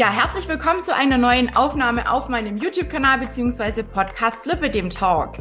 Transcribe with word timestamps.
Ja, 0.00 0.10
herzlich 0.10 0.48
willkommen 0.48 0.82
zu 0.82 0.94
einer 0.94 1.18
neuen 1.18 1.54
Aufnahme 1.54 2.10
auf 2.10 2.30
meinem 2.30 2.56
YouTube-Kanal 2.56 3.18
bzw. 3.18 3.82
Podcast 3.82 4.46
Lipidem 4.46 4.88
Talk. 4.88 5.32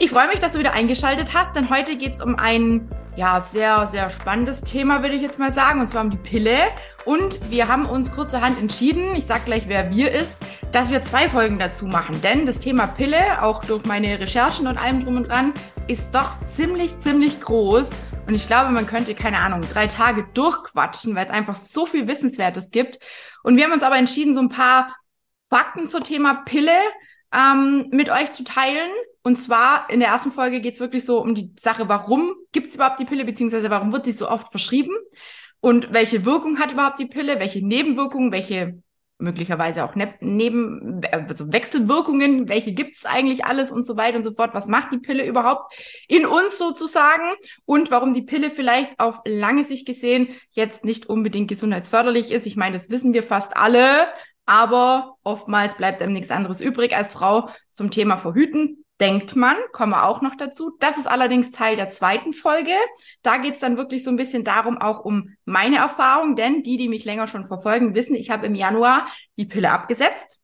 Ich 0.00 0.10
freue 0.10 0.26
mich, 0.26 0.40
dass 0.40 0.54
du 0.54 0.58
wieder 0.58 0.72
eingeschaltet 0.72 1.32
hast, 1.32 1.54
denn 1.54 1.70
heute 1.70 1.96
geht 1.96 2.14
es 2.14 2.20
um 2.20 2.34
ein 2.34 2.90
ja, 3.14 3.40
sehr, 3.40 3.86
sehr 3.86 4.10
spannendes 4.10 4.62
Thema, 4.62 5.02
würde 5.02 5.14
ich 5.14 5.22
jetzt 5.22 5.38
mal 5.38 5.52
sagen, 5.52 5.80
und 5.80 5.90
zwar 5.90 6.02
um 6.02 6.10
die 6.10 6.16
Pille. 6.16 6.56
Und 7.04 7.52
wir 7.52 7.68
haben 7.68 7.86
uns 7.86 8.10
kurzerhand 8.10 8.58
entschieden, 8.58 9.14
ich 9.14 9.26
sag 9.26 9.44
gleich, 9.44 9.68
wer 9.68 9.94
wir 9.94 10.10
ist, 10.10 10.42
dass 10.72 10.90
wir 10.90 11.02
zwei 11.02 11.28
Folgen 11.28 11.60
dazu 11.60 11.86
machen. 11.86 12.20
Denn 12.20 12.46
das 12.46 12.58
Thema 12.58 12.88
Pille, 12.88 13.40
auch 13.42 13.64
durch 13.64 13.84
meine 13.84 14.18
Recherchen 14.18 14.66
und 14.66 14.76
allem 14.76 15.04
drum 15.04 15.18
und 15.18 15.28
dran, 15.28 15.52
ist 15.86 16.16
doch 16.16 16.44
ziemlich, 16.46 16.98
ziemlich 16.98 17.40
groß. 17.40 17.90
Und 18.30 18.36
ich 18.36 18.46
glaube, 18.46 18.70
man 18.70 18.86
könnte, 18.86 19.16
keine 19.16 19.38
Ahnung, 19.38 19.62
drei 19.62 19.88
Tage 19.88 20.24
durchquatschen, 20.34 21.16
weil 21.16 21.24
es 21.24 21.32
einfach 21.32 21.56
so 21.56 21.84
viel 21.84 22.06
Wissenswertes 22.06 22.70
gibt. 22.70 23.00
Und 23.42 23.56
wir 23.56 23.64
haben 23.64 23.72
uns 23.72 23.82
aber 23.82 23.96
entschieden, 23.96 24.34
so 24.34 24.40
ein 24.40 24.48
paar 24.48 24.94
Fakten 25.48 25.88
zum 25.88 26.04
Thema 26.04 26.44
Pille 26.44 26.78
ähm, 27.34 27.88
mit 27.90 28.08
euch 28.08 28.30
zu 28.30 28.44
teilen. 28.44 28.88
Und 29.24 29.34
zwar 29.34 29.90
in 29.90 29.98
der 29.98 30.10
ersten 30.10 30.30
Folge 30.30 30.60
geht 30.60 30.74
es 30.74 30.80
wirklich 30.80 31.04
so 31.04 31.20
um 31.20 31.34
die 31.34 31.52
Sache, 31.58 31.88
warum 31.88 32.36
gibt 32.52 32.68
es 32.68 32.76
überhaupt 32.76 33.00
die 33.00 33.04
Pille, 33.04 33.24
beziehungsweise 33.24 33.68
warum 33.68 33.92
wird 33.92 34.04
sie 34.04 34.12
so 34.12 34.30
oft 34.30 34.48
verschrieben 34.52 34.94
und 35.58 35.92
welche 35.92 36.24
Wirkung 36.24 36.60
hat 36.60 36.70
überhaupt 36.70 37.00
die 37.00 37.06
Pille, 37.06 37.40
welche 37.40 37.66
Nebenwirkungen, 37.66 38.30
welche 38.30 38.80
möglicherweise 39.20 39.84
auch 39.84 39.94
ne 39.94 40.14
neben 40.20 41.00
also 41.12 41.52
Wechselwirkungen, 41.52 42.48
welche 42.48 42.72
gibt's 42.72 43.04
eigentlich 43.06 43.44
alles 43.44 43.70
und 43.70 43.86
so 43.86 43.96
weiter 43.96 44.16
und 44.16 44.24
so 44.24 44.34
fort. 44.34 44.54
Was 44.54 44.68
macht 44.68 44.92
die 44.92 44.98
Pille 44.98 45.26
überhaupt 45.26 45.74
in 46.08 46.26
uns 46.26 46.58
sozusagen 46.58 47.24
und 47.64 47.90
warum 47.90 48.14
die 48.14 48.22
Pille 48.22 48.50
vielleicht 48.50 48.98
auf 48.98 49.20
lange 49.24 49.64
Sicht 49.64 49.86
gesehen 49.86 50.28
jetzt 50.50 50.84
nicht 50.84 51.06
unbedingt 51.06 51.48
gesundheitsförderlich 51.48 52.30
ist. 52.30 52.46
Ich 52.46 52.56
meine, 52.56 52.76
das 52.76 52.90
wissen 52.90 53.14
wir 53.14 53.22
fast 53.22 53.56
alle, 53.56 54.08
aber 54.46 55.16
oftmals 55.22 55.74
bleibt 55.74 56.02
einem 56.02 56.12
nichts 56.12 56.30
anderes 56.30 56.60
übrig 56.60 56.96
als 56.96 57.12
Frau 57.12 57.50
zum 57.70 57.90
Thema 57.90 58.18
Verhüten 58.18 58.84
denkt 59.00 59.34
man, 59.34 59.56
kommen 59.72 59.92
wir 59.92 60.06
auch 60.06 60.20
noch 60.20 60.36
dazu. 60.36 60.76
Das 60.78 60.98
ist 60.98 61.06
allerdings 61.06 61.52
Teil 61.52 61.76
der 61.76 61.90
zweiten 61.90 62.32
Folge. 62.32 62.72
Da 63.22 63.38
geht 63.38 63.54
es 63.54 63.60
dann 63.60 63.76
wirklich 63.76 64.04
so 64.04 64.10
ein 64.10 64.16
bisschen 64.16 64.44
darum, 64.44 64.78
auch 64.78 65.04
um 65.04 65.36
meine 65.44 65.76
Erfahrung, 65.76 66.36
denn 66.36 66.62
die, 66.62 66.76
die 66.76 66.88
mich 66.88 67.04
länger 67.04 67.26
schon 67.26 67.46
verfolgen, 67.46 67.94
wissen, 67.94 68.14
ich 68.14 68.30
habe 68.30 68.46
im 68.46 68.54
Januar 68.54 69.06
die 69.36 69.46
Pille 69.46 69.70
abgesetzt 69.70 70.40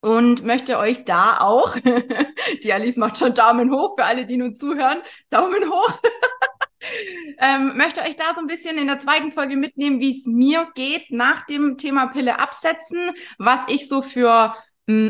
und 0.00 0.44
möchte 0.44 0.78
euch 0.78 1.04
da 1.04 1.40
auch, 1.40 1.76
die 2.64 2.72
Alice 2.72 2.96
macht 2.96 3.18
schon 3.18 3.34
Daumen 3.34 3.72
hoch 3.72 3.96
für 3.96 4.04
alle, 4.04 4.26
die 4.26 4.36
nun 4.36 4.54
zuhören, 4.54 5.02
Daumen 5.30 5.70
hoch. 5.70 5.92
ähm, 7.38 7.76
möchte 7.76 8.02
euch 8.02 8.16
da 8.16 8.34
so 8.34 8.40
ein 8.40 8.46
bisschen 8.46 8.78
in 8.78 8.86
der 8.86 8.98
zweiten 8.98 9.30
Folge 9.30 9.56
mitnehmen, 9.56 10.00
wie 10.00 10.10
es 10.10 10.26
mir 10.26 10.68
geht 10.74 11.10
nach 11.10 11.46
dem 11.46 11.76
Thema 11.76 12.06
Pille 12.06 12.38
absetzen, 12.38 13.10
was 13.38 13.62
ich 13.68 13.88
so 13.88 14.02
für 14.02 14.54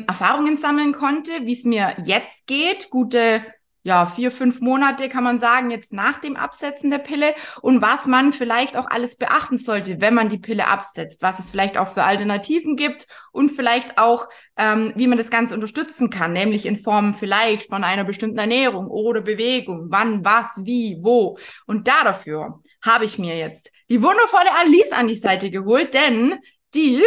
Erfahrungen 0.07 0.57
sammeln 0.57 0.93
konnte, 0.93 1.33
wie 1.43 1.53
es 1.53 1.65
mir 1.65 1.97
jetzt 2.05 2.47
geht. 2.47 2.91
Gute 2.91 3.43
ja, 3.83 4.05
vier, 4.05 4.31
fünf 4.31 4.61
Monate 4.61 5.09
kann 5.09 5.25
man 5.25 5.39
sagen, 5.39 5.71
jetzt 5.71 5.93
nach 5.93 6.19
dem 6.19 6.37
Absetzen 6.37 6.91
der 6.91 6.99
Pille 6.99 7.35
und 7.63 7.81
was 7.81 8.07
man 8.07 8.33
vielleicht 8.33 8.77
auch 8.77 8.87
alles 8.91 9.17
beachten 9.17 9.57
sollte, 9.57 10.01
wenn 10.03 10.13
man 10.13 10.29
die 10.29 10.39
Pille 10.39 10.67
absetzt, 10.67 11.23
was 11.23 11.39
es 11.39 11.51
vielleicht 11.51 11.79
auch 11.79 11.89
für 11.89 12.05
Alternativen 12.05 12.77
gibt 12.77 13.07
und 13.33 13.51
vielleicht 13.51 13.97
auch, 13.97 14.29
ähm, 14.57 14.93
wie 14.97 15.07
man 15.07 15.17
das 15.17 15.31
Ganze 15.31 15.55
unterstützen 15.55 16.11
kann, 16.11 16.35
nämlich 16.35 16.67
in 16.67 16.77
Form 16.77 17.15
vielleicht 17.15 17.71
von 17.71 17.83
einer 17.83 18.05
bestimmten 18.05 18.39
Ernährung 18.39 18.89
oder 18.89 19.23
Bewegung, 19.23 19.87
wann, 19.89 20.25
was, 20.25 20.47
wie, 20.59 20.99
wo. 21.01 21.39
Und 21.67 21.89
da 21.89 22.05
dafür 22.05 22.61
habe 22.85 23.07
ich 23.07 23.19
mir 23.19 23.39
jetzt 23.39 23.73
die 23.89 24.03
wundervolle 24.03 24.55
Alice 24.59 24.93
an 24.93 25.09
die 25.09 25.15
Seite 25.15 25.51
geholt, 25.51 25.95
denn 25.95 26.39
die 26.75 27.03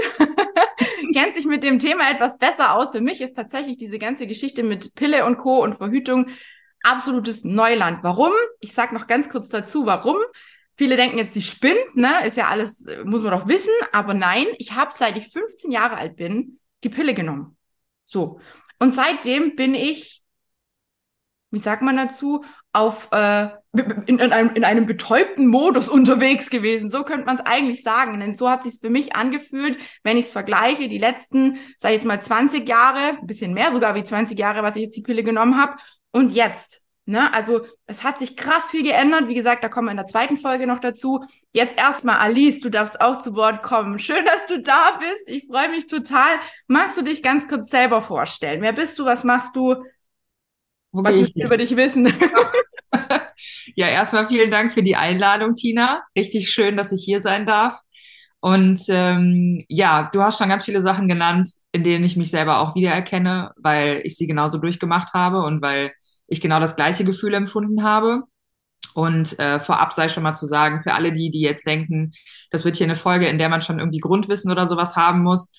kennt 1.13 1.35
sich 1.35 1.45
mit 1.45 1.63
dem 1.63 1.79
Thema 1.79 2.09
etwas 2.09 2.37
besser 2.37 2.75
aus. 2.75 2.91
Für 2.91 3.01
mich 3.01 3.21
ist 3.21 3.33
tatsächlich 3.33 3.77
diese 3.77 3.99
ganze 3.99 4.27
Geschichte 4.27 4.63
mit 4.63 4.95
Pille 4.95 5.25
und 5.25 5.37
Co. 5.37 5.63
und 5.63 5.77
Verhütung 5.77 6.27
absolutes 6.83 7.43
Neuland. 7.43 8.03
Warum? 8.03 8.33
Ich 8.59 8.73
sag 8.73 8.91
noch 8.91 9.07
ganz 9.07 9.29
kurz 9.29 9.49
dazu, 9.49 9.85
warum. 9.85 10.17
Viele 10.75 10.97
denken 10.97 11.17
jetzt, 11.17 11.33
sie 11.33 11.41
spinnt, 11.41 11.95
ne? 11.95 12.25
Ist 12.25 12.35
ja 12.37 12.47
alles, 12.47 12.85
muss 13.05 13.21
man 13.21 13.31
doch 13.31 13.47
wissen. 13.47 13.73
Aber 13.91 14.13
nein, 14.13 14.47
ich 14.57 14.73
habe 14.73 14.91
seit 14.93 15.15
ich 15.17 15.31
15 15.31 15.71
Jahre 15.71 15.97
alt 15.97 16.15
bin, 16.15 16.59
die 16.83 16.89
Pille 16.89 17.13
genommen. 17.13 17.57
So. 18.05 18.39
Und 18.79 18.93
seitdem 18.93 19.55
bin 19.55 19.75
ich, 19.75 20.23
wie 21.51 21.59
sagt 21.59 21.83
man 21.83 21.95
dazu, 21.95 22.43
auf 22.73 23.07
äh, 23.11 23.49
in, 24.05 24.19
in, 24.19 24.33
einem, 24.33 24.51
in 24.53 24.63
einem 24.63 24.85
betäubten 24.85 25.47
Modus 25.47 25.89
unterwegs 25.89 26.49
gewesen. 26.49 26.89
So 26.89 27.03
könnte 27.03 27.25
man 27.25 27.35
es 27.35 27.45
eigentlich 27.45 27.81
sagen. 27.81 28.19
Denn 28.19 28.35
so 28.35 28.49
hat 28.49 28.63
sich 28.63 28.79
für 28.79 28.89
mich 28.89 29.15
angefühlt, 29.15 29.77
wenn 30.03 30.17
ich 30.17 30.25
es 30.25 30.31
vergleiche, 30.31 30.89
die 30.89 30.97
letzten, 30.99 31.57
sag 31.79 31.89
ich 31.89 31.97
jetzt 31.97 32.05
mal 32.05 32.21
20 32.21 32.67
Jahre, 32.67 33.17
ein 33.19 33.27
bisschen 33.27 33.53
mehr 33.53 33.71
sogar 33.71 33.95
wie 33.95 34.03
20 34.03 34.37
Jahre, 34.37 34.61
was 34.61 34.75
ich 34.75 34.83
jetzt 34.83 34.97
die 34.97 35.01
Pille 35.01 35.23
genommen 35.23 35.59
habe, 35.59 35.77
und 36.11 36.31
jetzt. 36.31 36.81
Ne? 37.05 37.33
Also 37.33 37.65
es 37.85 38.03
hat 38.03 38.19
sich 38.19 38.37
krass 38.37 38.69
viel 38.69 38.83
geändert. 38.83 39.27
Wie 39.27 39.33
gesagt, 39.33 39.63
da 39.63 39.69
kommen 39.69 39.87
wir 39.87 39.91
in 39.91 39.97
der 39.97 40.07
zweiten 40.07 40.37
Folge 40.37 40.67
noch 40.67 40.79
dazu. 40.79 41.25
Jetzt 41.51 41.77
erstmal, 41.77 42.17
Alice, 42.17 42.59
du 42.59 42.69
darfst 42.69 43.01
auch 43.01 43.19
zu 43.19 43.35
Wort 43.35 43.63
kommen. 43.63 43.99
Schön, 43.99 44.23
dass 44.23 44.45
du 44.45 44.61
da 44.61 44.99
bist. 44.99 45.27
Ich 45.27 45.47
freue 45.47 45.69
mich 45.69 45.87
total. 45.87 46.39
Magst 46.67 46.97
du 46.97 47.01
dich 47.01 47.23
ganz 47.23 47.47
kurz 47.47 47.71
selber 47.71 48.01
vorstellen? 48.01 48.61
Wer 48.61 48.73
bist 48.73 48.99
du? 48.99 49.05
Was 49.05 49.23
machst 49.23 49.55
du? 49.55 49.83
Wo 50.91 51.03
Was 51.03 51.15
willst 51.15 51.35
du 51.35 51.43
über 51.43 51.57
dich 51.57 51.75
wissen? 51.75 52.13
ja, 53.75 53.87
erstmal 53.87 54.27
vielen 54.27 54.51
Dank 54.51 54.71
für 54.71 54.83
die 54.83 54.95
Einladung, 54.95 55.55
Tina. 55.55 56.03
Richtig 56.17 56.49
schön, 56.51 56.77
dass 56.77 56.91
ich 56.91 57.03
hier 57.03 57.21
sein 57.21 57.45
darf. 57.45 57.79
Und 58.39 58.81
ähm, 58.89 59.63
ja, 59.69 60.09
du 60.11 60.21
hast 60.21 60.37
schon 60.37 60.49
ganz 60.49 60.65
viele 60.65 60.81
Sachen 60.81 61.07
genannt, 61.07 61.49
in 61.71 61.83
denen 61.83 62.03
ich 62.03 62.17
mich 62.17 62.29
selber 62.29 62.59
auch 62.59 62.75
wiedererkenne, 62.75 63.51
weil 63.55 64.01
ich 64.03 64.17
sie 64.17 64.27
genauso 64.27 64.57
durchgemacht 64.57 65.13
habe 65.13 65.43
und 65.43 65.61
weil 65.61 65.93
ich 66.27 66.41
genau 66.41 66.59
das 66.59 66.75
gleiche 66.75 67.05
Gefühl 67.05 67.33
empfunden 67.35 67.83
habe. 67.83 68.23
Und 68.95 69.39
äh, 69.39 69.59
vorab 69.59 69.93
sei 69.93 70.09
schon 70.09 70.23
mal 70.23 70.35
zu 70.35 70.45
sagen, 70.45 70.81
für 70.81 70.93
alle 70.93 71.13
die, 71.13 71.31
die 71.31 71.41
jetzt 71.41 71.65
denken, 71.65 72.11
das 72.51 72.65
wird 72.65 72.75
hier 72.75 72.85
eine 72.85 72.95
Folge, 72.95 73.27
in 73.27 73.37
der 73.37 73.49
man 73.49 73.61
schon 73.61 73.79
irgendwie 73.79 73.99
Grundwissen 73.99 74.51
oder 74.51 74.67
sowas 74.67 74.95
haben 74.95 75.23
muss, 75.23 75.51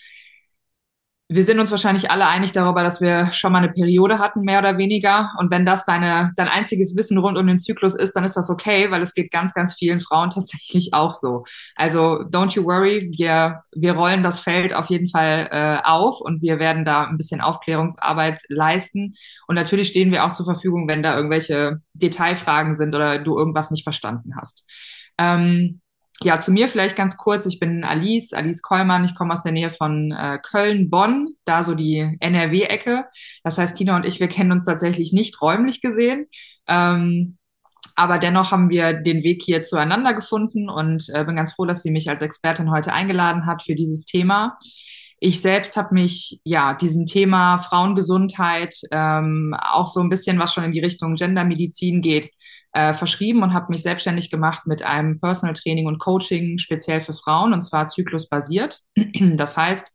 wir 1.28 1.42
sind 1.42 1.58
uns 1.58 1.70
wahrscheinlich 1.70 2.10
alle 2.10 2.26
einig 2.26 2.52
darüber, 2.52 2.82
dass 2.82 3.00
wir 3.00 3.32
schon 3.32 3.50
mal 3.50 3.58
eine 3.58 3.72
Periode 3.72 4.18
hatten, 4.18 4.42
mehr 4.42 4.58
oder 4.58 4.76
weniger. 4.76 5.30
Und 5.38 5.50
wenn 5.50 5.64
das 5.64 5.84
deine, 5.84 6.32
dein 6.36 6.48
einziges 6.48 6.96
Wissen 6.96 7.16
rund 7.16 7.38
um 7.38 7.46
den 7.46 7.58
Zyklus 7.58 7.94
ist, 7.94 8.14
dann 8.14 8.24
ist 8.24 8.36
das 8.36 8.50
okay, 8.50 8.90
weil 8.90 9.00
es 9.00 9.14
geht 9.14 9.30
ganz, 9.30 9.54
ganz 9.54 9.74
vielen 9.74 10.02
Frauen 10.02 10.28
tatsächlich 10.34 10.92
auch 10.92 11.14
so. 11.14 11.44
Also 11.76 12.20
don't 12.24 12.54
you 12.54 12.64
worry, 12.64 13.10
wir, 13.16 13.62
wir 13.74 13.94
rollen 13.94 14.22
das 14.22 14.38
Feld 14.38 14.74
auf 14.74 14.90
jeden 14.90 15.08
Fall 15.08 15.48
äh, 15.50 15.78
auf 15.82 16.20
und 16.20 16.42
wir 16.42 16.58
werden 16.58 16.84
da 16.84 17.04
ein 17.04 17.16
bisschen 17.16 17.40
Aufklärungsarbeit 17.40 18.42
leisten. 18.48 19.14
Und 19.46 19.54
natürlich 19.54 19.88
stehen 19.88 20.12
wir 20.12 20.26
auch 20.26 20.34
zur 20.34 20.44
Verfügung, 20.44 20.88
wenn 20.88 21.02
da 21.02 21.16
irgendwelche 21.16 21.80
Detailfragen 21.94 22.74
sind 22.74 22.94
oder 22.94 23.18
du 23.18 23.38
irgendwas 23.38 23.70
nicht 23.70 23.84
verstanden 23.84 24.32
hast. 24.38 24.68
Ähm, 25.16 25.80
ja, 26.22 26.38
zu 26.38 26.52
mir 26.52 26.68
vielleicht 26.68 26.96
ganz 26.96 27.16
kurz. 27.16 27.44
Ich 27.46 27.58
bin 27.58 27.84
Alice, 27.84 28.32
Alice 28.32 28.62
Kollmann. 28.62 29.04
Ich 29.04 29.14
komme 29.14 29.32
aus 29.32 29.42
der 29.42 29.52
Nähe 29.52 29.70
von 29.70 30.12
äh, 30.12 30.38
Köln, 30.38 30.88
Bonn, 30.88 31.34
da 31.44 31.64
so 31.64 31.74
die 31.74 32.16
NRW-Ecke. 32.20 33.06
Das 33.42 33.58
heißt, 33.58 33.76
Tina 33.76 33.96
und 33.96 34.06
ich, 34.06 34.20
wir 34.20 34.28
kennen 34.28 34.52
uns 34.52 34.64
tatsächlich 34.64 35.12
nicht 35.12 35.40
räumlich 35.42 35.80
gesehen. 35.80 36.26
Ähm, 36.68 37.36
aber 37.96 38.18
dennoch 38.18 38.50
haben 38.50 38.70
wir 38.70 38.92
den 38.92 39.22
Weg 39.22 39.42
hier 39.42 39.62
zueinander 39.62 40.14
gefunden 40.14 40.68
und 40.68 41.08
äh, 41.12 41.24
bin 41.24 41.36
ganz 41.36 41.52
froh, 41.54 41.64
dass 41.64 41.82
sie 41.82 41.90
mich 41.90 42.08
als 42.08 42.22
Expertin 42.22 42.70
heute 42.70 42.92
eingeladen 42.92 43.46
hat 43.46 43.62
für 43.62 43.74
dieses 43.74 44.04
Thema. 44.04 44.58
Ich 45.20 45.40
selbst 45.40 45.76
habe 45.76 45.94
mich 45.94 46.40
ja 46.44 46.74
diesem 46.74 47.06
Thema 47.06 47.58
Frauengesundheit 47.58 48.76
ähm, 48.90 49.54
auch 49.60 49.88
so 49.88 50.00
ein 50.00 50.08
bisschen, 50.08 50.38
was 50.38 50.52
schon 50.52 50.64
in 50.64 50.72
die 50.72 50.80
Richtung 50.80 51.14
Gendermedizin 51.14 52.02
geht, 52.02 52.30
äh, 52.74 52.92
verschrieben 52.92 53.42
und 53.42 53.54
habe 53.54 53.66
mich 53.70 53.82
selbstständig 53.82 54.30
gemacht 54.30 54.66
mit 54.66 54.82
einem 54.82 55.18
Personal 55.18 55.54
Training 55.54 55.86
und 55.86 55.98
Coaching 55.98 56.58
speziell 56.58 57.00
für 57.00 57.12
Frauen 57.12 57.52
und 57.52 57.62
zwar 57.62 57.88
zyklusbasiert. 57.88 58.80
Das 59.36 59.56
heißt, 59.56 59.92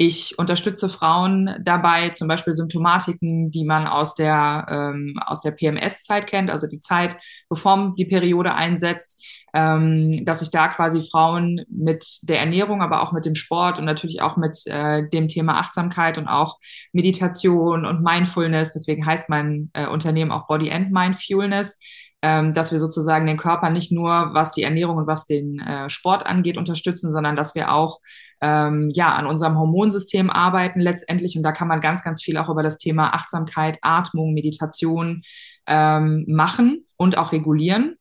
ich 0.00 0.38
unterstütze 0.38 0.88
Frauen 0.88 1.56
dabei, 1.60 2.10
zum 2.10 2.28
Beispiel 2.28 2.52
Symptomatiken, 2.52 3.50
die 3.50 3.64
man 3.64 3.88
aus 3.88 4.14
der, 4.14 4.66
ähm, 4.70 5.18
aus 5.26 5.40
der 5.40 5.50
PMS-Zeit 5.50 6.28
kennt, 6.28 6.50
also 6.50 6.68
die 6.68 6.78
Zeit, 6.78 7.16
bevor 7.48 7.94
die 7.98 8.04
Periode 8.04 8.54
einsetzt, 8.54 9.20
ähm, 9.54 10.24
dass 10.24 10.40
ich 10.40 10.50
da 10.50 10.68
quasi 10.68 11.00
Frauen 11.00 11.64
mit 11.68 12.20
der 12.22 12.38
Ernährung, 12.38 12.80
aber 12.80 13.02
auch 13.02 13.10
mit 13.10 13.26
dem 13.26 13.34
Sport 13.34 13.80
und 13.80 13.86
natürlich 13.86 14.22
auch 14.22 14.36
mit 14.36 14.56
äh, 14.66 15.08
dem 15.08 15.26
Thema 15.26 15.58
Achtsamkeit 15.58 16.16
und 16.16 16.28
auch 16.28 16.58
Meditation 16.92 17.84
und 17.84 18.00
Mindfulness, 18.00 18.72
deswegen 18.72 19.04
heißt 19.04 19.28
mein 19.28 19.70
äh, 19.72 19.88
Unternehmen 19.88 20.30
auch 20.30 20.46
Body 20.46 20.70
and 20.70 20.92
Mindfulness, 20.92 21.80
ähm, 22.22 22.52
dass 22.52 22.72
wir 22.72 22.78
sozusagen 22.78 23.26
den 23.26 23.36
Körper 23.36 23.70
nicht 23.70 23.92
nur, 23.92 24.30
was 24.32 24.52
die 24.52 24.64
Ernährung 24.64 24.96
und 24.96 25.06
was 25.06 25.26
den 25.26 25.60
äh, 25.60 25.88
Sport 25.88 26.26
angeht, 26.26 26.58
unterstützen, 26.58 27.12
sondern 27.12 27.36
dass 27.36 27.54
wir 27.54 27.72
auch 27.72 28.00
ähm, 28.40 28.90
ja 28.92 29.14
an 29.14 29.26
unserem 29.26 29.58
Hormonsystem 29.58 30.30
arbeiten 30.30 30.80
letztendlich. 30.80 31.36
Und 31.36 31.42
da 31.44 31.52
kann 31.52 31.68
man 31.68 31.80
ganz, 31.80 32.02
ganz 32.02 32.22
viel 32.22 32.36
auch 32.38 32.48
über 32.48 32.62
das 32.62 32.76
Thema 32.76 33.14
Achtsamkeit, 33.14 33.78
Atmung, 33.82 34.34
Meditation 34.34 35.22
ähm, 35.66 36.24
machen 36.26 36.84
und 36.96 37.18
auch 37.18 37.30
regulieren. 37.30 37.97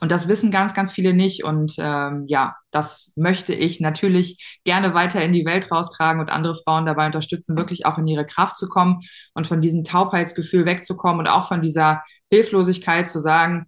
Und 0.00 0.10
das 0.10 0.28
wissen 0.28 0.50
ganz, 0.50 0.74
ganz 0.74 0.92
viele 0.92 1.12
nicht. 1.12 1.44
Und 1.44 1.74
ähm, 1.78 2.24
ja, 2.26 2.56
das 2.70 3.12
möchte 3.16 3.54
ich 3.54 3.80
natürlich 3.80 4.58
gerne 4.64 4.94
weiter 4.94 5.22
in 5.22 5.32
die 5.32 5.44
Welt 5.44 5.70
raustragen 5.70 6.20
und 6.20 6.30
andere 6.30 6.56
Frauen 6.56 6.86
dabei 6.86 7.06
unterstützen, 7.06 7.56
wirklich 7.56 7.86
auch 7.86 7.98
in 7.98 8.06
ihre 8.06 8.26
Kraft 8.26 8.56
zu 8.56 8.68
kommen 8.68 8.98
und 9.34 9.46
von 9.46 9.60
diesem 9.60 9.84
Taubheitsgefühl 9.84 10.64
wegzukommen 10.64 11.20
und 11.20 11.28
auch 11.28 11.46
von 11.46 11.62
dieser 11.62 12.02
Hilflosigkeit 12.30 13.10
zu 13.10 13.20
sagen, 13.20 13.66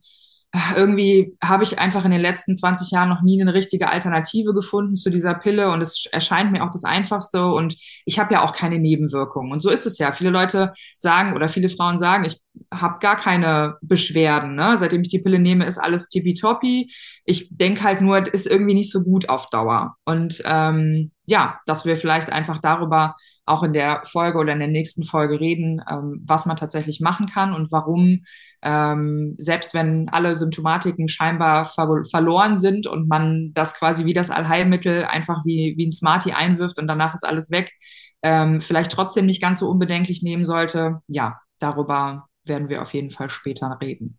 irgendwie 0.76 1.37
habe 1.43 1.64
ich 1.64 1.79
einfach 1.79 2.05
in 2.05 2.11
den 2.11 2.20
letzten 2.20 2.55
20 2.55 2.90
Jahren 2.90 3.08
noch 3.08 3.23
nie 3.23 3.40
eine 3.40 3.55
richtige 3.55 3.88
Alternative 3.88 4.52
gefunden 4.52 4.96
zu 4.96 5.08
dieser 5.08 5.34
Pille 5.34 5.70
und 5.70 5.81
es 5.81 6.05
erscheint 6.12 6.52
mir 6.52 6.62
auch 6.62 6.70
das 6.70 6.84
Einfachste 6.84 7.46
und 7.46 7.76
ich 8.05 8.19
habe 8.19 8.34
ja 8.34 8.44
auch 8.44 8.52
keine 8.52 8.79
Nebenwirkungen. 8.79 9.50
Und 9.50 9.62
so 9.62 9.70
ist 9.70 9.87
es 9.87 9.96
ja. 9.96 10.12
Viele 10.12 10.31
Leute 10.31 10.75
sagen 10.99 11.34
oder 11.34 11.49
viele 11.49 11.70
Frauen 11.70 11.99
sagen, 11.99 12.25
ich 12.25 12.38
habe 12.72 12.99
gar 13.00 13.16
keine 13.16 13.76
Beschwerden. 13.82 14.54
Ne? 14.54 14.76
Seitdem 14.78 15.02
ich 15.02 15.08
die 15.08 15.20
Pille 15.20 15.38
nehme, 15.38 15.64
ist 15.64 15.78
alles 15.78 16.08
tippitoppi. 16.08 16.93
Ich 17.25 17.49
denke 17.50 17.82
halt 17.82 18.00
nur, 18.00 18.32
ist 18.32 18.46
irgendwie 18.46 18.75
nicht 18.75 18.90
so 18.90 19.02
gut 19.02 19.28
auf 19.28 19.49
Dauer. 19.50 19.96
Und 20.04 20.43
ähm, 20.44 21.12
ja, 21.26 21.60
dass 21.66 21.84
wir 21.84 21.96
vielleicht 21.96 22.31
einfach 22.31 22.58
darüber 22.58 23.14
auch 23.46 23.62
in 23.62 23.72
der 23.72 24.02
Folge 24.04 24.38
oder 24.38 24.52
in 24.52 24.58
der 24.58 24.69
nächsten 24.69 25.02
Folge 25.02 25.40
reden, 25.40 25.82
ähm, 25.90 26.22
was 26.25 26.46
man 26.46 26.56
tatsächlich 26.56 27.00
machen 27.00 27.26
kann 27.26 27.54
und 27.54 27.72
warum, 27.72 28.25
ähm, 28.62 29.34
selbst 29.38 29.75
wenn 29.75 30.08
alle 30.08 30.34
Symptomatiken 30.34 31.08
scheinbar 31.08 31.64
ver 31.64 32.02
verloren 32.10 32.56
sind 32.56 32.87
und 32.87 33.08
man 33.08 33.52
das 33.55 33.75
quasi 33.75 34.05
wie 34.05 34.14
das 34.14 34.31
Allheilmittel 34.31 35.05
einfach 35.05 35.44
wie, 35.44 35.75
wie 35.76 35.87
ein 35.87 35.93
Smartie 35.93 36.32
einwirft 36.32 36.78
und 36.78 36.87
danach 36.87 37.14
ist 37.14 37.26
alles 37.26 37.50
weg, 37.50 37.72
ähm, 38.22 38.60
vielleicht 38.60 38.93
trotzdem 38.93 39.26
nicht 39.26 39.43
ganz 39.43 39.60
so 39.60 39.69
unbedenklich 39.69 40.22
nehmen 40.22 40.44
sollte. 40.44 41.00
Ja, 41.08 41.40
darüber 41.58 42.28
werden 42.44 42.68
wir 42.68 42.82
auf 42.82 42.92
jeden 42.94 43.10
Fall 43.10 43.30
später 43.30 43.78
reden. 43.80 44.18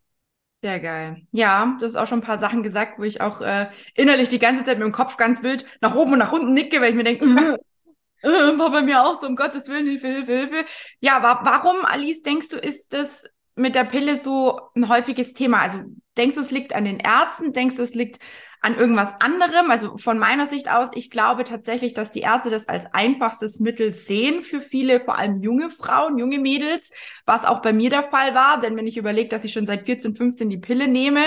Sehr 0.63 0.79
geil. 0.79 1.27
Ja, 1.31 1.75
du 1.77 1.85
hast 1.85 1.97
auch 1.97 2.07
schon 2.07 2.19
ein 2.19 2.25
paar 2.25 2.39
Sachen 2.39 2.63
gesagt, 2.63 2.97
wo 2.97 3.03
ich 3.03 3.19
auch 3.19 3.41
äh, 3.41 3.67
innerlich 3.95 4.29
die 4.29 4.39
ganze 4.39 4.63
Zeit 4.63 4.77
mit 4.79 4.85
dem 4.85 4.93
Kopf 4.93 5.17
ganz 5.17 5.43
wild 5.43 5.65
nach 5.81 5.93
oben 5.93 6.13
und 6.13 6.19
nach 6.19 6.31
unten 6.31 6.53
nicke, 6.53 6.79
weil 6.79 6.91
ich 6.91 6.95
mir 6.95 7.03
denke, 7.03 7.25
äh, 7.25 7.57
äh, 8.27 8.57
war 8.57 8.71
bei 8.71 8.81
mir 8.81 9.03
auch 9.03 9.19
so, 9.19 9.27
um 9.27 9.35
Gottes 9.35 9.67
Willen, 9.67 9.87
Hilfe, 9.87 10.07
Hilfe, 10.07 10.31
Hilfe. 10.37 10.65
Ja, 11.01 11.21
wa 11.21 11.41
warum, 11.43 11.83
Alice, 11.83 12.21
denkst 12.21 12.49
du, 12.49 12.57
ist 12.57 12.93
das 12.93 13.25
mit 13.55 13.75
der 13.75 13.83
Pille 13.83 14.15
so 14.15 14.61
ein 14.75 14.87
häufiges 14.87 15.33
Thema? 15.33 15.59
Also 15.59 15.79
denkst 16.17 16.35
du, 16.35 16.41
es 16.41 16.51
liegt 16.51 16.73
an 16.73 16.85
den 16.85 16.99
Ärzten? 16.99 17.51
Denkst 17.51 17.75
du, 17.75 17.81
es 17.83 17.93
liegt 17.93 18.19
an 18.63 18.75
irgendwas 18.75 19.13
anderem. 19.19 19.69
Also 19.69 19.97
von 19.97 20.17
meiner 20.17 20.47
Sicht 20.47 20.71
aus, 20.71 20.89
ich 20.93 21.11
glaube 21.11 21.43
tatsächlich, 21.43 21.93
dass 21.93 22.13
die 22.13 22.21
Ärzte 22.21 22.49
das 22.49 22.67
als 22.67 22.91
einfachstes 22.93 23.59
Mittel 23.59 23.93
sehen 23.93 24.41
für 24.41 24.61
viele, 24.61 25.01
vor 25.01 25.17
allem 25.17 25.43
junge 25.43 25.69
Frauen, 25.69 26.17
junge 26.17 26.39
Mädels, 26.39 26.91
was 27.25 27.45
auch 27.45 27.61
bei 27.61 27.73
mir 27.73 27.89
der 27.89 28.09
Fall 28.09 28.33
war. 28.33 28.61
Denn 28.61 28.75
wenn 28.77 28.87
ich 28.87 28.97
überlege, 28.97 29.29
dass 29.29 29.43
ich 29.43 29.53
schon 29.53 29.67
seit 29.67 29.85
14, 29.85 30.15
15 30.15 30.49
die 30.49 30.57
Pille 30.57 30.87
nehme, 30.87 31.23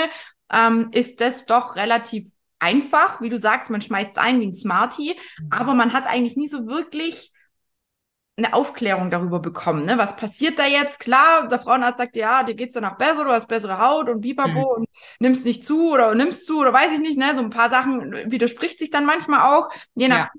ähm, 0.51 0.89
ist 0.91 1.21
das 1.21 1.45
doch 1.45 1.75
relativ 1.75 2.27
einfach. 2.59 3.21
Wie 3.21 3.29
du 3.29 3.37
sagst, 3.37 3.69
man 3.69 3.81
schmeißt 3.81 4.11
es 4.11 4.17
ein 4.17 4.41
wie 4.41 4.47
ein 4.47 4.53
Smartie, 4.53 5.13
mhm. 5.39 5.47
aber 5.51 5.75
man 5.75 5.93
hat 5.93 6.07
eigentlich 6.07 6.37
nie 6.37 6.47
so 6.47 6.65
wirklich 6.65 7.31
eine 8.37 8.53
Aufklärung 8.53 9.09
darüber 9.09 9.39
bekommen. 9.39 9.85
Ne? 9.85 9.97
Was 9.97 10.15
passiert 10.15 10.59
da 10.59 10.65
jetzt? 10.65 10.99
Klar, 10.99 11.47
der 11.47 11.57
Frauenarzt 11.57 11.97
sagt, 11.97 12.15
ja, 12.15 12.43
dir 12.43 12.53
geht's 12.53 12.75
danach 12.75 12.97
besser, 12.97 13.23
du 13.23 13.31
hast 13.31 13.47
bessere 13.47 13.79
Haut 13.79 14.09
und 14.09 14.21
Bipapo 14.21 14.49
mhm. 14.51 14.63
und 14.65 14.89
nimmst 15.19 15.43
nicht 15.43 15.65
zu 15.65 15.91
oder 15.91 16.13
nimmst 16.13 16.45
zu 16.45 16.59
oder 16.59 16.71
weiß 16.71 16.91
ich 16.93 16.99
nicht. 16.99 17.17
Ne? 17.17 17.35
So 17.35 17.41
ein 17.41 17.49
paar 17.49 17.71
Sachen 17.71 18.31
widerspricht 18.31 18.77
sich 18.77 18.91
dann 18.91 19.05
manchmal 19.05 19.41
auch, 19.51 19.69
je 19.95 20.07
nach. 20.07 20.17
Ja. 20.17 20.31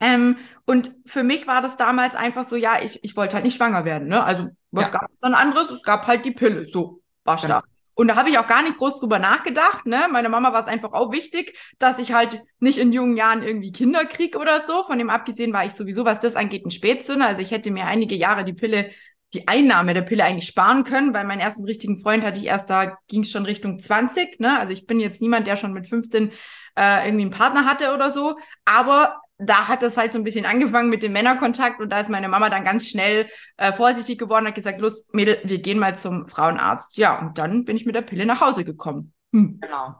Ähm, 0.00 0.36
und 0.66 0.94
für 1.06 1.22
mich 1.22 1.46
war 1.46 1.62
das 1.62 1.78
damals 1.78 2.14
einfach 2.14 2.44
so, 2.44 2.56
ja, 2.56 2.82
ich, 2.82 3.02
ich 3.02 3.16
wollte 3.16 3.34
halt 3.34 3.44
nicht 3.46 3.56
schwanger 3.56 3.86
werden. 3.86 4.08
Ne? 4.08 4.22
Also 4.22 4.48
was 4.70 4.92
ja. 4.92 4.98
gab 4.98 5.10
es 5.10 5.18
dann 5.20 5.34
anderes? 5.34 5.70
Es 5.70 5.82
gab 5.82 6.06
halt 6.06 6.26
die 6.26 6.32
Pille. 6.32 6.66
So, 6.66 7.00
war 7.24 7.38
genau. 7.40 7.60
Und 7.94 8.08
da 8.08 8.16
habe 8.16 8.28
ich 8.28 8.38
auch 8.38 8.46
gar 8.46 8.62
nicht 8.62 8.76
groß 8.76 9.00
drüber 9.00 9.18
nachgedacht. 9.18 9.86
Ne? 9.86 10.08
Meine 10.10 10.28
Mama 10.28 10.52
war 10.52 10.60
es 10.60 10.66
einfach 10.66 10.92
auch 10.92 11.12
wichtig, 11.12 11.56
dass 11.78 11.98
ich 11.98 12.12
halt 12.12 12.42
nicht 12.58 12.78
in 12.78 12.92
jungen 12.92 13.16
Jahren 13.16 13.42
irgendwie 13.42 13.72
Kinder 13.72 14.04
krieg 14.04 14.36
oder 14.36 14.60
so. 14.60 14.84
Von 14.84 14.98
dem 14.98 15.10
abgesehen 15.10 15.52
war 15.52 15.64
ich 15.64 15.72
sowieso, 15.72 16.04
was 16.04 16.20
das 16.20 16.36
angeht, 16.36 16.66
ein 16.66 16.70
Spätzünder. 16.70 17.26
Also 17.26 17.40
ich 17.40 17.50
hätte 17.52 17.70
mir 17.70 17.86
einige 17.86 18.16
Jahre 18.16 18.44
die 18.44 18.52
Pille, 18.52 18.90
die 19.32 19.46
Einnahme 19.48 19.94
der 19.94 20.02
Pille 20.02 20.24
eigentlich 20.24 20.46
sparen 20.46 20.84
können. 20.84 21.14
weil 21.14 21.24
meinen 21.24 21.40
ersten 21.40 21.64
richtigen 21.64 22.00
Freund 22.00 22.24
hatte 22.24 22.40
ich 22.40 22.46
erst, 22.46 22.68
da 22.70 22.98
ging 23.08 23.22
es 23.22 23.30
schon 23.30 23.44
Richtung 23.44 23.78
20. 23.78 24.40
Ne? 24.40 24.58
Also 24.58 24.72
ich 24.72 24.86
bin 24.86 24.98
jetzt 24.98 25.22
niemand, 25.22 25.46
der 25.46 25.56
schon 25.56 25.72
mit 25.72 25.88
15 25.88 26.32
äh, 26.76 27.06
irgendwie 27.06 27.22
einen 27.22 27.30
Partner 27.30 27.64
hatte 27.64 27.94
oder 27.94 28.10
so. 28.10 28.36
Aber 28.64 29.20
da 29.38 29.68
hat 29.68 29.82
das 29.82 29.96
halt 29.96 30.12
so 30.12 30.18
ein 30.18 30.24
bisschen 30.24 30.46
angefangen 30.46 30.90
mit 30.90 31.02
dem 31.02 31.12
Männerkontakt 31.12 31.80
und 31.80 31.90
da 31.90 31.98
ist 31.98 32.10
meine 32.10 32.28
Mama 32.28 32.50
dann 32.50 32.64
ganz 32.64 32.88
schnell 32.88 33.28
äh, 33.56 33.72
vorsichtig 33.72 34.18
geworden, 34.18 34.46
hat 34.46 34.54
gesagt, 34.54 34.80
los, 34.80 35.08
Mädel, 35.12 35.38
wir 35.44 35.60
gehen 35.60 35.78
mal 35.78 35.96
zum 35.96 36.28
Frauenarzt. 36.28 36.96
Ja, 36.96 37.18
und 37.20 37.38
dann 37.38 37.64
bin 37.64 37.76
ich 37.76 37.86
mit 37.86 37.94
der 37.94 38.02
Pille 38.02 38.26
nach 38.26 38.40
Hause 38.40 38.64
gekommen. 38.64 39.12
Hm. 39.32 39.58
Genau. 39.60 39.94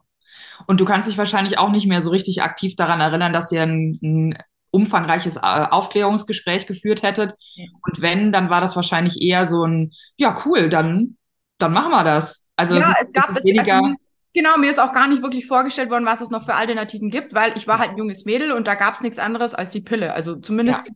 Und 0.67 0.81
du 0.81 0.85
kannst 0.85 1.09
dich 1.09 1.19
wahrscheinlich 1.19 1.59
auch 1.59 1.71
nicht 1.71 1.87
mehr 1.87 2.03
so 2.03 2.11
richtig 2.11 2.43
aktiv 2.43 2.77
daran 2.77 3.01
erinnern, 3.01 3.33
dass 3.33 3.51
ihr 3.51 3.63
ein, 3.63 3.99
ein 4.03 4.39
umfangreiches 4.71 5.37
äh, 5.37 5.41
Aufklärungsgespräch 5.41 6.67
geführt 6.67 7.03
hättet. 7.03 7.35
Ja. 7.55 7.67
Und 7.83 8.01
wenn, 8.01 8.33
dann 8.33 8.51
war 8.51 8.61
das 8.61 8.77
wahrscheinlich 8.77 9.21
eher 9.21 9.47
so 9.47 9.65
ein, 9.65 9.93
ja, 10.17 10.37
cool, 10.45 10.69
dann, 10.69 11.17
dann 11.59 11.73
machen 11.73 11.91
wir 11.91 12.05
das. 12.05 12.45
Also 12.57 12.77
ja, 12.77 12.95
es, 13.01 13.09
es 13.09 13.13
gab 13.13 13.37
es, 13.37 13.45
weniger. 13.45 13.77
Also, 13.77 13.95
Genau, 14.35 14.59
mir 14.59 14.69
ist 14.69 14.81
auch 14.81 14.93
gar 14.93 15.07
nicht 15.07 15.23
wirklich 15.23 15.47
vorgestellt 15.47 15.91
worden, 15.91 16.07
was 16.07 16.21
es 16.21 16.31
noch 16.31 16.45
für 16.45 16.55
Alternativen 16.55 17.09
gibt, 17.11 17.35
weil 17.35 17.57
ich 17.57 17.69
war 17.69 17.79
halt 17.79 17.91
ein 17.91 17.99
junges 17.99 18.25
Mädel 18.25 18.51
und 18.51 18.67
da 18.67 18.75
gab 18.75 18.95
es 18.95 19.01
nichts 19.01 19.21
anderes 19.21 19.55
als 19.55 19.71
die 19.71 19.81
Pille. 19.81 20.13
Also 20.13 20.35
zumindest 20.37 20.89
ja. 20.89 20.95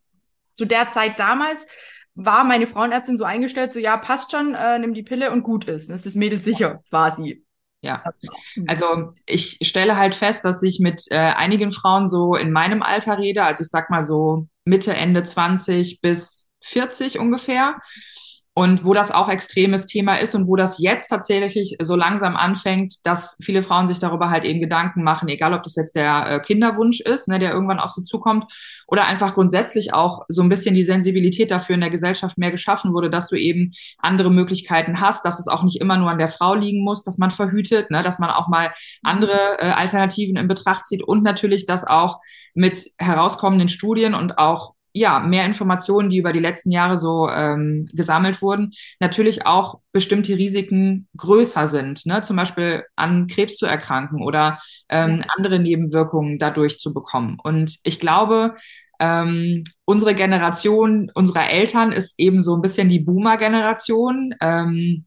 zu 0.54 0.64
der 0.64 0.90
Zeit 0.90 1.20
damals 1.20 1.66
war 2.16 2.42
meine 2.42 2.66
Frauenärztin 2.66 3.16
so 3.16 3.22
eingestellt, 3.22 3.72
so 3.72 3.78
ja, 3.78 3.96
passt 3.96 4.32
schon, 4.32 4.56
äh, 4.56 4.80
nimm 4.80 4.92
die 4.92 5.04
Pille 5.04 5.30
und 5.30 5.44
gut 5.44 5.66
ist. 5.66 5.88
Das 5.88 6.04
ist 6.04 6.16
Mädel 6.16 6.42
sicher, 6.42 6.82
quasi. 6.90 7.44
Ja, 7.80 8.02
also 8.66 9.12
ich 9.24 9.60
stelle 9.62 9.96
halt 9.96 10.16
fest, 10.16 10.44
dass 10.44 10.64
ich 10.64 10.80
mit 10.80 11.04
äh, 11.10 11.16
einigen 11.16 11.70
Frauen 11.70 12.08
so 12.08 12.34
in 12.34 12.50
meinem 12.50 12.82
Alter 12.82 13.18
rede, 13.18 13.44
also 13.44 13.62
ich 13.62 13.68
sag 13.68 13.88
mal 13.88 14.02
so 14.02 14.48
Mitte, 14.64 14.94
Ende 14.94 15.22
20 15.22 16.00
bis 16.00 16.48
40 16.64 17.20
ungefähr 17.20 17.76
und 18.58 18.84
wo 18.84 18.92
das 18.92 19.12
auch 19.12 19.28
extremes 19.28 19.86
Thema 19.86 20.16
ist 20.16 20.34
und 20.34 20.48
wo 20.48 20.56
das 20.56 20.80
jetzt 20.80 21.06
tatsächlich 21.06 21.76
so 21.80 21.94
langsam 21.94 22.34
anfängt, 22.34 22.94
dass 23.06 23.36
viele 23.40 23.62
Frauen 23.62 23.86
sich 23.86 24.00
darüber 24.00 24.30
halt 24.30 24.42
eben 24.42 24.60
Gedanken 24.60 25.04
machen, 25.04 25.28
egal 25.28 25.52
ob 25.52 25.62
das 25.62 25.76
jetzt 25.76 25.94
der 25.94 26.26
äh, 26.26 26.40
Kinderwunsch 26.40 26.98
ist, 26.98 27.28
ne, 27.28 27.38
der 27.38 27.52
irgendwann 27.52 27.78
auf 27.78 27.92
sie 27.92 28.02
zukommt, 28.02 28.46
oder 28.88 29.06
einfach 29.06 29.34
grundsätzlich 29.34 29.94
auch 29.94 30.24
so 30.26 30.42
ein 30.42 30.48
bisschen 30.48 30.74
die 30.74 30.82
Sensibilität 30.82 31.52
dafür 31.52 31.76
in 31.76 31.82
der 31.82 31.90
Gesellschaft 31.90 32.36
mehr 32.36 32.50
geschaffen 32.50 32.94
wurde, 32.94 33.10
dass 33.10 33.28
du 33.28 33.36
eben 33.36 33.70
andere 33.98 34.32
Möglichkeiten 34.32 35.00
hast, 35.00 35.24
dass 35.24 35.38
es 35.38 35.46
auch 35.46 35.62
nicht 35.62 35.80
immer 35.80 35.96
nur 35.96 36.10
an 36.10 36.18
der 36.18 36.26
Frau 36.26 36.56
liegen 36.56 36.82
muss, 36.82 37.04
dass 37.04 37.16
man 37.16 37.30
verhütet, 37.30 37.92
ne, 37.92 38.02
dass 38.02 38.18
man 38.18 38.30
auch 38.30 38.48
mal 38.48 38.72
andere 39.04 39.60
äh, 39.60 39.70
Alternativen 39.70 40.36
in 40.36 40.48
Betracht 40.48 40.84
zieht 40.84 41.04
und 41.04 41.22
natürlich, 41.22 41.66
dass 41.66 41.86
auch 41.86 42.18
mit 42.54 42.90
herauskommenden 42.98 43.68
Studien 43.68 44.14
und 44.14 44.36
auch 44.36 44.74
ja, 44.92 45.20
mehr 45.20 45.44
Informationen, 45.44 46.10
die 46.10 46.18
über 46.18 46.32
die 46.32 46.38
letzten 46.38 46.70
Jahre 46.70 46.98
so 46.98 47.28
ähm, 47.28 47.88
gesammelt 47.92 48.42
wurden, 48.42 48.72
natürlich 49.00 49.46
auch 49.46 49.80
bestimmte 49.92 50.36
Risiken 50.36 51.08
größer 51.16 51.68
sind, 51.68 52.06
ne? 52.06 52.22
zum 52.22 52.36
Beispiel 52.36 52.84
an 52.96 53.26
Krebs 53.26 53.56
zu 53.56 53.66
erkranken 53.66 54.22
oder 54.22 54.60
ähm, 54.88 55.24
andere 55.36 55.58
Nebenwirkungen 55.58 56.38
dadurch 56.38 56.78
zu 56.78 56.92
bekommen. 56.92 57.38
Und 57.42 57.76
ich 57.82 58.00
glaube, 58.00 58.54
ähm, 59.00 59.64
unsere 59.84 60.14
Generation 60.14 61.10
unserer 61.14 61.50
Eltern 61.50 61.92
ist 61.92 62.18
eben 62.18 62.40
so 62.40 62.56
ein 62.56 62.62
bisschen 62.62 62.88
die 62.88 63.00
Boomer-Generation. 63.00 64.34
Ähm, 64.40 65.06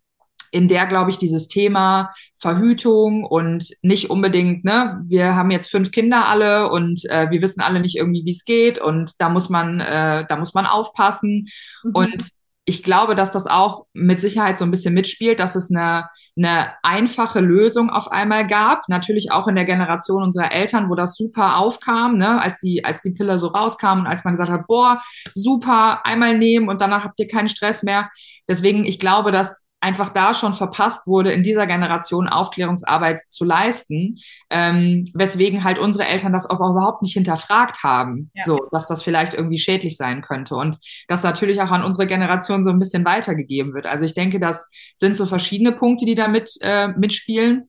in 0.51 0.67
der, 0.67 0.85
glaube 0.85 1.09
ich, 1.09 1.17
dieses 1.17 1.47
Thema 1.47 2.11
Verhütung 2.37 3.23
und 3.23 3.69
nicht 3.81 4.09
unbedingt, 4.09 4.63
ne, 4.65 5.01
wir 5.07 5.35
haben 5.35 5.51
jetzt 5.51 5.71
fünf 5.71 5.91
Kinder 5.91 6.27
alle 6.27 6.69
und 6.69 7.03
äh, 7.09 7.29
wir 7.31 7.41
wissen 7.41 7.61
alle 7.61 7.79
nicht 7.79 7.95
irgendwie, 7.95 8.23
wie 8.25 8.31
es 8.31 8.45
geht 8.45 8.79
und 8.79 9.13
da 9.17 9.29
muss 9.29 9.49
man, 9.49 9.79
äh, 9.79 10.25
da 10.27 10.35
muss 10.35 10.53
man 10.53 10.65
aufpassen. 10.65 11.47
Mhm. 11.83 11.91
Und 11.93 12.25
ich 12.65 12.83
glaube, 12.83 13.15
dass 13.15 13.31
das 13.31 13.47
auch 13.47 13.85
mit 13.93 14.21
Sicherheit 14.21 14.57
so 14.57 14.65
ein 14.65 14.71
bisschen 14.71 14.93
mitspielt, 14.93 15.39
dass 15.39 15.55
es 15.55 15.71
eine, 15.71 16.07
eine 16.37 16.73
einfache 16.83 17.39
Lösung 17.39 17.89
auf 17.89 18.11
einmal 18.11 18.45
gab. 18.45 18.87
Natürlich 18.87 19.31
auch 19.31 19.47
in 19.47 19.55
der 19.55 19.65
Generation 19.65 20.21
unserer 20.21 20.51
Eltern, 20.51 20.89
wo 20.89 20.95
das 20.95 21.15
super 21.15 21.57
aufkam, 21.57 22.17
ne, 22.17 22.39
als 22.39 22.59
die, 22.59 22.85
als 22.85 23.01
die 23.01 23.11
Pille 23.11 23.39
so 23.39 23.47
rauskam 23.47 24.01
und 24.01 24.07
als 24.07 24.23
man 24.23 24.35
gesagt 24.35 24.51
hat, 24.51 24.67
boah, 24.67 25.01
super, 25.33 26.05
einmal 26.05 26.37
nehmen 26.37 26.69
und 26.69 26.81
danach 26.81 27.03
habt 27.03 27.19
ihr 27.19 27.27
keinen 27.27 27.49
Stress 27.49 27.81
mehr. 27.83 28.09
Deswegen, 28.47 28.85
ich 28.85 28.99
glaube, 28.99 29.31
dass 29.31 29.65
einfach 29.81 30.09
da 30.09 30.33
schon 30.33 30.53
verpasst 30.53 31.07
wurde, 31.07 31.31
in 31.31 31.41
dieser 31.43 31.65
Generation 31.65 32.29
Aufklärungsarbeit 32.29 33.19
zu 33.29 33.43
leisten, 33.43 34.19
ähm, 34.51 35.09
weswegen 35.15 35.63
halt 35.63 35.79
unsere 35.79 36.05
Eltern 36.05 36.31
das 36.31 36.47
aber 36.47 36.69
überhaupt 36.69 37.01
nicht 37.01 37.13
hinterfragt 37.13 37.83
haben, 37.83 38.29
ja. 38.35 38.45
so, 38.45 38.67
dass 38.71 38.87
das 38.87 39.01
vielleicht 39.03 39.33
irgendwie 39.33 39.57
schädlich 39.57 39.97
sein 39.97 40.21
könnte 40.21 40.55
und 40.55 40.77
das 41.07 41.23
natürlich 41.23 41.61
auch 41.61 41.71
an 41.71 41.83
unsere 41.83 42.05
Generation 42.05 42.63
so 42.63 42.69
ein 42.69 42.79
bisschen 42.79 43.05
weitergegeben 43.05 43.73
wird. 43.73 43.87
Also 43.87 44.05
ich 44.05 44.13
denke, 44.13 44.39
das 44.39 44.69
sind 44.95 45.17
so 45.17 45.25
verschiedene 45.25 45.71
Punkte, 45.71 46.05
die 46.05 46.15
da 46.15 46.27
mit, 46.27 46.51
äh, 46.61 46.89
mitspielen. 46.89 47.67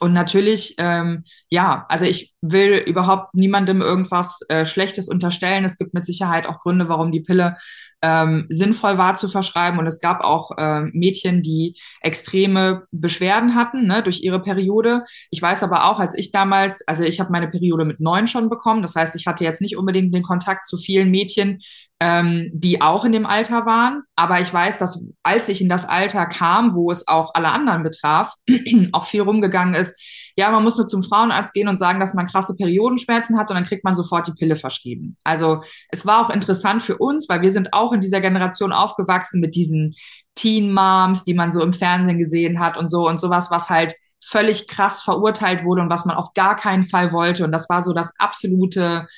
und 0.00 0.12
natürlich, 0.12 0.74
ähm, 0.78 1.24
ja, 1.48 1.86
also 1.88 2.04
ich 2.04 2.34
will 2.40 2.74
überhaupt 2.76 3.34
niemandem 3.34 3.80
irgendwas 3.80 4.40
äh, 4.48 4.66
Schlechtes 4.66 5.08
unterstellen. 5.08 5.64
Es 5.64 5.78
gibt 5.78 5.94
mit 5.94 6.06
Sicherheit 6.06 6.46
auch 6.46 6.60
Gründe, 6.60 6.88
warum 6.88 7.10
die 7.10 7.20
Pille 7.20 7.56
ähm, 8.02 8.46
sinnvoll 8.48 8.98
war 8.98 9.14
zu 9.14 9.28
verschreiben. 9.28 9.78
Und 9.78 9.86
es 9.86 10.00
gab 10.00 10.22
auch 10.22 10.56
äh, 10.56 10.82
Mädchen, 10.92 11.42
die 11.42 11.76
extreme 12.00 12.84
Beschwerden 12.90 13.54
hatten 13.54 13.86
ne, 13.86 14.02
durch 14.02 14.22
ihre 14.22 14.40
Periode. 14.40 15.04
Ich 15.30 15.42
weiß 15.42 15.62
aber 15.62 15.86
auch, 15.86 15.98
als 15.98 16.16
ich 16.16 16.30
damals, 16.30 16.86
also 16.86 17.02
ich 17.02 17.20
habe 17.20 17.32
meine 17.32 17.48
Periode 17.48 17.84
mit 17.84 18.00
neun 18.00 18.26
schon 18.26 18.48
bekommen. 18.48 18.82
Das 18.82 18.94
heißt, 18.94 19.16
ich 19.16 19.26
hatte 19.26 19.44
jetzt 19.44 19.60
nicht 19.60 19.76
unbedingt 19.76 20.14
den 20.14 20.22
Kontakt 20.22 20.66
zu 20.66 20.76
vielen 20.76 21.10
Mädchen, 21.10 21.60
ähm, 22.00 22.50
die 22.52 22.80
auch 22.80 23.04
in 23.04 23.12
dem 23.12 23.26
Alter 23.26 23.66
waren. 23.66 24.02
Aber 24.16 24.40
ich 24.40 24.52
weiß, 24.52 24.78
dass 24.78 25.04
als 25.22 25.48
ich 25.48 25.60
in 25.60 25.68
das 25.68 25.88
Alter 25.88 26.26
kam, 26.26 26.74
wo 26.74 26.90
es 26.90 27.08
auch 27.08 27.34
alle 27.34 27.50
anderen 27.50 27.82
betraf, 27.82 28.34
auch 28.92 29.04
viel 29.04 29.22
rumgegangen 29.22 29.74
ist, 29.74 29.96
ja, 30.38 30.52
man 30.52 30.62
muss 30.62 30.76
nur 30.76 30.86
zum 30.86 31.02
Frauenarzt 31.02 31.52
gehen 31.52 31.66
und 31.66 31.78
sagen, 31.78 31.98
dass 31.98 32.14
man 32.14 32.26
krasse 32.26 32.54
Periodenschmerzen 32.54 33.36
hat 33.36 33.50
und 33.50 33.56
dann 33.56 33.64
kriegt 33.64 33.82
man 33.82 33.96
sofort 33.96 34.28
die 34.28 34.32
Pille 34.34 34.54
verschrieben. 34.54 35.16
Also 35.24 35.62
es 35.90 36.06
war 36.06 36.24
auch 36.24 36.30
interessant 36.30 36.84
für 36.84 36.96
uns, 36.96 37.28
weil 37.28 37.42
wir 37.42 37.50
sind 37.50 37.72
auch 37.72 37.92
in 37.92 38.00
dieser 38.00 38.20
Generation 38.20 38.72
aufgewachsen 38.72 39.40
mit 39.40 39.56
diesen 39.56 39.96
Teen 40.36 40.72
Moms, 40.72 41.24
die 41.24 41.34
man 41.34 41.50
so 41.50 41.60
im 41.60 41.72
Fernsehen 41.72 42.18
gesehen 42.18 42.60
hat 42.60 42.76
und 42.76 42.88
so 42.88 43.08
und 43.08 43.18
sowas, 43.18 43.50
was 43.50 43.68
halt 43.68 43.94
völlig 44.24 44.68
krass 44.68 45.02
verurteilt 45.02 45.64
wurde 45.64 45.82
und 45.82 45.90
was 45.90 46.04
man 46.04 46.16
auf 46.16 46.32
gar 46.34 46.54
keinen 46.54 46.84
Fall 46.84 47.12
wollte. 47.12 47.44
Und 47.44 47.50
das 47.50 47.68
war 47.68 47.82
so 47.82 47.92
das 47.92 48.14
absolute, 48.20 49.08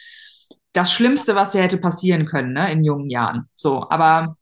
das 0.72 0.90
Schlimmste, 0.90 1.34
was 1.34 1.50
dir 1.50 1.60
hätte 1.60 1.76
passieren 1.76 2.24
können, 2.24 2.54
ne, 2.54 2.72
in 2.72 2.82
jungen 2.82 3.10
Jahren. 3.10 3.46
So, 3.54 3.86
aber 3.90 4.36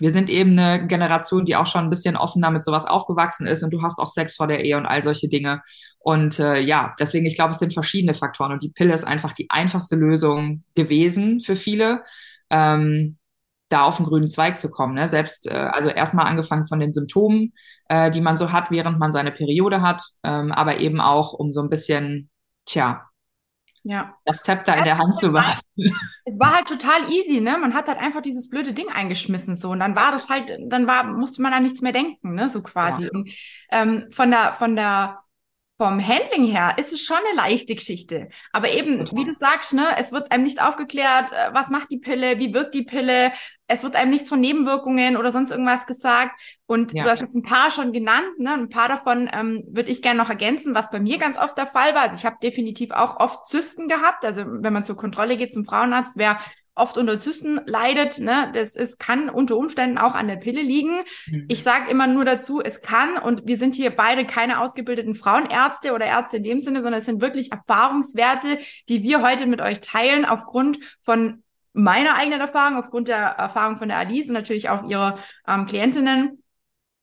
wir 0.00 0.10
sind 0.10 0.28
eben 0.28 0.58
eine 0.58 0.86
Generation, 0.86 1.44
die 1.44 1.56
auch 1.56 1.66
schon 1.66 1.84
ein 1.84 1.90
bisschen 1.90 2.16
offener 2.16 2.50
mit 2.50 2.62
sowas 2.62 2.86
aufgewachsen 2.86 3.46
ist 3.46 3.62
und 3.62 3.72
du 3.72 3.82
hast 3.82 3.98
auch 3.98 4.08
Sex 4.08 4.36
vor 4.36 4.46
der 4.46 4.64
Ehe 4.64 4.76
und 4.76 4.86
all 4.86 5.02
solche 5.02 5.28
Dinge. 5.28 5.62
Und 5.98 6.38
äh, 6.38 6.60
ja, 6.60 6.94
deswegen, 6.98 7.26
ich 7.26 7.36
glaube, 7.36 7.52
es 7.52 7.58
sind 7.58 7.72
verschiedene 7.72 8.14
Faktoren 8.14 8.52
und 8.52 8.62
die 8.62 8.70
Pille 8.70 8.94
ist 8.94 9.04
einfach 9.04 9.32
die 9.32 9.50
einfachste 9.50 9.96
Lösung 9.96 10.64
gewesen 10.74 11.40
für 11.40 11.56
viele. 11.56 12.02
Ähm, 12.50 13.18
da 13.68 13.82
auf 13.82 13.98
den 13.98 14.06
grünen 14.06 14.28
Zweig 14.28 14.58
zu 14.58 14.70
kommen. 14.70 14.94
Ne? 14.94 15.08
Selbst, 15.08 15.46
äh, 15.46 15.54
also 15.54 15.88
erstmal 15.90 16.26
angefangen 16.26 16.66
von 16.66 16.80
den 16.80 16.92
Symptomen, 16.92 17.52
äh, 17.88 18.10
die 18.10 18.20
man 18.20 18.36
so 18.36 18.52
hat, 18.52 18.70
während 18.70 18.98
man 18.98 19.12
seine 19.12 19.32
Periode 19.32 19.82
hat, 19.82 20.02
ähm, 20.22 20.52
aber 20.52 20.78
eben 20.78 21.00
auch 21.00 21.32
um 21.34 21.52
so 21.52 21.60
ein 21.60 21.68
bisschen, 21.68 22.30
tja, 22.64 23.07
ja. 23.82 24.14
das 24.24 24.42
Zepter 24.42 24.76
in 24.76 24.84
der 24.84 24.98
Hand 24.98 25.18
zu 25.18 25.32
behalten. 25.32 25.60
Es 26.24 26.38
war 26.38 26.54
halt 26.54 26.68
total 26.68 27.10
easy, 27.10 27.40
ne? 27.40 27.56
Man 27.56 27.72
hat 27.72 27.88
halt 27.88 27.98
einfach 27.98 28.20
dieses 28.20 28.50
blöde 28.50 28.74
Ding 28.74 28.88
eingeschmissen 28.90 29.56
so 29.56 29.70
und 29.70 29.80
dann 29.80 29.96
war 29.96 30.12
das 30.12 30.28
halt, 30.28 30.50
dann 30.66 30.86
war 30.86 31.04
musste 31.04 31.40
man 31.40 31.52
da 31.52 31.60
nichts 31.60 31.80
mehr 31.80 31.92
denken, 31.92 32.34
ne? 32.34 32.50
So 32.50 32.62
quasi. 32.62 33.04
Ja. 33.04 33.10
Und 33.12 33.30
ähm, 33.70 34.08
von 34.10 34.30
der 34.30 34.52
von 34.52 34.76
der 34.76 35.20
vom 35.78 36.04
Handling 36.06 36.44
her 36.44 36.74
ist 36.76 36.92
es 36.92 37.02
schon 37.02 37.18
eine 37.18 37.36
leichte 37.36 37.76
Geschichte. 37.76 38.28
Aber 38.52 38.68
eben, 38.68 39.04
Total. 39.04 39.18
wie 39.18 39.24
du 39.24 39.34
sagst, 39.34 39.74
ne, 39.74 39.86
es 39.96 40.10
wird 40.10 40.32
einem 40.32 40.42
nicht 40.42 40.60
aufgeklärt, 40.60 41.30
äh, 41.30 41.54
was 41.54 41.70
macht 41.70 41.90
die 41.90 41.98
Pille, 41.98 42.40
wie 42.40 42.52
wirkt 42.52 42.74
die 42.74 42.82
Pille, 42.82 43.30
es 43.68 43.84
wird 43.84 43.94
einem 43.94 44.10
nichts 44.10 44.28
von 44.28 44.40
Nebenwirkungen 44.40 45.16
oder 45.16 45.30
sonst 45.30 45.52
irgendwas 45.52 45.86
gesagt. 45.86 46.40
Und 46.66 46.92
ja. 46.94 47.04
du 47.04 47.10
hast 47.10 47.20
jetzt 47.20 47.36
ein 47.36 47.44
paar 47.44 47.70
schon 47.70 47.92
genannt, 47.92 48.38
ne? 48.38 48.54
Ein 48.54 48.70
paar 48.70 48.88
davon 48.88 49.30
ähm, 49.32 49.62
würde 49.68 49.90
ich 49.90 50.02
gerne 50.02 50.18
noch 50.18 50.30
ergänzen, 50.30 50.74
was 50.74 50.90
bei 50.90 50.98
mir 50.98 51.18
ganz 51.18 51.38
oft 51.38 51.56
der 51.56 51.68
Fall 51.68 51.94
war. 51.94 52.02
Also 52.02 52.16
ich 52.16 52.26
habe 52.26 52.38
definitiv 52.42 52.90
auch 52.90 53.20
oft 53.20 53.46
Zysten 53.46 53.86
gehabt. 53.86 54.24
Also 54.24 54.44
wenn 54.46 54.72
man 54.72 54.84
zur 54.84 54.96
Kontrolle 54.96 55.36
geht 55.36 55.52
zum 55.52 55.64
Frauenarzt, 55.64 56.14
wer 56.16 56.40
oft 56.78 56.98
unter 56.98 57.18
Zysten 57.18 57.60
leidet. 57.66 58.18
Ne? 58.18 58.50
Das 58.54 58.76
ist, 58.76 58.98
kann 58.98 59.28
unter 59.28 59.56
Umständen 59.56 59.98
auch 59.98 60.14
an 60.14 60.28
der 60.28 60.36
Pille 60.36 60.62
liegen. 60.62 61.02
Mhm. 61.26 61.46
Ich 61.48 61.62
sage 61.62 61.90
immer 61.90 62.06
nur 62.06 62.24
dazu, 62.24 62.60
es 62.60 62.80
kann, 62.80 63.18
und 63.18 63.46
wir 63.46 63.58
sind 63.58 63.74
hier 63.74 63.90
beide 63.90 64.24
keine 64.24 64.60
ausgebildeten 64.60 65.14
Frauenärzte 65.14 65.92
oder 65.92 66.06
Ärzte 66.06 66.38
in 66.38 66.44
dem 66.44 66.60
Sinne, 66.60 66.82
sondern 66.82 67.00
es 67.00 67.06
sind 67.06 67.20
wirklich 67.20 67.52
Erfahrungswerte, 67.52 68.58
die 68.88 69.02
wir 69.02 69.22
heute 69.22 69.46
mit 69.46 69.60
euch 69.60 69.80
teilen, 69.80 70.24
aufgrund 70.24 70.78
von 71.02 71.42
meiner 71.72 72.16
eigenen 72.16 72.40
Erfahrung, 72.40 72.78
aufgrund 72.78 73.08
der 73.08 73.18
Erfahrung 73.18 73.76
von 73.76 73.88
der 73.88 73.98
Alice 73.98 74.28
und 74.28 74.34
natürlich 74.34 74.68
auch 74.68 74.88
ihrer 74.88 75.18
ähm, 75.46 75.66
Klientinnen, 75.66 76.42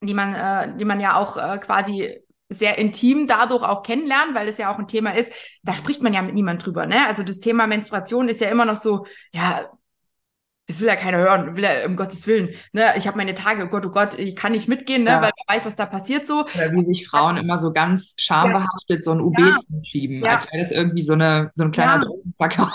die 0.02 0.14
man, 0.14 0.34
äh, 0.34 0.78
die 0.78 0.86
man 0.86 1.00
ja 1.00 1.16
auch 1.16 1.38
äh, 1.38 1.58
quasi 1.60 2.25
sehr 2.50 2.78
intim 2.78 3.28
dadurch 3.28 3.64
auch 3.64 3.84
kennenlernen, 3.84 4.36
weil 4.36 4.48
es 4.48 4.58
ja 4.58 4.74
auch 4.74 4.78
ein 4.78 4.88
Thema 4.88 5.12
ist, 5.12 5.32
da 5.64 5.74
spricht 5.74 6.02
man 6.02 6.14
ja 6.14 6.22
mit 6.22 6.36
niemand 6.36 6.66
drüber, 6.66 6.86
ne? 6.86 7.08
Also 7.08 7.24
das 7.24 7.40
Thema 7.40 7.68
Menstruation 7.68 8.30
ist 8.30 8.42
ja 8.42 8.50
immer 8.50 8.66
noch 8.66 8.78
so, 8.78 9.06
ja, 9.32 9.70
das 10.68 10.80
will 10.80 10.88
ja 10.88 10.96
keiner 10.96 11.20
hören, 11.20 11.56
will 11.56 11.64
ja 11.64 11.86
um 11.86 11.96
Gottes 11.96 12.26
Willen. 12.26 12.50
Ne? 12.74 12.94
Ich 12.98 13.08
habe 13.08 13.18
meine 13.18 13.36
Tage, 13.36 13.66
oh 13.66 13.68
Gott, 13.68 13.86
oh 13.86 13.92
Gott, 13.92 14.18
ich 14.18 14.36
kann 14.36 14.52
nicht 14.52 14.68
mitgehen, 14.68 15.04
ne? 15.04 15.12
Ja. 15.12 15.22
weil 15.22 15.32
man 15.48 15.56
weiß, 15.56 15.66
was 15.66 15.76
da 15.76 15.86
passiert 15.86 16.26
so. 16.26 16.46
Oder 16.56 16.72
wie 16.72 16.84
sich 16.84 17.08
Frauen 17.08 17.38
immer 17.38 17.60
so 17.60 17.72
ganz 17.72 18.16
schambehaftet 18.18 19.04
so 19.04 19.12
ein 19.12 19.22
UB 19.22 19.38
ja. 19.38 19.56
schieben, 19.84 20.24
ja. 20.24 20.34
als 20.34 20.46
wäre 20.52 20.58
das 20.58 20.72
irgendwie 20.72 21.04
so, 21.04 21.14
eine, 21.14 21.50
so 21.52 21.64
ein 21.64 21.72
kleiner 21.72 21.98
ja. 21.98 22.00
Drogenverkauf. 22.00 22.74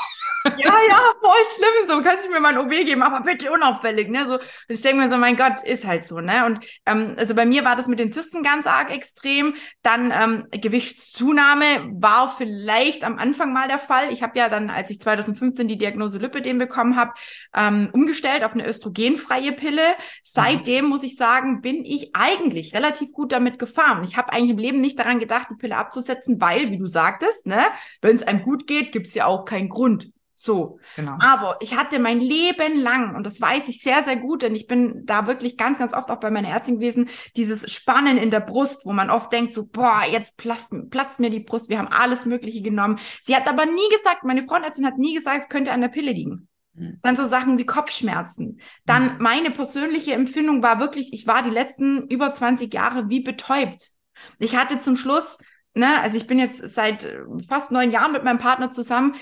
Ja, 0.56 0.72
ja, 0.88 1.00
voll 1.20 1.44
schlimm. 1.54 1.86
So, 1.86 2.02
kannst 2.02 2.26
du 2.26 2.30
mir 2.30 2.40
mal 2.40 2.56
ein 2.56 2.58
OB 2.58 2.70
geben, 2.84 3.02
aber 3.02 3.20
bitte 3.22 3.50
unauffällig, 3.50 4.08
ne? 4.08 4.26
So, 4.26 4.38
ich 4.68 4.82
denke 4.82 5.02
mir 5.02 5.10
so, 5.10 5.18
mein 5.18 5.36
Gott, 5.36 5.62
ist 5.64 5.86
halt 5.86 6.04
so, 6.04 6.20
ne? 6.20 6.46
Und 6.46 6.60
ähm, 6.86 7.14
also 7.18 7.34
bei 7.34 7.46
mir 7.46 7.64
war 7.64 7.76
das 7.76 7.88
mit 7.88 7.98
den 7.98 8.10
Zysten 8.10 8.42
ganz 8.42 8.66
arg 8.66 8.90
extrem. 8.90 9.54
Dann 9.82 10.12
ähm, 10.12 10.46
Gewichtszunahme 10.50 11.64
war 11.92 12.34
vielleicht 12.36 13.04
am 13.04 13.18
Anfang 13.18 13.52
mal 13.52 13.68
der 13.68 13.78
Fall. 13.78 14.12
Ich 14.12 14.22
habe 14.22 14.38
ja 14.38 14.48
dann, 14.48 14.70
als 14.70 14.90
ich 14.90 15.00
2015 15.00 15.68
die 15.68 15.78
Diagnose 15.78 16.18
Lipidem 16.18 16.58
bekommen 16.58 16.96
habe, 16.96 17.12
ähm, 17.54 17.90
umgestellt 17.92 18.44
auf 18.44 18.52
eine 18.52 18.66
östrogenfreie 18.66 19.52
Pille. 19.52 19.82
Seitdem 20.22 20.86
muss 20.86 21.02
ich 21.02 21.16
sagen, 21.16 21.60
bin 21.60 21.84
ich 21.84 22.10
eigentlich 22.14 22.74
relativ 22.74 23.12
gut 23.12 23.32
damit 23.32 23.58
gefahren. 23.58 24.02
Ich 24.04 24.16
habe 24.16 24.32
eigentlich 24.32 24.50
im 24.50 24.58
Leben 24.58 24.80
nicht 24.80 24.98
daran 24.98 25.18
gedacht, 25.18 25.48
die 25.50 25.56
Pille 25.56 25.76
abzusetzen, 25.76 26.40
weil, 26.40 26.70
wie 26.70 26.78
du 26.78 26.86
sagtest, 26.86 27.46
ne, 27.46 27.64
wenn 28.00 28.16
es 28.16 28.22
einem 28.22 28.42
gut 28.42 28.66
geht, 28.66 28.92
gibt's 28.92 29.14
ja 29.14 29.26
auch 29.26 29.44
keinen 29.44 29.68
Grund 29.68 30.10
so. 30.40 30.78
Genau. 30.96 31.16
Aber 31.20 31.58
ich 31.60 31.76
hatte 31.76 31.98
mein 31.98 32.18
Leben 32.18 32.78
lang, 32.78 33.14
und 33.14 33.26
das 33.26 33.40
weiß 33.40 33.68
ich 33.68 33.82
sehr, 33.82 34.02
sehr 34.02 34.16
gut, 34.16 34.42
denn 34.42 34.54
ich 34.54 34.66
bin 34.66 35.02
da 35.04 35.26
wirklich 35.26 35.58
ganz, 35.58 35.78
ganz 35.78 35.92
oft 35.92 36.10
auch 36.10 36.18
bei 36.18 36.30
meiner 36.30 36.48
Ärztin 36.48 36.76
gewesen, 36.76 37.10
dieses 37.36 37.70
Spannen 37.70 38.16
in 38.16 38.30
der 38.30 38.40
Brust, 38.40 38.86
wo 38.86 38.92
man 38.92 39.10
oft 39.10 39.32
denkt, 39.32 39.52
so, 39.52 39.66
boah, 39.66 40.02
jetzt 40.10 40.38
platzt, 40.38 40.72
platzt 40.90 41.20
mir 41.20 41.28
die 41.28 41.40
Brust, 41.40 41.68
wir 41.68 41.78
haben 41.78 41.88
alles 41.88 42.24
Mögliche 42.24 42.62
genommen. 42.62 42.98
Sie 43.20 43.36
hat 43.36 43.48
aber 43.48 43.66
nie 43.66 43.88
gesagt, 43.96 44.24
meine 44.24 44.46
Frauenärztin 44.46 44.86
hat 44.86 44.96
nie 44.96 45.14
gesagt, 45.14 45.42
es 45.42 45.48
könnte 45.48 45.72
an 45.72 45.82
der 45.82 45.88
Pille 45.88 46.12
liegen. 46.12 46.48
Mhm. 46.72 46.98
Dann 47.02 47.16
so 47.16 47.24
Sachen 47.24 47.58
wie 47.58 47.66
Kopfschmerzen. 47.66 48.60
Dann 48.86 49.16
mhm. 49.16 49.22
meine 49.22 49.50
persönliche 49.50 50.14
Empfindung 50.14 50.62
war 50.62 50.80
wirklich, 50.80 51.12
ich 51.12 51.26
war 51.26 51.42
die 51.42 51.50
letzten 51.50 52.06
über 52.08 52.32
20 52.32 52.72
Jahre 52.72 53.10
wie 53.10 53.20
betäubt. 53.20 53.90
Ich 54.38 54.56
hatte 54.56 54.80
zum 54.80 54.96
Schluss, 54.96 55.36
ne, 55.74 56.00
also 56.00 56.16
ich 56.16 56.26
bin 56.26 56.38
jetzt 56.38 56.66
seit 56.74 57.06
fast 57.46 57.72
neun 57.72 57.90
Jahren 57.90 58.12
mit 58.12 58.24
meinem 58.24 58.38
Partner 58.38 58.70
zusammen 58.70 59.14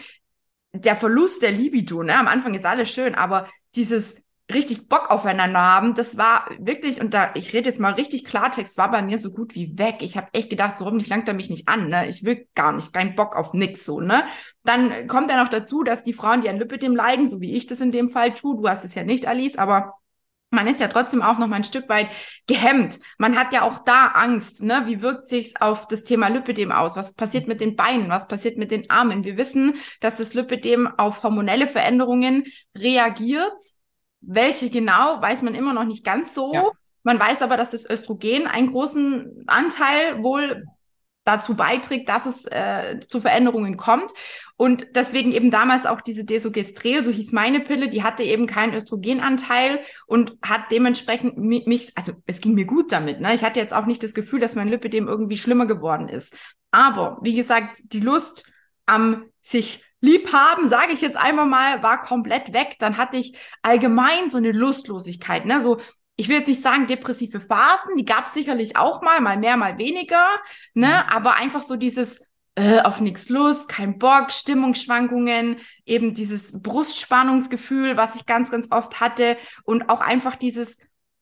der 0.72 0.96
Verlust 0.96 1.42
der 1.42 1.52
Libido, 1.52 2.02
ne? 2.02 2.18
Am 2.18 2.28
Anfang 2.28 2.54
ist 2.54 2.66
alles 2.66 2.90
schön, 2.90 3.14
aber 3.14 3.48
dieses 3.74 4.16
richtig 4.52 4.88
Bock 4.88 5.10
aufeinander 5.10 5.60
haben, 5.60 5.94
das 5.94 6.16
war 6.16 6.48
wirklich, 6.58 7.00
und 7.02 7.12
da, 7.12 7.32
ich 7.34 7.52
rede 7.52 7.68
jetzt 7.68 7.80
mal 7.80 7.92
richtig 7.92 8.24
Klartext, 8.24 8.78
war 8.78 8.90
bei 8.90 9.02
mir 9.02 9.18
so 9.18 9.30
gut 9.30 9.54
wie 9.54 9.78
weg. 9.78 9.96
Ich 10.00 10.16
habe 10.16 10.28
echt 10.32 10.48
gedacht, 10.48 10.78
so 10.78 10.84
rum, 10.84 10.98
ich 10.98 11.08
langt 11.08 11.28
er 11.28 11.34
mich 11.34 11.50
nicht 11.50 11.68
an, 11.68 11.88
ne? 11.88 12.08
Ich 12.08 12.24
will 12.24 12.46
gar 12.54 12.72
nicht, 12.72 12.92
kein 12.92 13.14
Bock 13.14 13.36
auf 13.36 13.52
nix, 13.52 13.84
so, 13.84 14.00
ne? 14.00 14.24
Dann 14.64 15.06
kommt 15.06 15.30
ja 15.30 15.42
noch 15.42 15.50
dazu, 15.50 15.82
dass 15.82 16.04
die 16.04 16.14
Frauen, 16.14 16.40
die 16.40 16.48
an 16.48 16.58
Lipidem 16.58 16.96
leiden, 16.96 17.26
so 17.26 17.40
wie 17.40 17.56
ich 17.56 17.66
das 17.66 17.80
in 17.80 17.92
dem 17.92 18.10
Fall 18.10 18.34
tue, 18.34 18.56
du 18.56 18.68
hast 18.68 18.84
es 18.84 18.94
ja 18.94 19.04
nicht, 19.04 19.26
Alice, 19.26 19.56
aber 19.56 19.94
man 20.50 20.66
ist 20.66 20.80
ja 20.80 20.88
trotzdem 20.88 21.22
auch 21.22 21.38
noch 21.38 21.46
mal 21.46 21.56
ein 21.56 21.64
Stück 21.64 21.88
weit 21.88 22.08
gehemmt. 22.46 22.98
Man 23.18 23.38
hat 23.38 23.52
ja 23.52 23.62
auch 23.62 23.80
da 23.80 24.08
Angst, 24.08 24.62
ne? 24.62 24.82
Wie 24.86 25.02
wirkt 25.02 25.28
sich's 25.28 25.54
auf 25.60 25.86
das 25.86 26.04
Thema 26.04 26.28
Lipidem 26.28 26.72
aus? 26.72 26.96
Was 26.96 27.14
passiert 27.14 27.48
mit 27.48 27.60
den 27.60 27.76
Beinen? 27.76 28.08
Was 28.08 28.28
passiert 28.28 28.56
mit 28.56 28.70
den 28.70 28.88
Armen? 28.88 29.24
Wir 29.24 29.36
wissen, 29.36 29.74
dass 30.00 30.16
das 30.16 30.34
Lipidem 30.34 30.86
auf 30.86 31.22
hormonelle 31.22 31.66
Veränderungen 31.66 32.44
reagiert. 32.76 33.52
Welche 34.20 34.70
genau, 34.70 35.20
weiß 35.20 35.42
man 35.42 35.54
immer 35.54 35.74
noch 35.74 35.84
nicht 35.84 36.04
ganz 36.04 36.34
so. 36.34 36.54
Ja. 36.54 36.70
Man 37.02 37.20
weiß 37.20 37.42
aber, 37.42 37.56
dass 37.56 37.72
das 37.72 37.88
Östrogen 37.88 38.46
einen 38.46 38.72
großen 38.72 39.44
Anteil 39.46 40.22
wohl 40.22 40.64
dazu 41.28 41.54
beiträgt, 41.54 42.08
dass 42.08 42.26
es 42.26 42.44
äh, 42.46 42.98
zu 43.00 43.20
Veränderungen 43.20 43.76
kommt. 43.76 44.10
Und 44.56 44.88
deswegen 44.96 45.30
eben 45.30 45.52
damals 45.52 45.86
auch 45.86 46.00
diese 46.00 46.24
Desogestrel, 46.24 47.04
so 47.04 47.12
hieß 47.12 47.32
meine 47.32 47.60
Pille, 47.60 47.88
die 47.88 48.02
hatte 48.02 48.24
eben 48.24 48.46
keinen 48.46 48.74
Östrogenanteil 48.74 49.80
und 50.06 50.36
hat 50.42 50.72
dementsprechend 50.72 51.38
mich, 51.38 51.92
also 51.94 52.12
es 52.26 52.40
ging 52.40 52.54
mir 52.54 52.64
gut 52.64 52.90
damit. 52.90 53.20
Ne? 53.20 53.34
Ich 53.34 53.44
hatte 53.44 53.60
jetzt 53.60 53.74
auch 53.74 53.86
nicht 53.86 54.02
das 54.02 54.14
Gefühl, 54.14 54.40
dass 54.40 54.56
mein 54.56 54.68
Lipidem 54.68 55.06
irgendwie 55.06 55.36
schlimmer 55.36 55.66
geworden 55.66 56.08
ist. 56.08 56.34
Aber 56.72 57.18
wie 57.22 57.36
gesagt, 57.36 57.78
die 57.84 58.00
Lust 58.00 58.50
am 58.86 59.26
sich 59.42 59.84
lieb 60.00 60.32
haben, 60.32 60.68
sage 60.68 60.92
ich 60.92 61.00
jetzt 61.00 61.16
einmal 61.16 61.46
mal, 61.46 61.82
war 61.82 62.00
komplett 62.00 62.52
weg. 62.52 62.76
Dann 62.78 62.96
hatte 62.96 63.16
ich 63.16 63.38
allgemein 63.62 64.28
so 64.28 64.38
eine 64.38 64.52
Lustlosigkeit, 64.52 65.44
ne? 65.44 65.60
So 65.60 65.80
ich 66.18 66.28
will 66.28 66.36
jetzt 66.36 66.48
nicht 66.48 66.60
sagen 66.60 66.88
depressive 66.88 67.40
Phasen, 67.40 67.96
die 67.96 68.04
gab 68.04 68.26
es 68.26 68.34
sicherlich 68.34 68.76
auch 68.76 69.02
mal, 69.02 69.20
mal 69.20 69.38
mehr, 69.38 69.56
mal 69.56 69.78
weniger, 69.78 70.26
ne? 70.74 70.88
Mhm. 70.88 71.14
Aber 71.14 71.36
einfach 71.36 71.62
so 71.62 71.76
dieses 71.76 72.20
äh, 72.56 72.80
auf 72.80 73.00
nichts 73.00 73.28
Lust, 73.28 73.68
kein 73.68 73.98
Bock, 74.00 74.32
Stimmungsschwankungen, 74.32 75.58
eben 75.86 76.14
dieses 76.14 76.60
Brustspannungsgefühl, 76.60 77.96
was 77.96 78.16
ich 78.16 78.26
ganz, 78.26 78.50
ganz 78.50 78.72
oft 78.72 78.98
hatte 78.98 79.36
und 79.62 79.88
auch 79.90 80.00
einfach 80.00 80.34
dieses, 80.34 80.78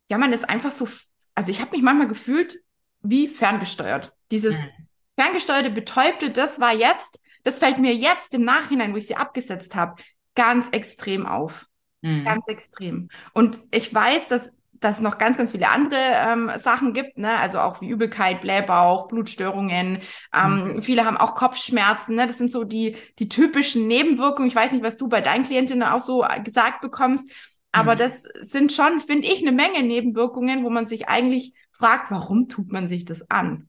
ja, 0.08 0.16
man 0.16 0.32
ist 0.32 0.48
einfach 0.48 0.70
so, 0.70 0.88
also 1.34 1.50
ich 1.50 1.60
habe 1.60 1.72
mich 1.72 1.82
manchmal 1.82 2.08
gefühlt 2.08 2.62
wie 3.02 3.28
ferngesteuert. 3.28 4.14
Dieses, 4.30 4.56
mhm. 4.56 4.88
ferngesteuerte 5.20 5.70
Betäubte, 5.70 6.30
das 6.30 6.58
war 6.58 6.72
jetzt, 6.72 7.20
das 7.44 7.58
fällt 7.58 7.76
mir 7.76 7.94
jetzt 7.94 8.32
im 8.32 8.44
Nachhinein, 8.44 8.94
wo 8.94 8.96
ich 8.96 9.06
sie 9.06 9.16
abgesetzt 9.16 9.76
habe, 9.76 10.02
ganz 10.34 10.70
extrem 10.70 11.26
auf. 11.26 11.66
Mhm. 12.00 12.24
Ganz 12.24 12.48
extrem. 12.48 13.10
Und 13.34 13.60
ich 13.72 13.92
weiß, 13.92 14.28
dass 14.28 14.56
dass 14.80 14.96
es 14.96 15.02
noch 15.02 15.18
ganz, 15.18 15.36
ganz 15.36 15.50
viele 15.52 15.68
andere 15.68 15.96
ähm, 15.96 16.50
Sachen 16.56 16.92
gibt, 16.92 17.18
ne? 17.18 17.36
also 17.38 17.60
auch 17.60 17.80
wie 17.80 17.88
Übelkeit, 17.88 18.40
Blähbauch, 18.40 19.08
Blutstörungen. 19.08 20.00
Ähm, 20.34 20.74
mhm. 20.74 20.82
Viele 20.82 21.04
haben 21.04 21.16
auch 21.16 21.34
Kopfschmerzen. 21.34 22.16
Ne? 22.16 22.26
Das 22.26 22.38
sind 22.38 22.50
so 22.50 22.64
die, 22.64 22.96
die 23.18 23.28
typischen 23.28 23.86
Nebenwirkungen. 23.86 24.48
Ich 24.48 24.56
weiß 24.56 24.72
nicht, 24.72 24.84
was 24.84 24.96
du 24.96 25.08
bei 25.08 25.20
deinen 25.20 25.44
Klientinnen 25.44 25.82
auch 25.82 26.00
so 26.00 26.24
gesagt 26.44 26.80
bekommst, 26.80 27.30
aber 27.72 27.94
mhm. 27.94 27.98
das 27.98 28.22
sind 28.40 28.72
schon, 28.72 29.00
finde 29.00 29.28
ich, 29.28 29.40
eine 29.40 29.52
Menge 29.52 29.82
Nebenwirkungen, 29.82 30.64
wo 30.64 30.70
man 30.70 30.86
sich 30.86 31.08
eigentlich 31.08 31.52
fragt, 31.72 32.10
warum 32.10 32.48
tut 32.48 32.72
man 32.72 32.88
sich 32.88 33.04
das 33.04 33.30
an? 33.30 33.68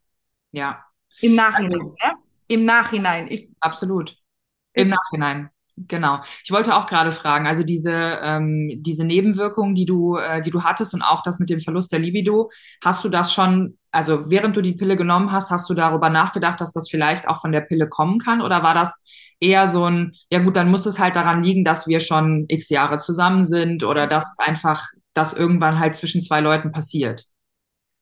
Ja. 0.52 0.86
Im 1.20 1.36
Nachhinein, 1.36 1.74
also, 1.74 1.96
ja? 2.02 2.14
Im 2.48 2.66
Nachhinein. 2.66 3.28
Ich, 3.30 3.50
absolut. 3.60 4.16
Im 4.74 4.90
Nachhinein. 4.90 5.50
Genau. 5.80 6.22
Ich 6.44 6.50
wollte 6.50 6.76
auch 6.76 6.88
gerade 6.88 7.12
fragen, 7.12 7.46
also 7.46 7.64
diese, 7.64 7.94
ähm, 7.94 8.72
diese 8.82 9.04
Nebenwirkungen, 9.06 9.76
die 9.76 9.86
du, 9.86 10.18
äh, 10.18 10.42
die 10.42 10.50
du 10.50 10.64
hattest 10.64 10.96
und 10.96 11.04
auch 11.04 11.22
das 11.22 11.38
mit 11.38 11.52
dem 11.52 11.60
Verlust 11.60 11.92
der 11.92 12.00
Libido, 12.00 12.50
hast 12.84 13.04
du 13.04 13.10
das 13.10 13.32
schon, 13.32 13.78
also 13.92 14.28
während 14.32 14.56
du 14.58 14.62
die 14.62 14.74
Pille 14.74 14.98
genommen 14.98 15.32
hast, 15.32 15.52
hast 15.52 15.70
du 15.70 15.76
darüber 15.76 16.10
nachgedacht, 16.10 16.60
dass 16.62 16.74
das 16.74 16.90
vielleicht 16.90 17.28
auch 17.28 17.40
von 17.40 17.52
der 17.52 17.62
Pille 17.62 17.88
kommen 17.88 18.18
kann? 18.18 18.42
Oder 18.42 18.64
war 18.64 18.74
das 18.74 19.06
eher 19.40 19.68
so 19.68 19.86
ein, 19.86 20.14
ja 20.32 20.40
gut, 20.40 20.56
dann 20.56 20.72
muss 20.72 20.88
es 20.88 20.98
halt 20.98 21.16
daran 21.16 21.44
liegen, 21.44 21.64
dass 21.64 21.88
wir 21.88 22.00
schon 22.00 22.46
x 22.48 22.70
Jahre 22.70 22.98
zusammen 22.98 23.44
sind 23.44 23.84
oder 23.84 24.08
dass 24.08 24.40
einfach 24.40 24.84
das 25.14 25.36
irgendwann 25.36 25.78
halt 25.78 25.96
zwischen 25.96 26.24
zwei 26.24 26.42
Leuten 26.42 26.72
passiert? 26.72 27.26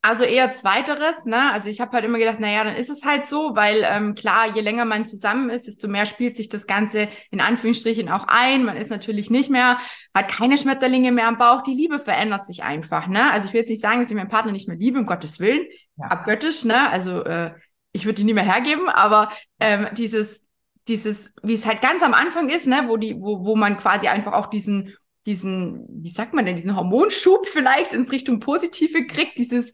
Also 0.07 0.23
eher 0.23 0.53
zweiteres, 0.53 1.25
ne? 1.25 1.51
Also 1.51 1.67
ich 1.67 1.81
habe 1.81 1.93
halt 1.93 2.05
immer 2.05 2.19
gedacht, 2.19 2.39
naja, 2.39 2.63
dann 2.63 2.75
ist 2.75 2.91
es 2.91 3.05
halt 3.05 3.25
so, 3.25 3.55
weil 3.55 3.83
ähm, 3.89 4.13
klar, 4.13 4.53
je 4.53 4.61
länger 4.61 4.85
man 4.85 5.03
zusammen 5.03 5.49
ist, 5.49 5.65
desto 5.65 5.87
mehr 5.87 6.05
spielt 6.05 6.35
sich 6.35 6.47
das 6.47 6.67
Ganze 6.67 7.07
in 7.31 7.41
Anführungsstrichen 7.41 8.09
auch 8.09 8.25
ein. 8.27 8.65
Man 8.65 8.77
ist 8.77 8.91
natürlich 8.91 9.31
nicht 9.31 9.49
mehr, 9.49 9.79
hat 10.13 10.29
keine 10.29 10.59
Schmetterlinge 10.59 11.11
mehr 11.11 11.27
am 11.27 11.39
Bauch. 11.39 11.63
Die 11.63 11.73
Liebe 11.73 11.97
verändert 11.97 12.45
sich 12.45 12.61
einfach, 12.61 13.07
ne? 13.07 13.31
Also 13.31 13.47
ich 13.47 13.53
will 13.53 13.61
jetzt 13.61 13.69
nicht 13.71 13.81
sagen, 13.81 13.99
dass 13.99 14.11
ich 14.11 14.15
meinen 14.15 14.29
Partner 14.29 14.51
nicht 14.51 14.67
mehr 14.67 14.77
liebe, 14.77 14.99
um 14.99 15.07
Gottes 15.07 15.39
Willen, 15.39 15.65
ja. 15.97 16.05
abgöttisch, 16.05 16.65
ne? 16.65 16.87
Also 16.91 17.23
äh, 17.23 17.55
ich 17.91 18.05
würde 18.05 18.21
ihn 18.21 18.27
nie 18.27 18.35
mehr 18.35 18.43
hergeben, 18.43 18.89
aber 18.89 19.29
ähm, 19.59 19.87
dieses, 19.97 20.45
dieses, 20.87 21.33
wie 21.41 21.55
es 21.55 21.65
halt 21.65 21.81
ganz 21.81 22.03
am 22.03 22.13
Anfang 22.13 22.49
ist, 22.49 22.67
ne, 22.67 22.83
wo 22.85 22.97
die, 22.97 23.19
wo, 23.19 23.43
wo 23.43 23.55
man 23.55 23.77
quasi 23.77 24.07
einfach 24.07 24.33
auch 24.33 24.51
diesen 24.51 24.95
diesen, 25.25 25.85
wie 26.03 26.09
sagt 26.09 26.33
man 26.33 26.45
denn, 26.45 26.55
diesen 26.55 26.75
Hormonschub 26.75 27.47
vielleicht 27.47 27.93
ins 27.93 28.11
Richtung 28.11 28.39
Positive 28.39 29.07
kriegt, 29.07 29.37
dieses 29.37 29.73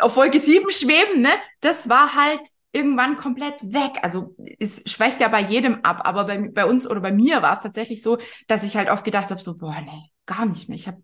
auf 0.00 0.14
Folge 0.14 0.40
7 0.40 0.70
schweben, 0.70 1.20
ne? 1.20 1.30
Das 1.60 1.88
war 1.88 2.14
halt 2.14 2.40
irgendwann 2.72 3.16
komplett 3.16 3.60
weg. 3.72 3.98
Also 4.02 4.34
es 4.58 4.82
schwächt 4.90 5.20
ja 5.20 5.28
bei 5.28 5.42
jedem 5.42 5.84
ab, 5.84 6.00
aber 6.04 6.24
bei, 6.24 6.38
bei 6.48 6.64
uns 6.64 6.88
oder 6.88 7.00
bei 7.00 7.12
mir 7.12 7.42
war 7.42 7.58
es 7.58 7.62
tatsächlich 7.62 8.02
so, 8.02 8.18
dass 8.48 8.64
ich 8.64 8.76
halt 8.76 8.88
oft 8.90 9.04
gedacht 9.04 9.30
habe, 9.30 9.42
so, 9.42 9.56
boah, 9.58 9.76
nee, 9.84 10.10
gar 10.24 10.46
nicht 10.46 10.68
mehr. 10.68 10.76
Ich 10.76 10.88
habe 10.88 11.02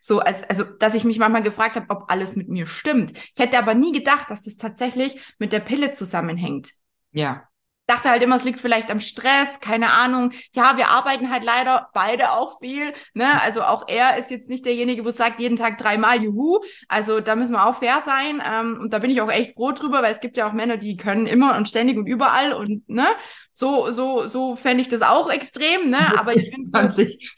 so, 0.00 0.20
als, 0.20 0.48
also, 0.48 0.62
dass 0.62 0.94
ich 0.94 1.04
mich 1.04 1.18
manchmal 1.18 1.42
gefragt 1.42 1.74
habe, 1.74 1.86
ob 1.90 2.10
alles 2.10 2.36
mit 2.36 2.48
mir 2.48 2.68
stimmt. 2.68 3.18
Ich 3.34 3.40
hätte 3.42 3.58
aber 3.58 3.74
nie 3.74 3.90
gedacht, 3.90 4.30
dass 4.30 4.46
es 4.46 4.56
tatsächlich 4.56 5.18
mit 5.38 5.52
der 5.52 5.60
Pille 5.60 5.90
zusammenhängt. 5.90 6.70
Ja 7.10 7.48
dachte 7.86 8.08
halt 8.08 8.22
immer, 8.22 8.36
es 8.36 8.44
liegt 8.44 8.60
vielleicht 8.60 8.90
am 8.90 9.00
Stress, 9.00 9.60
keine 9.60 9.92
Ahnung. 9.92 10.32
Ja, 10.52 10.76
wir 10.76 10.88
arbeiten 10.88 11.30
halt 11.30 11.44
leider 11.44 11.90
beide 11.92 12.32
auch 12.32 12.58
viel. 12.60 12.92
Ne? 13.12 13.40
Also 13.42 13.62
auch 13.62 13.88
er 13.88 14.16
ist 14.16 14.30
jetzt 14.30 14.48
nicht 14.48 14.64
derjenige, 14.64 15.04
wo 15.04 15.10
es 15.10 15.16
sagt, 15.16 15.40
jeden 15.40 15.56
Tag 15.56 15.78
dreimal 15.78 16.22
Juhu. 16.22 16.60
Also 16.88 17.20
da 17.20 17.36
müssen 17.36 17.52
wir 17.52 17.66
auch 17.66 17.78
fair 17.78 18.00
sein. 18.02 18.42
Ähm, 18.46 18.78
und 18.80 18.92
da 18.92 18.98
bin 19.00 19.10
ich 19.10 19.20
auch 19.20 19.30
echt 19.30 19.54
froh 19.54 19.72
drüber, 19.72 20.02
weil 20.02 20.12
es 20.12 20.20
gibt 20.20 20.36
ja 20.36 20.48
auch 20.48 20.52
Männer, 20.52 20.76
die 20.78 20.96
können 20.96 21.26
immer 21.26 21.56
und 21.56 21.68
ständig 21.68 21.98
und 21.98 22.06
überall 22.06 22.54
und 22.54 22.88
ne, 22.88 23.06
so, 23.52 23.90
so, 23.90 24.26
so 24.26 24.56
fände 24.56 24.82
ich 24.82 24.88
das 24.88 25.02
auch 25.02 25.30
extrem, 25.30 25.90
ne? 25.90 25.98
Aber 26.18 26.34
ich 26.34 26.50
bin 26.50 26.64
so 26.64 26.78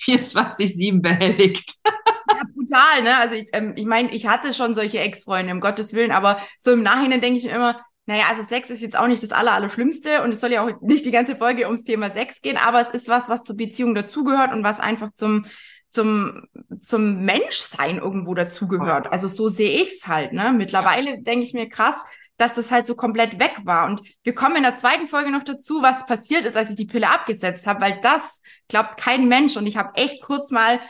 24, 0.04 0.74
7 0.74 1.02
behelligt. 1.02 1.74
Ja, 1.84 2.42
brutal, 2.54 3.02
ne? 3.02 3.18
Also 3.18 3.34
ich, 3.34 3.48
ähm, 3.52 3.74
ich 3.76 3.84
meine, 3.84 4.10
ich 4.12 4.26
hatte 4.26 4.54
schon 4.54 4.74
solche 4.74 4.98
Ex-Freunde, 4.98 5.52
um 5.52 5.60
Gottes 5.60 5.92
Willen, 5.92 6.10
aber 6.10 6.40
so 6.58 6.72
im 6.72 6.82
Nachhinein 6.82 7.20
denke 7.20 7.38
ich 7.38 7.44
mir 7.44 7.52
immer, 7.52 7.86
naja, 8.06 8.26
also 8.28 8.42
Sex 8.42 8.70
ist 8.70 8.82
jetzt 8.82 8.96
auch 8.96 9.08
nicht 9.08 9.22
das 9.22 9.32
Aller, 9.32 9.52
Allerschlimmste 9.52 10.22
und 10.22 10.30
es 10.32 10.40
soll 10.40 10.52
ja 10.52 10.64
auch 10.64 10.80
nicht 10.80 11.04
die 11.04 11.10
ganze 11.10 11.36
Folge 11.36 11.66
ums 11.66 11.84
Thema 11.84 12.10
Sex 12.10 12.40
gehen, 12.40 12.56
aber 12.56 12.80
es 12.80 12.90
ist 12.90 13.08
was, 13.08 13.28
was 13.28 13.42
zur 13.42 13.56
Beziehung 13.56 13.94
dazugehört 13.94 14.52
und 14.52 14.62
was 14.62 14.78
einfach 14.78 15.12
zum, 15.12 15.46
zum, 15.88 16.44
zum 16.80 17.25
Menschsein 17.25 17.98
irgendwo 17.98 18.34
dazugehört. 18.34 19.12
Also 19.12 19.26
so 19.26 19.48
sehe 19.48 19.83
ich's 19.83 20.07
halt, 20.07 20.33
ne? 20.33 20.52
Mittlerweile 20.52 21.20
denke 21.20 21.44
ich 21.44 21.52
mir 21.52 21.68
krass, 21.68 22.04
dass 22.37 22.54
das 22.54 22.70
halt 22.70 22.87
so 22.87 22.94
komplett 22.94 23.40
weg 23.40 23.54
war. 23.64 23.87
Und 23.87 24.02
wir 24.22 24.35
kommen 24.35 24.57
in 24.57 24.62
der 24.62 24.74
zweiten 24.74 25.09
Folge 25.09 25.31
noch 25.33 25.42
dazu, 25.42 25.83
was 25.83 26.07
passiert 26.07 26.44
ist, 26.44 26.57
als 26.57 26.70
ich 26.70 26.76
die 26.76 26.87
Pille 26.87 27.11
abgesetzt 27.11 27.66
habe, 27.66 27.81
weil 27.81 27.98
das 28.02 28.42
glaubt 28.68 28.98
kein 28.98 29.26
Mensch. 29.26 29.57
Und 29.57 29.66
ich 29.66 29.76
habe 29.76 29.94
echt 29.94 30.22
kurz 30.22 30.50
mal 30.50 30.81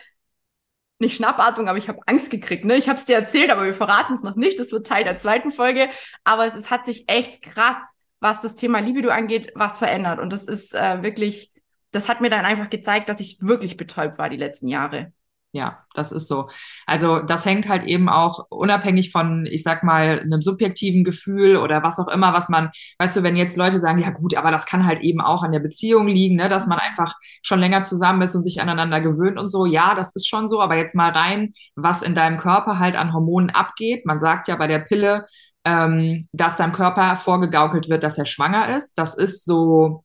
nicht 0.98 1.16
Schnappatmung, 1.16 1.68
aber 1.68 1.78
ich 1.78 1.88
habe 1.88 2.00
Angst 2.06 2.30
gekriegt. 2.30 2.64
Ne? 2.64 2.76
Ich 2.76 2.88
habe 2.88 2.98
es 2.98 3.04
dir 3.04 3.16
erzählt, 3.16 3.50
aber 3.50 3.64
wir 3.64 3.74
verraten 3.74 4.14
es 4.14 4.22
noch 4.22 4.36
nicht. 4.36 4.58
Das 4.58 4.72
wird 4.72 4.86
Teil 4.86 5.04
der 5.04 5.16
zweiten 5.16 5.52
Folge. 5.52 5.88
Aber 6.24 6.46
es, 6.46 6.54
es 6.54 6.70
hat 6.70 6.86
sich 6.86 7.08
echt 7.08 7.42
krass, 7.42 7.76
was 8.20 8.42
das 8.42 8.56
Thema 8.56 8.78
Libido 8.78 9.10
angeht, 9.10 9.52
was 9.54 9.78
verändert. 9.78 10.18
Und 10.18 10.32
das 10.32 10.44
ist 10.44 10.74
äh, 10.74 11.02
wirklich, 11.02 11.52
das 11.90 12.08
hat 12.08 12.20
mir 12.20 12.30
dann 12.30 12.44
einfach 12.44 12.70
gezeigt, 12.70 13.08
dass 13.08 13.20
ich 13.20 13.38
wirklich 13.40 13.76
betäubt 13.76 14.18
war 14.18 14.30
die 14.30 14.36
letzten 14.36 14.68
Jahre. 14.68 15.12
Ja, 15.52 15.78
das 15.94 16.12
ist 16.12 16.28
so. 16.28 16.50
Also 16.84 17.18
das 17.20 17.46
hängt 17.46 17.66
halt 17.66 17.84
eben 17.84 18.10
auch 18.10 18.44
unabhängig 18.50 19.10
von, 19.10 19.46
ich 19.50 19.62
sag 19.62 19.82
mal, 19.84 20.20
einem 20.20 20.42
subjektiven 20.42 21.02
Gefühl 21.02 21.56
oder 21.56 21.82
was 21.82 21.98
auch 21.98 22.08
immer, 22.08 22.34
was 22.34 22.50
man, 22.50 22.70
weißt 22.98 23.16
du, 23.16 23.22
wenn 23.22 23.36
jetzt 23.36 23.56
Leute 23.56 23.78
sagen, 23.78 23.98
ja 23.98 24.10
gut, 24.10 24.36
aber 24.36 24.50
das 24.50 24.66
kann 24.66 24.84
halt 24.84 25.00
eben 25.00 25.22
auch 25.22 25.42
an 25.42 25.52
der 25.52 25.60
Beziehung 25.60 26.08
liegen, 26.08 26.36
ne, 26.36 26.50
dass 26.50 26.66
man 26.66 26.78
einfach 26.78 27.14
schon 27.42 27.58
länger 27.58 27.82
zusammen 27.84 28.20
ist 28.20 28.34
und 28.34 28.42
sich 28.42 28.60
aneinander 28.60 29.00
gewöhnt 29.00 29.38
und 29.40 29.48
so. 29.48 29.64
Ja, 29.64 29.94
das 29.94 30.14
ist 30.14 30.28
schon 30.28 30.46
so, 30.48 30.60
aber 30.60 30.76
jetzt 30.76 30.94
mal 30.94 31.10
rein, 31.12 31.52
was 31.74 32.02
in 32.02 32.14
deinem 32.14 32.36
Körper 32.36 32.78
halt 32.78 32.94
an 32.94 33.14
Hormonen 33.14 33.48
abgeht. 33.48 34.04
Man 34.04 34.18
sagt 34.18 34.48
ja 34.48 34.56
bei 34.56 34.66
der 34.66 34.80
Pille, 34.80 35.24
ähm, 35.64 36.28
dass 36.32 36.56
deinem 36.56 36.72
Körper 36.72 37.16
vorgegaukelt 37.16 37.88
wird, 37.88 38.02
dass 38.02 38.18
er 38.18 38.26
schwanger 38.26 38.76
ist. 38.76 38.98
Das 38.98 39.14
ist 39.16 39.46
so 39.46 40.04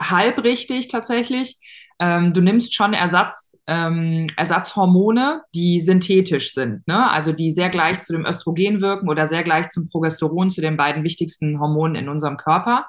halb 0.00 0.42
richtig 0.44 0.88
tatsächlich. 0.88 1.58
Ähm, 2.00 2.32
du 2.32 2.40
nimmst 2.40 2.74
schon 2.74 2.92
Ersatz, 2.92 3.62
ähm, 3.66 4.26
Ersatzhormone, 4.36 5.42
die 5.54 5.78
synthetisch 5.80 6.52
sind, 6.52 6.84
ne? 6.88 7.08
also 7.10 7.32
die 7.32 7.52
sehr 7.52 7.70
gleich 7.70 8.00
zu 8.00 8.12
dem 8.12 8.26
Östrogen 8.26 8.80
wirken 8.80 9.08
oder 9.08 9.28
sehr 9.28 9.44
gleich 9.44 9.68
zum 9.68 9.88
Progesteron, 9.88 10.50
zu 10.50 10.60
den 10.60 10.76
beiden 10.76 11.04
wichtigsten 11.04 11.60
Hormonen 11.60 11.94
in 11.94 12.08
unserem 12.08 12.36
Körper. 12.36 12.88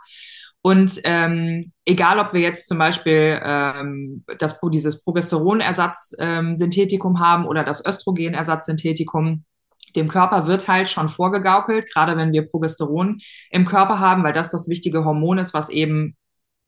Und 0.64 1.00
ähm, 1.04 1.72
egal, 1.86 2.18
ob 2.18 2.34
wir 2.34 2.42
jetzt 2.42 2.68
zum 2.68 2.80
Beispiel 2.80 3.40
ähm, 3.44 4.24
das, 4.40 4.60
dieses 4.74 5.04
Progesteronersatz-Synthetikum 5.04 7.14
ähm, 7.14 7.20
haben 7.20 7.46
oder 7.46 7.64
das 7.64 7.86
Östrogenersatz-Synthetikum, 7.86 9.46
dem 9.96 10.08
Körper 10.08 10.48
wird 10.48 10.68
halt 10.68 10.90
schon 10.90 11.08
vorgegaukelt, 11.08 11.94
gerade 11.94 12.18
wenn 12.18 12.34
wir 12.34 12.50
Progesteron 12.50 13.20
im 13.52 13.66
Körper 13.66 14.00
haben, 14.00 14.24
weil 14.24 14.34
das 14.34 14.50
das 14.50 14.68
wichtige 14.68 15.06
Hormon 15.06 15.38
ist, 15.38 15.54
was 15.54 15.70
eben 15.70 16.16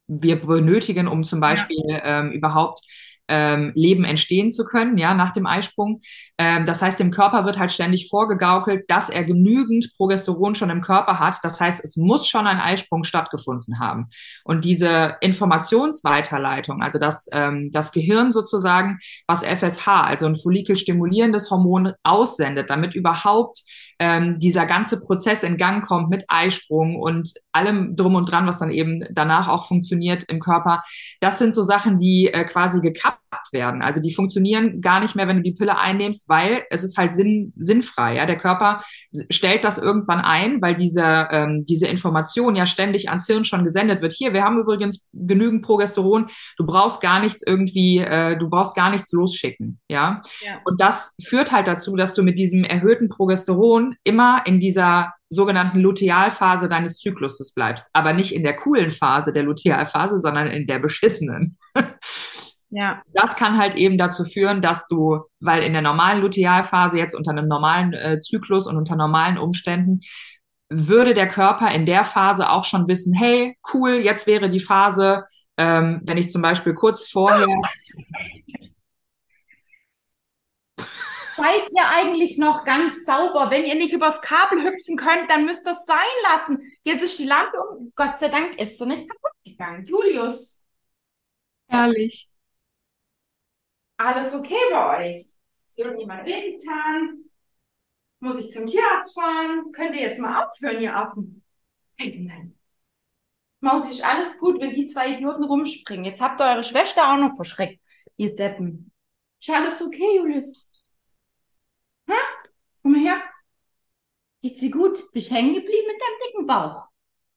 wir 0.07 0.39
benötigen, 0.39 1.07
um 1.07 1.23
zum 1.23 1.39
Beispiel 1.39 1.83
ja. 1.87 2.21
ähm, 2.21 2.31
überhaupt 2.31 2.81
ähm, 3.27 3.71
Leben 3.75 4.03
entstehen 4.03 4.51
zu 4.51 4.65
können, 4.65 4.97
ja, 4.97 5.13
nach 5.13 5.33
dem 5.33 5.45
Eisprung. 5.45 5.99
Ähm, 6.37 6.65
das 6.65 6.81
heißt, 6.81 6.99
dem 6.99 7.11
Körper 7.11 7.45
wird 7.45 7.59
halt 7.59 7.71
ständig 7.71 8.09
vorgegaukelt, 8.09 8.89
dass 8.89 9.09
er 9.09 9.23
genügend 9.23 9.91
Progesteron 9.97 10.55
schon 10.55 10.69
im 10.69 10.81
Körper 10.81 11.19
hat. 11.19 11.37
Das 11.43 11.59
heißt, 11.59 11.83
es 11.83 11.97
muss 11.97 12.27
schon 12.27 12.47
ein 12.47 12.59
Eisprung 12.59 13.03
stattgefunden 13.03 13.79
haben. 13.79 14.07
Und 14.43 14.65
diese 14.65 15.17
Informationsweiterleitung, 15.21 16.81
also 16.81 16.99
das, 16.99 17.27
ähm, 17.33 17.69
das 17.71 17.91
Gehirn 17.91 18.31
sozusagen, 18.31 18.99
was 19.27 19.43
FSH, 19.43 19.87
also 19.87 20.25
ein 20.25 20.35
follikelstimulierendes 20.35 21.51
Hormon 21.51 21.93
aussendet, 22.03 22.69
damit 22.69 22.95
überhaupt 22.95 23.63
ähm, 23.99 24.39
dieser 24.39 24.65
ganze 24.65 24.99
Prozess 24.99 25.43
in 25.43 25.57
Gang 25.57 25.85
kommt 25.85 26.09
mit 26.09 26.25
Eisprung 26.27 26.95
und 26.97 27.33
allem 27.51 27.95
drum 27.95 28.15
und 28.15 28.31
dran, 28.31 28.47
was 28.47 28.59
dann 28.59 28.69
eben 28.69 29.03
danach 29.11 29.47
auch 29.47 29.67
funktioniert 29.67 30.25
im 30.27 30.39
Körper. 30.39 30.83
Das 31.19 31.39
sind 31.39 31.53
so 31.53 31.63
Sachen, 31.63 31.97
die 31.97 32.27
äh, 32.27 32.43
quasi 32.45 32.81
gekappt 32.81 33.21
werden. 33.51 33.81
Also 33.81 34.01
die 34.01 34.13
funktionieren 34.13 34.81
gar 34.81 34.99
nicht 34.99 35.15
mehr, 35.15 35.27
wenn 35.27 35.37
du 35.37 35.43
die 35.43 35.53
Pille 35.53 35.77
einnimmst, 35.77 36.29
weil 36.29 36.63
es 36.69 36.83
ist 36.83 36.97
halt 36.97 37.15
sinn, 37.15 37.53
sinnfrei. 37.57 38.15
Ja? 38.15 38.25
Der 38.25 38.37
Körper 38.37 38.83
stellt 39.29 39.63
das 39.63 39.77
irgendwann 39.77 40.19
ein, 40.19 40.61
weil 40.61 40.75
diese, 40.75 41.27
ähm, 41.31 41.65
diese 41.67 41.87
Information 41.87 42.55
ja 42.55 42.65
ständig 42.65 43.09
ans 43.09 43.27
Hirn 43.27 43.45
schon 43.45 43.63
gesendet 43.63 44.01
wird. 44.01 44.13
Hier, 44.13 44.33
wir 44.33 44.43
haben 44.43 44.59
übrigens 44.59 45.07
genügend 45.13 45.63
Progesteron. 45.63 46.27
Du 46.57 46.65
brauchst 46.65 47.01
gar 47.01 47.19
nichts 47.19 47.43
irgendwie, 47.45 47.99
äh, 47.99 48.37
du 48.37 48.49
brauchst 48.49 48.75
gar 48.75 48.89
nichts 48.89 49.11
losschicken. 49.11 49.79
Ja? 49.89 50.21
ja. 50.41 50.59
Und 50.65 50.79
das 50.81 51.15
führt 51.23 51.51
halt 51.51 51.67
dazu, 51.67 51.95
dass 51.95 52.13
du 52.13 52.23
mit 52.23 52.37
diesem 52.37 52.63
erhöhten 52.63 53.09
Progesteron 53.09 53.86
immer 54.03 54.43
in 54.45 54.59
dieser 54.59 55.13
sogenannten 55.29 55.79
Lutealphase 55.79 56.69
deines 56.69 56.99
Zykluses 56.99 57.53
bleibst. 57.53 57.87
Aber 57.93 58.13
nicht 58.13 58.33
in 58.33 58.43
der 58.43 58.55
coolen 58.55 58.91
Phase 58.91 59.33
der 59.33 59.43
Lutealphase, 59.43 60.19
sondern 60.19 60.47
in 60.47 60.67
der 60.67 60.79
beschissenen. 60.79 61.57
Ja. 62.69 63.01
Das 63.13 63.35
kann 63.37 63.57
halt 63.57 63.75
eben 63.75 63.97
dazu 63.97 64.25
führen, 64.25 64.61
dass 64.61 64.87
du, 64.87 65.21
weil 65.39 65.63
in 65.63 65.73
der 65.73 65.81
normalen 65.81 66.21
Lutealphase 66.21 66.97
jetzt 66.97 67.15
unter 67.15 67.31
einem 67.31 67.47
normalen 67.47 67.93
äh, 67.93 68.19
Zyklus 68.19 68.67
und 68.67 68.75
unter 68.75 68.95
normalen 68.95 69.37
Umständen 69.37 70.01
würde 70.69 71.13
der 71.13 71.29
Körper 71.29 71.71
in 71.71 71.85
der 71.85 72.03
Phase 72.03 72.49
auch 72.49 72.65
schon 72.65 72.87
wissen, 72.87 73.13
hey, 73.13 73.57
cool, 73.73 73.93
jetzt 74.03 74.27
wäre 74.27 74.49
die 74.49 74.59
Phase, 74.59 75.23
ähm, 75.55 76.01
wenn 76.03 76.17
ich 76.17 76.29
zum 76.29 76.41
Beispiel 76.41 76.73
kurz 76.73 77.09
vorher. 77.09 77.47
Seid 81.37 81.69
ihr 81.71 81.87
eigentlich 81.87 82.39
noch 82.39 82.65
ganz 82.65 83.05
sauber? 83.05 83.51
Wenn 83.51 83.65
ihr 83.65 83.75
nicht 83.75 83.93
übers 83.93 84.21
Kabel 84.21 84.63
hüpfen 84.63 84.97
könnt, 84.97 85.29
dann 85.29 85.45
müsst 85.45 85.67
ihr 85.67 85.73
es 85.73 85.85
sein 85.85 85.97
lassen. 86.23 86.59
Jetzt 86.83 87.03
ist 87.03 87.19
die 87.19 87.27
Lampe 87.27 87.57
um. 87.61 87.93
Gott 87.95 88.17
sei 88.17 88.29
Dank 88.29 88.59
ist 88.59 88.79
sie 88.79 88.85
nicht 88.87 89.07
kaputt 89.07 89.33
gegangen. 89.45 89.85
Julius. 89.85 90.65
Herrlich. 91.67 92.27
Alles 93.97 94.33
okay 94.33 94.55
bei 94.71 95.15
euch? 95.15 95.21
Ist 95.67 95.77
irgendjemand 95.77 96.25
wehgetan? 96.25 97.23
Muss 98.19 98.39
ich 98.39 98.51
zum 98.51 98.65
Tierarzt 98.65 99.13
fahren? 99.13 99.71
Könnt 99.71 99.95
ihr 99.95 100.01
jetzt 100.01 100.19
mal 100.19 100.43
aufhören, 100.43 100.81
ihr 100.81 100.95
Affen? 100.95 101.43
Nein. 101.99 102.57
Mausi, 103.59 103.91
ist 103.91 104.03
alles 104.03 104.37
gut, 104.39 104.59
wenn 104.61 104.73
die 104.73 104.87
zwei 104.87 105.13
Idioten 105.13 105.43
rumspringen. 105.43 106.05
Jetzt 106.05 106.21
habt 106.21 106.39
ihr 106.41 106.45
eure 106.45 106.63
Schwester 106.63 107.11
auch 107.11 107.17
noch 107.17 107.35
verschreckt, 107.35 107.81
ihr 108.17 108.35
Deppen. 108.35 108.91
Ist 109.39 109.49
alles 109.49 109.81
okay, 109.81 110.17
Julius? 110.17 110.67
Hä? 112.07 112.13
Komm 112.81 112.91
mal 112.93 113.01
her. 113.01 113.21
Geht's 114.41 114.59
dir 114.59 114.71
gut? 114.71 115.11
Bist 115.13 115.31
hängen 115.31 115.55
geblieben 115.55 115.87
mit 115.87 116.01
deinem 116.01 116.19
dicken 116.25 116.47
Bauch? 116.47 116.87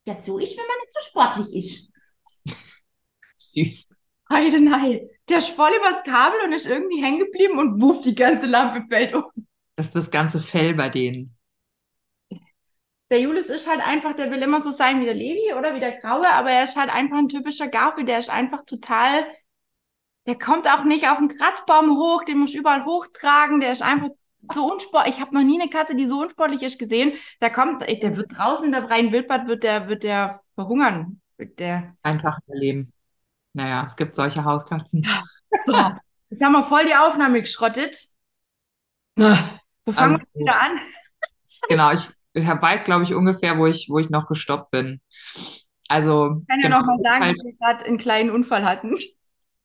Ja, 0.04 0.14
so 0.14 0.38
ist, 0.38 0.56
wenn 0.56 0.66
man 0.66 0.76
nicht 0.78 0.92
so 0.92 1.00
sportlich 1.00 1.56
ist. 1.56 1.92
Süß. 3.36 3.88
Heide, 4.30 4.60
nein. 4.60 5.08
Der 5.28 5.38
ist 5.38 5.50
voll 5.50 5.72
übers 5.76 6.02
Kabel 6.02 6.40
und 6.44 6.52
ist 6.52 6.66
irgendwie 6.66 7.02
hängen 7.02 7.18
geblieben 7.18 7.58
und 7.58 7.80
wuff, 7.80 8.00
die 8.00 8.14
ganze 8.14 8.46
Lampe 8.46 8.86
fällt 8.88 9.14
um. 9.14 9.24
Das 9.76 9.86
ist 9.86 9.96
das 9.96 10.10
ganze 10.10 10.40
Fell 10.40 10.74
bei 10.74 10.88
denen. 10.88 11.36
Der 13.10 13.20
Julius 13.20 13.46
ist 13.46 13.68
halt 13.68 13.80
einfach, 13.84 14.14
der 14.14 14.30
will 14.30 14.40
immer 14.40 14.60
so 14.60 14.70
sein 14.70 15.00
wie 15.00 15.04
der 15.04 15.14
Levi 15.14 15.52
oder 15.54 15.74
wie 15.74 15.80
der 15.80 15.96
Graue, 15.96 16.30
aber 16.30 16.50
er 16.50 16.62
ist 16.62 16.76
halt 16.76 16.90
einfach 16.90 17.18
ein 17.18 17.28
typischer 17.28 17.66
Garfield, 17.66 18.08
der 18.08 18.20
ist 18.20 18.30
einfach 18.30 18.64
total, 18.64 19.26
der 20.26 20.38
kommt 20.38 20.68
auch 20.68 20.84
nicht 20.84 21.08
auf 21.08 21.18
den 21.18 21.26
Kratzbaum 21.26 21.96
hoch, 21.98 22.24
den 22.24 22.38
muss 22.38 22.54
überall 22.54 22.84
hochtragen, 22.84 23.58
der 23.58 23.72
ist 23.72 23.82
einfach 23.82 24.10
so 24.48 24.72
unsportlich. 24.72 25.16
Ich 25.16 25.20
habe 25.20 25.34
noch 25.34 25.42
nie 25.42 25.60
eine 25.60 25.70
Katze, 25.70 25.94
die 25.94 26.06
so 26.06 26.20
unsportlich 26.20 26.62
ist, 26.62 26.78
gesehen. 26.78 27.12
Der 27.40 27.50
kommt, 27.50 27.82
der 27.82 28.16
wird 28.16 28.36
draußen 28.36 28.66
in 28.66 28.72
der 28.72 28.86
freien 28.86 29.12
Wildbad, 29.12 29.46
wird 29.46 29.62
der, 29.62 29.88
wird 29.88 30.02
der 30.02 30.40
verhungern. 30.54 31.20
Wird 31.36 31.58
der 31.58 31.94
einfach 32.02 32.38
überleben. 32.46 32.92
Naja, 33.52 33.84
es 33.86 33.96
gibt 33.96 34.14
solche 34.14 34.44
Hauskatzen. 34.44 35.06
So, 35.64 35.74
jetzt 36.28 36.44
haben 36.44 36.52
wir 36.52 36.62
voll 36.62 36.86
die 36.86 36.94
Aufnahme 36.94 37.40
geschrottet. 37.40 38.06
Wo 39.16 39.24
fangen 39.90 40.14
also, 40.14 40.24
wir 40.32 40.42
wieder 40.42 40.62
an? 40.62 40.78
Genau, 41.68 41.90
ich, 41.90 42.08
weiß, 42.34 42.84
glaube 42.84 43.02
ich, 43.02 43.12
ungefähr, 43.12 43.58
wo 43.58 43.66
ich, 43.66 43.88
wo 43.90 43.98
ich 43.98 44.08
noch 44.08 44.28
gestoppt 44.28 44.70
bin. 44.70 45.00
Also. 45.88 46.36
Ich 46.42 46.46
kann 46.46 46.60
ja 46.60 46.68
genau, 46.68 46.78
noch 46.78 46.86
mal 46.86 46.98
sagen, 47.02 47.24
halt, 47.24 47.36
dass 47.36 47.44
wir 47.44 47.56
gerade 47.56 47.84
einen 47.84 47.98
kleinen 47.98 48.30
Unfall 48.30 48.64
hatten. 48.64 48.94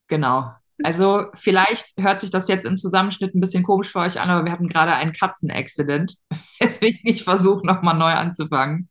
Genau. 0.07 0.55
Also 0.83 1.27
vielleicht 1.35 1.93
hört 1.99 2.19
sich 2.19 2.31
das 2.31 2.47
jetzt 2.47 2.65
im 2.65 2.77
Zusammenschnitt 2.77 3.33
ein 3.33 3.39
bisschen 3.39 3.63
komisch 3.63 3.89
für 3.91 3.99
euch 3.99 4.19
an, 4.19 4.29
aber 4.29 4.45
wir 4.45 4.51
hatten 4.51 4.67
gerade 4.67 4.93
einen 4.93 5.13
Katzen-Accident. 5.13 6.15
Deswegen 6.61 6.99
ich 7.03 7.23
versuche 7.23 7.65
nochmal 7.65 7.97
neu 7.97 8.11
anzufangen. 8.11 8.89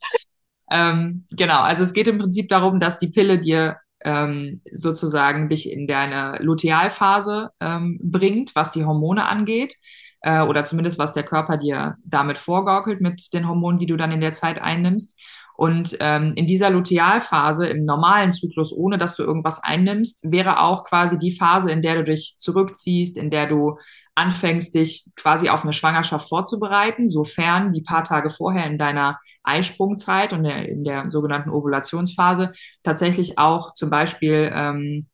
Ähm, 0.71 1.25
genau, 1.31 1.61
also 1.61 1.83
es 1.83 1.93
geht 1.93 2.09
im 2.09 2.19
Prinzip 2.19 2.49
darum, 2.49 2.81
dass 2.81 2.99
die 2.99 3.09
Pille 3.09 3.39
dir 3.39 3.77
ähm, 4.05 4.63
sozusagen 4.71 5.49
dich 5.49 5.71
in 5.71 5.87
deine 5.87 6.39
Lutealphase 6.41 7.51
ähm, 7.61 7.99
bringt, 8.03 8.55
was 8.55 8.71
die 8.71 8.85
Hormone 8.85 9.27
angeht 9.27 9.77
äh, 10.21 10.41
oder 10.41 10.65
zumindest 10.65 10.99
was 10.99 11.13
der 11.13 11.23
Körper 11.23 11.59
dir 11.59 11.97
damit 12.05 12.39
vorgaukelt 12.39 13.01
mit 13.01 13.33
den 13.33 13.49
Hormonen, 13.49 13.79
die 13.79 13.87
du 13.87 13.97
dann 13.97 14.13
in 14.13 14.21
der 14.21 14.33
Zeit 14.33 14.61
einnimmst. 14.61 15.19
Und 15.57 15.97
ähm, 16.01 16.33
in 16.35 16.47
dieser 16.47 16.71
Lutealphase, 16.71 17.69
im 17.69 17.85
normalen 17.85 18.33
Zyklus, 18.33 18.73
ohne 18.73 18.99
dass 18.99 19.17
du 19.17 19.23
irgendwas 19.23 19.63
einnimmst, 19.63 20.21
wäre 20.25 20.61
auch 20.61 20.85
quasi 20.85 21.19
die 21.19 21.31
Phase, 21.31 21.71
in 21.71 21.81
der 21.81 21.97
du 21.97 22.05
dich 22.05 22.35
zurückziehst, 22.39 23.17
in 23.17 23.31
der 23.31 23.47
du 23.47 23.79
anfängst, 24.17 24.75
dich 24.75 25.07
quasi 25.17 25.49
auf 25.49 25.63
eine 25.63 25.73
Schwangerschaft 25.73 26.29
vorzubereiten, 26.29 27.09
sofern 27.09 27.73
die 27.73 27.83
paar 27.83 28.05
Tage 28.05 28.31
vorher 28.31 28.67
in 28.67 28.79
deiner 28.79 29.19
Eisprungzeit 29.45 30.33
und 30.33 30.45
der, 30.45 30.69
in 30.69 30.85
der 30.85 31.11
sogenannten 31.11 31.51
Ovulationsphase 31.51 32.53
tatsächlich 32.83 33.39
auch 33.39 33.75
zum 33.75 33.91
Beispiel 33.91 34.51
ähm, 34.53 35.07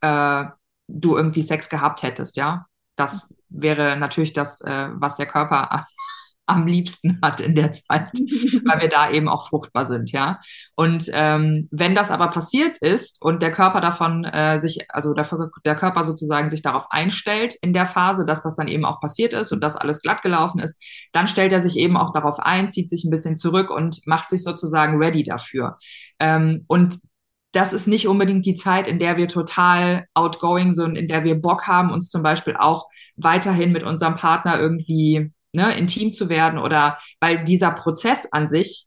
äh, 0.00 0.44
du 0.88 1.16
irgendwie 1.16 1.42
Sex 1.42 1.68
gehabt 1.68 2.02
hättest, 2.02 2.36
ja. 2.36 2.66
Das 2.96 3.26
wäre 3.48 3.96
natürlich 3.96 4.32
das, 4.32 4.60
äh, 4.60 4.88
was 4.94 5.16
der 5.16 5.26
Körper 5.26 5.84
am 6.46 6.66
liebsten 6.66 7.18
hat 7.22 7.40
in 7.40 7.54
der 7.54 7.72
Zeit, 7.72 8.08
weil 8.64 8.80
wir 8.80 8.88
da 8.88 9.10
eben 9.10 9.28
auch 9.28 9.48
fruchtbar 9.48 9.84
sind, 9.84 10.10
ja. 10.12 10.40
Und 10.74 11.10
ähm, 11.12 11.68
wenn 11.70 11.94
das 11.94 12.10
aber 12.10 12.28
passiert 12.28 12.78
ist 12.78 13.22
und 13.22 13.42
der 13.42 13.52
Körper 13.52 13.80
davon 13.80 14.24
äh, 14.24 14.58
sich, 14.58 14.90
also 14.90 15.14
der, 15.14 15.28
der 15.64 15.76
Körper 15.76 16.04
sozusagen 16.04 16.50
sich 16.50 16.62
darauf 16.62 16.86
einstellt 16.90 17.54
in 17.62 17.72
der 17.72 17.86
Phase, 17.86 18.24
dass 18.24 18.42
das 18.42 18.56
dann 18.56 18.68
eben 18.68 18.84
auch 18.84 19.00
passiert 19.00 19.32
ist 19.32 19.52
und 19.52 19.62
dass 19.62 19.76
alles 19.76 20.02
glatt 20.02 20.22
gelaufen 20.22 20.58
ist, 20.58 20.82
dann 21.12 21.28
stellt 21.28 21.52
er 21.52 21.60
sich 21.60 21.76
eben 21.76 21.96
auch 21.96 22.12
darauf 22.12 22.40
ein, 22.40 22.68
zieht 22.68 22.90
sich 22.90 23.04
ein 23.04 23.10
bisschen 23.10 23.36
zurück 23.36 23.70
und 23.70 24.06
macht 24.06 24.28
sich 24.28 24.42
sozusagen 24.42 24.98
ready 24.98 25.24
dafür. 25.24 25.76
Ähm, 26.18 26.64
und 26.66 26.98
das 27.52 27.74
ist 27.74 27.86
nicht 27.86 28.08
unbedingt 28.08 28.46
die 28.46 28.54
Zeit, 28.54 28.88
in 28.88 28.98
der 28.98 29.18
wir 29.18 29.28
total 29.28 30.06
outgoing 30.14 30.72
sind, 30.72 30.96
in 30.96 31.06
der 31.06 31.22
wir 31.22 31.34
Bock 31.34 31.66
haben, 31.66 31.90
uns 31.90 32.08
zum 32.08 32.22
Beispiel 32.22 32.56
auch 32.56 32.86
weiterhin 33.16 33.72
mit 33.72 33.82
unserem 33.82 34.16
Partner 34.16 34.58
irgendwie 34.58 35.30
ne, 35.52 35.76
intim 35.76 36.12
zu 36.12 36.28
werden 36.28 36.58
oder 36.58 36.98
weil 37.20 37.44
dieser 37.44 37.70
Prozess 37.70 38.28
an 38.32 38.48
sich 38.48 38.86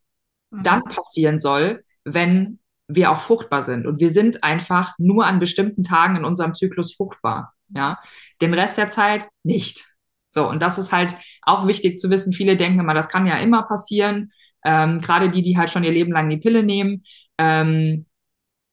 mhm. 0.51 0.63
dann 0.63 0.83
passieren 0.83 1.39
soll, 1.39 1.83
wenn 2.03 2.59
wir 2.87 3.11
auch 3.11 3.19
fruchtbar 3.19 3.61
sind. 3.63 3.87
Und 3.87 3.99
wir 3.99 4.09
sind 4.09 4.43
einfach 4.43 4.93
nur 4.97 5.25
an 5.25 5.39
bestimmten 5.39 5.83
Tagen 5.83 6.17
in 6.17 6.25
unserem 6.25 6.53
Zyklus 6.53 6.93
fruchtbar. 6.93 7.53
Ja, 7.69 7.99
den 8.41 8.53
Rest 8.53 8.77
der 8.77 8.89
Zeit 8.89 9.27
nicht. 9.43 9.87
So, 10.29 10.47
und 10.47 10.61
das 10.61 10.77
ist 10.77 10.91
halt 10.91 11.15
auch 11.41 11.65
wichtig 11.65 11.97
zu 11.97 12.09
wissen. 12.09 12.33
Viele 12.33 12.57
denken 12.57 12.79
immer, 12.79 12.93
das 12.93 13.09
kann 13.09 13.25
ja 13.25 13.37
immer 13.37 13.63
passieren. 13.63 14.31
Ähm, 14.63 14.99
Gerade 14.99 15.31
die, 15.31 15.41
die 15.41 15.57
halt 15.57 15.71
schon 15.71 15.83
ihr 15.83 15.91
Leben 15.91 16.11
lang 16.11 16.29
die 16.29 16.37
Pille 16.37 16.61
nehmen. 16.61 17.03
Ähm, 17.37 18.05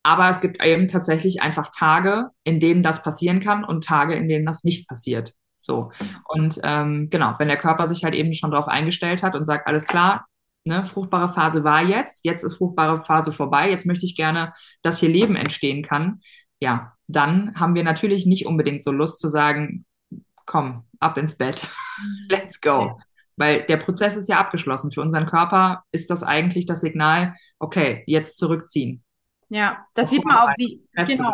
aber 0.03 0.29
es 0.29 0.41
gibt 0.41 0.63
eben 0.65 0.89
tatsächlich 0.89 1.41
einfach 1.41 1.71
Tage, 1.71 2.31
in 2.45 2.59
denen 2.61 2.83
das 2.83 3.03
passieren 3.03 3.41
kann 3.41 3.65
und 3.65 3.85
Tage, 3.85 4.15
in 4.15 4.29
denen 4.29 4.45
das 4.45 4.65
nicht 4.65 4.89
passiert. 4.89 5.35
So. 5.65 5.93
Und 6.29 6.61
ähm, 6.63 7.09
genau, 7.11 7.35
wenn 7.39 7.49
der 7.49 7.57
Körper 7.57 7.89
sich 7.89 8.05
halt 8.05 8.15
eben 8.15 8.35
schon 8.35 8.51
darauf 8.51 8.69
eingestellt 8.69 9.23
hat 9.23 9.35
und 9.35 9.45
sagt, 9.45 9.67
alles 9.67 9.87
klar, 9.87 10.27
ne, 10.65 10.85
fruchtbare 10.85 11.29
Phase 11.29 11.65
war 11.65 11.83
jetzt, 11.83 12.25
jetzt 12.25 12.45
ist 12.45 12.57
fruchtbare 12.57 13.05
Phase 13.05 13.33
vorbei, 13.33 13.71
jetzt 13.71 13.87
möchte 13.87 14.07
ich 14.07 14.17
gerne, 14.17 14.53
dass 14.83 14.99
hier 14.99 15.09
Leben 15.09 15.37
entstehen 15.37 15.83
kann, 15.83 16.21
ja, 16.61 16.93
dann 17.09 17.59
haben 17.59 17.75
wir 17.75 17.85
natürlich 17.85 18.27
nicht 18.27 18.47
unbedingt 18.47 18.85
so 18.85 18.93
Lust 18.93 19.19
zu 19.19 19.29
sagen, 19.29 19.85
komm, 20.47 20.85
ab 21.01 21.19
ins 21.19 21.37
Bett, 21.37 21.69
let's 22.29 22.61
go. 22.61 23.01
Weil 23.37 23.63
der 23.65 23.79
Prozess 23.79 24.17
ist 24.17 24.29
ja 24.29 24.39
abgeschlossen. 24.39 24.93
Für 24.93 25.01
unseren 25.01 25.27
Körper 25.27 25.85
ist 25.91 26.11
das 26.11 26.23
eigentlich 26.23 26.67
das 26.67 26.83
Signal, 26.83 27.35
okay, 27.59 28.05
jetzt 28.07 28.37
zurückziehen. 28.37 29.03
Ja, 29.49 29.87
das 29.95 30.11
sieht 30.11 30.25
man 30.25 30.37
auch, 30.37 30.51
wie, 30.57 30.83
genau, 30.95 31.33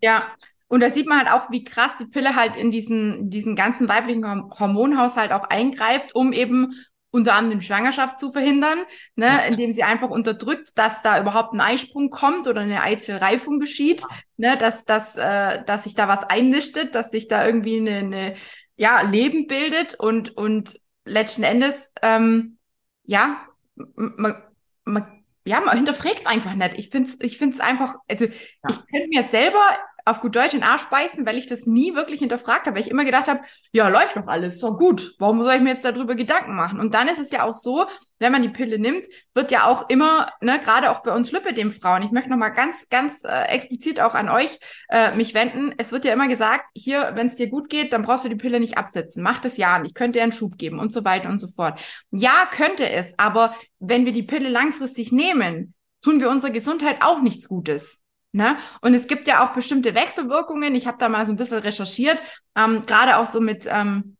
ja. 0.00 0.22
Und 0.68 0.80
da 0.80 0.90
sieht 0.90 1.06
man 1.06 1.18
halt 1.18 1.30
auch, 1.30 1.50
wie 1.50 1.64
krass 1.64 1.92
die 1.98 2.06
Pille 2.06 2.36
halt 2.36 2.56
in 2.56 2.70
diesen, 2.70 3.30
diesen 3.30 3.56
ganzen 3.56 3.88
weiblichen 3.88 4.24
Hormonhaushalt 4.58 5.32
auch 5.32 5.44
eingreift, 5.44 6.14
um 6.14 6.32
eben 6.32 6.74
unter 7.10 7.34
anderem 7.34 7.62
Schwangerschaft 7.62 8.18
zu 8.18 8.32
verhindern, 8.32 8.80
ne, 9.16 9.46
indem 9.48 9.72
sie 9.72 9.82
einfach 9.82 10.10
unterdrückt, 10.10 10.72
dass 10.76 11.00
da 11.00 11.18
überhaupt 11.18 11.54
ein 11.54 11.60
Eisprung 11.60 12.10
kommt 12.10 12.46
oder 12.48 12.60
eine 12.60 12.82
Eizellreifung 12.82 13.58
geschieht, 13.58 14.02
ne, 14.36 14.58
dass, 14.58 14.84
dass, 14.84 15.16
äh, 15.16 15.64
dass 15.64 15.84
sich 15.84 15.94
da 15.94 16.06
was 16.06 16.24
einnistet, 16.24 16.94
dass 16.94 17.10
sich 17.10 17.26
da 17.26 17.46
irgendwie 17.46 17.78
eine, 17.78 17.96
eine 17.96 18.34
ja, 18.76 19.00
Leben 19.00 19.46
bildet 19.46 19.94
und, 19.98 20.36
und 20.36 20.78
letzten 21.06 21.44
Endes, 21.44 21.90
ähm, 22.02 22.58
ja, 23.04 23.40
man, 23.74 24.42
man 24.84 25.18
ja, 25.44 25.60
man 25.62 25.78
hinterfragt 25.78 26.20
es 26.20 26.26
einfach 26.26 26.54
nicht. 26.54 26.74
Ich 26.76 26.90
finde 26.90 27.08
es 27.08 27.18
ich 27.22 27.38
find's 27.38 27.58
einfach, 27.58 27.94
also 28.06 28.26
ja. 28.26 28.32
ich 28.68 28.76
könnte 28.76 29.08
mir 29.08 29.24
selber 29.24 29.78
auf 30.10 30.20
gut 30.20 30.36
Deutsch 30.36 30.54
in 30.54 30.62
Arsch 30.62 30.84
beißen, 30.84 31.26
weil 31.26 31.38
ich 31.38 31.46
das 31.46 31.66
nie 31.66 31.94
wirklich 31.94 32.20
hinterfragt 32.20 32.66
habe, 32.66 32.76
weil 32.76 32.82
ich 32.82 32.90
immer 32.90 33.04
gedacht 33.04 33.28
habe, 33.28 33.40
ja, 33.72 33.88
läuft 33.88 34.16
doch 34.16 34.26
alles, 34.26 34.58
doch 34.60 34.76
gut. 34.76 35.14
Warum 35.18 35.42
soll 35.42 35.54
ich 35.54 35.60
mir 35.60 35.70
jetzt 35.70 35.84
darüber 35.84 36.14
Gedanken 36.14 36.54
machen? 36.54 36.80
Und 36.80 36.94
dann 36.94 37.08
ist 37.08 37.18
es 37.18 37.30
ja 37.30 37.44
auch 37.44 37.54
so, 37.54 37.86
wenn 38.18 38.32
man 38.32 38.42
die 38.42 38.48
Pille 38.48 38.78
nimmt, 38.78 39.06
wird 39.34 39.50
ja 39.50 39.66
auch 39.66 39.88
immer, 39.88 40.32
ne, 40.40 40.58
gerade 40.58 40.90
auch 40.90 41.02
bei 41.02 41.14
uns 41.14 41.30
dem 41.30 41.72
Frauen, 41.72 42.02
ich 42.02 42.10
möchte 42.10 42.30
nochmal 42.30 42.52
ganz, 42.52 42.88
ganz 42.88 43.22
äh, 43.24 43.44
explizit 43.48 44.00
auch 44.00 44.14
an 44.14 44.28
euch 44.28 44.58
äh, 44.88 45.14
mich 45.14 45.34
wenden. 45.34 45.74
Es 45.78 45.92
wird 45.92 46.04
ja 46.04 46.12
immer 46.12 46.28
gesagt, 46.28 46.64
hier, 46.74 47.12
wenn 47.14 47.28
es 47.28 47.36
dir 47.36 47.48
gut 47.48 47.68
geht, 47.68 47.92
dann 47.92 48.02
brauchst 48.02 48.24
du 48.24 48.28
die 48.28 48.36
Pille 48.36 48.60
nicht 48.60 48.76
absetzen. 48.76 49.22
Mach 49.22 49.38
das 49.38 49.56
ja 49.56 49.78
nicht. 49.78 49.94
Könnte 49.94 50.18
dir 50.18 50.22
einen 50.22 50.32
Schub 50.32 50.58
geben 50.58 50.78
und 50.78 50.92
so 50.92 51.04
weiter 51.04 51.28
und 51.28 51.38
so 51.38 51.48
fort. 51.48 51.80
Ja, 52.10 52.48
könnte 52.50 52.90
es, 52.90 53.14
aber 53.18 53.54
wenn 53.78 54.04
wir 54.04 54.12
die 54.12 54.22
Pille 54.22 54.48
langfristig 54.48 55.12
nehmen, 55.12 55.74
tun 56.02 56.20
wir 56.20 56.30
unserer 56.30 56.50
Gesundheit 56.50 57.02
auch 57.02 57.20
nichts 57.22 57.48
Gutes. 57.48 58.00
Ne? 58.32 58.56
Und 58.82 58.94
es 58.94 59.06
gibt 59.06 59.26
ja 59.26 59.44
auch 59.44 59.54
bestimmte 59.54 59.94
Wechselwirkungen. 59.94 60.74
Ich 60.74 60.86
habe 60.86 60.98
da 60.98 61.08
mal 61.08 61.24
so 61.24 61.32
ein 61.32 61.36
bisschen 61.36 61.58
recherchiert, 61.58 62.22
ähm, 62.54 62.84
gerade 62.84 63.16
auch 63.16 63.26
so 63.26 63.40
mit, 63.40 63.66
ähm, 63.70 64.16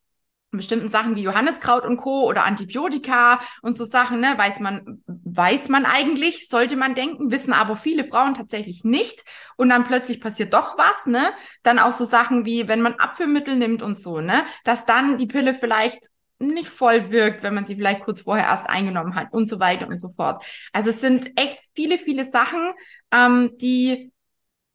bestimmten 0.50 0.88
Sachen 0.88 1.14
wie 1.14 1.22
Johanneskraut 1.22 1.84
und 1.84 1.98
Co. 1.98 2.24
oder 2.24 2.44
Antibiotika 2.44 3.38
und 3.62 3.74
so 3.74 3.84
Sachen, 3.84 4.20
ne, 4.20 4.34
weiß 4.36 4.60
man, 4.60 5.02
weiß 5.06 5.68
man 5.68 5.84
eigentlich, 5.84 6.48
sollte 6.48 6.76
man 6.76 6.94
denken, 6.94 7.30
wissen 7.30 7.52
aber 7.52 7.76
viele 7.76 8.04
Frauen 8.04 8.34
tatsächlich 8.34 8.82
nicht. 8.84 9.24
Und 9.56 9.68
dann 9.68 9.84
plötzlich 9.84 10.20
passiert 10.20 10.54
doch 10.54 10.78
was, 10.78 11.06
ne? 11.06 11.32
Dann 11.62 11.78
auch 11.78 11.92
so 11.92 12.04
Sachen 12.04 12.46
wie, 12.46 12.66
wenn 12.66 12.80
man 12.80 12.94
Abführmittel 12.94 13.56
nimmt 13.56 13.82
und 13.82 13.98
so, 13.98 14.20
ne, 14.20 14.44
dass 14.64 14.86
dann 14.86 15.18
die 15.18 15.26
Pille 15.26 15.54
vielleicht 15.54 16.08
nicht 16.38 16.68
voll 16.68 17.10
wirkt, 17.10 17.42
wenn 17.42 17.54
man 17.54 17.66
sie 17.66 17.74
vielleicht 17.74 18.02
kurz 18.02 18.20
vorher 18.22 18.46
erst 18.46 18.68
eingenommen 18.68 19.14
hat 19.14 19.32
und 19.32 19.48
so 19.48 19.58
weiter 19.60 19.88
und 19.88 19.98
so 19.98 20.10
fort. 20.10 20.44
Also 20.72 20.90
es 20.90 21.00
sind 21.00 21.32
echt 21.36 21.58
viele, 21.74 21.98
viele 21.98 22.24
Sachen, 22.24 22.72
ähm, 23.12 23.56
die 23.58 24.12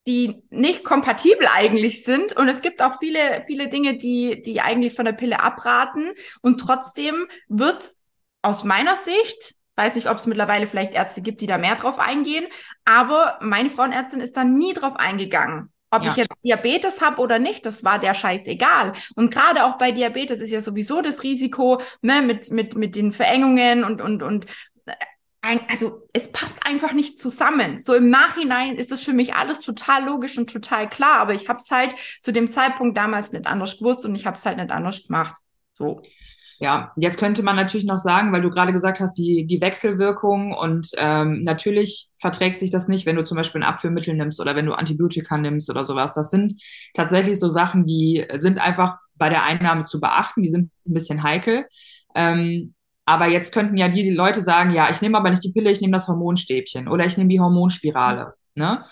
die 0.05 0.43
nicht 0.49 0.83
kompatibel 0.83 1.47
eigentlich 1.53 2.03
sind. 2.03 2.35
Und 2.35 2.49
es 2.49 2.61
gibt 2.61 2.81
auch 2.81 2.99
viele, 2.99 3.43
viele 3.47 3.69
Dinge, 3.69 3.97
die, 3.97 4.41
die 4.41 4.61
eigentlich 4.61 4.93
von 4.93 5.05
der 5.05 5.13
Pille 5.13 5.39
abraten. 5.39 6.11
Und 6.41 6.59
trotzdem 6.59 7.27
wird 7.47 7.89
aus 8.41 8.63
meiner 8.63 8.95
Sicht, 8.97 9.55
weiß 9.75 9.95
nicht, 9.95 10.09
ob 10.09 10.17
es 10.17 10.25
mittlerweile 10.25 10.67
vielleicht 10.67 10.93
Ärzte 10.93 11.21
gibt, 11.21 11.41
die 11.41 11.47
da 11.47 11.57
mehr 11.57 11.75
drauf 11.75 11.97
eingehen, 11.97 12.45
aber 12.85 13.39
meine 13.41 13.69
Frauenärztin 13.69 14.21
ist 14.21 14.37
da 14.37 14.43
nie 14.43 14.73
drauf 14.73 14.95
eingegangen. 14.97 15.72
Ob 15.93 16.03
ja. 16.03 16.11
ich 16.11 16.17
jetzt 16.17 16.43
Diabetes 16.43 17.01
habe 17.01 17.21
oder 17.21 17.37
nicht, 17.37 17.65
das 17.65 17.83
war 17.83 17.99
der 17.99 18.15
Scheiß 18.15 18.47
egal. 18.47 18.93
Und 19.15 19.31
gerade 19.31 19.63
auch 19.63 19.77
bei 19.77 19.91
Diabetes 19.91 20.41
ist 20.41 20.49
ja 20.49 20.59
sowieso 20.59 21.01
das 21.01 21.21
Risiko 21.21 21.81
ne, 22.01 22.23
mit, 22.23 22.49
mit, 22.49 22.75
mit 22.75 22.95
den 22.95 23.13
Verengungen 23.13 23.83
und, 23.83 24.01
und, 24.01 24.23
und 24.23 24.47
also 25.67 26.07
es 26.13 26.31
passt 26.31 26.65
einfach 26.65 26.93
nicht 26.93 27.17
zusammen. 27.17 27.77
So 27.77 27.93
im 27.93 28.09
Nachhinein 28.09 28.77
ist 28.77 28.91
es 28.91 29.03
für 29.03 29.13
mich 29.13 29.35
alles 29.35 29.59
total 29.59 30.05
logisch 30.05 30.37
und 30.37 30.49
total 30.49 30.89
klar, 30.89 31.19
aber 31.19 31.33
ich 31.33 31.47
habe 31.47 31.59
es 31.59 31.69
halt 31.69 31.93
zu 32.21 32.31
dem 32.31 32.49
Zeitpunkt 32.49 32.97
damals 32.97 33.31
nicht 33.31 33.45
anders 33.45 33.77
gewusst 33.77 34.05
und 34.05 34.15
ich 34.15 34.25
habe 34.25 34.37
es 34.37 34.45
halt 34.45 34.57
nicht 34.57 34.71
anders 34.71 35.05
gemacht. 35.05 35.35
So. 35.73 36.01
Ja, 36.59 36.91
jetzt 36.95 37.17
könnte 37.17 37.43
man 37.43 37.55
natürlich 37.55 37.85
noch 37.85 37.99
sagen, 37.99 38.31
weil 38.31 38.41
du 38.41 38.49
gerade 38.49 38.73
gesagt 38.73 38.99
hast, 38.99 39.17
die, 39.17 39.45
die 39.45 39.59
Wechselwirkung 39.59 40.53
und 40.53 40.91
ähm, 40.97 41.43
natürlich 41.43 42.09
verträgt 42.17 42.59
sich 42.59 42.69
das 42.69 42.87
nicht, 42.87 43.05
wenn 43.05 43.15
du 43.15 43.23
zum 43.23 43.37
Beispiel 43.37 43.61
ein 43.61 43.67
Abführmittel 43.67 44.13
nimmst 44.13 44.39
oder 44.39 44.55
wenn 44.55 44.65
du 44.65 44.73
Antibiotika 44.73 45.37
nimmst 45.37 45.69
oder 45.69 45.83
sowas. 45.83 46.13
Das 46.13 46.29
sind 46.29 46.53
tatsächlich 46.93 47.39
so 47.39 47.49
Sachen, 47.49 47.85
die 47.85 48.25
sind 48.35 48.59
einfach 48.59 48.97
bei 49.15 49.29
der 49.29 49.43
Einnahme 49.43 49.83
zu 49.83 49.99
beachten, 49.99 50.41
die 50.41 50.49
sind 50.49 50.71
ein 50.87 50.93
bisschen 50.93 51.23
heikel. 51.23 51.65
Ähm, 52.15 52.73
aber 53.05 53.27
jetzt 53.27 53.53
könnten 53.53 53.77
ja 53.77 53.89
die, 53.89 54.09
Leute 54.09 54.41
sagen, 54.41 54.71
ja, 54.71 54.89
ich 54.89 55.01
nehme 55.01 55.17
aber 55.17 55.29
nicht 55.29 55.43
die 55.43 55.51
Pille, 55.51 55.71
ich 55.71 55.81
nehme 55.81 55.93
das 55.93 56.07
Hormonstäbchen 56.07 56.87
oder 56.87 57.05
ich 57.05 57.17
nehme 57.17 57.29
die 57.29 57.39
Hormonspirale, 57.39 58.33
ne? 58.55 58.85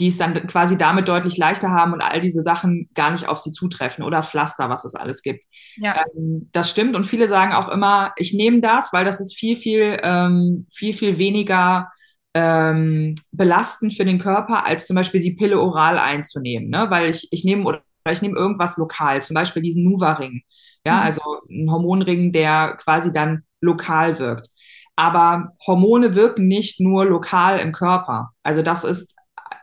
Die 0.00 0.06
es 0.06 0.18
dann 0.18 0.34
quasi 0.46 0.78
damit 0.78 1.08
deutlich 1.08 1.36
leichter 1.36 1.70
haben 1.70 1.92
und 1.92 2.00
all 2.00 2.20
diese 2.20 2.42
Sachen 2.42 2.88
gar 2.94 3.10
nicht 3.10 3.28
auf 3.28 3.38
sie 3.38 3.52
zutreffen 3.52 4.02
oder 4.02 4.22
Pflaster, 4.22 4.68
was 4.70 4.84
es 4.84 4.94
alles 4.94 5.22
gibt. 5.22 5.44
Ja. 5.76 6.02
Ähm, 6.16 6.48
das 6.52 6.70
stimmt 6.70 6.96
und 6.96 7.06
viele 7.06 7.28
sagen 7.28 7.52
auch 7.52 7.68
immer, 7.68 8.12
ich 8.16 8.32
nehme 8.32 8.60
das, 8.60 8.92
weil 8.92 9.04
das 9.04 9.20
ist 9.20 9.36
viel, 9.36 9.56
viel, 9.56 9.98
ähm, 10.02 10.66
viel, 10.72 10.94
viel 10.94 11.18
weniger 11.18 11.90
ähm, 12.34 13.14
belastend 13.32 13.94
für 13.94 14.04
den 14.04 14.18
Körper, 14.18 14.64
als 14.64 14.86
zum 14.86 14.96
Beispiel 14.96 15.20
die 15.20 15.32
Pille 15.32 15.60
oral 15.60 15.98
einzunehmen, 15.98 16.70
ne? 16.70 16.86
Weil 16.88 17.10
ich, 17.10 17.28
ich 17.30 17.44
nehme 17.44 17.64
oder 17.64 17.82
ich 18.10 18.22
nehme 18.22 18.36
irgendwas 18.36 18.76
lokal, 18.76 19.22
zum 19.22 19.34
Beispiel 19.34 19.62
diesen 19.62 19.84
Nuva-Ring. 19.84 20.42
Ja, 20.84 20.96
mhm. 20.96 21.02
also 21.02 21.22
ein 21.50 21.70
Hormonring, 21.70 22.32
der 22.32 22.76
quasi 22.78 23.12
dann 23.12 23.42
lokal 23.60 24.18
wirkt. 24.18 24.48
Aber 24.96 25.48
Hormone 25.66 26.14
wirken 26.14 26.46
nicht 26.46 26.80
nur 26.80 27.04
lokal 27.06 27.58
im 27.58 27.72
Körper. 27.72 28.30
Also 28.42 28.62
das 28.62 28.84
ist, 28.84 29.14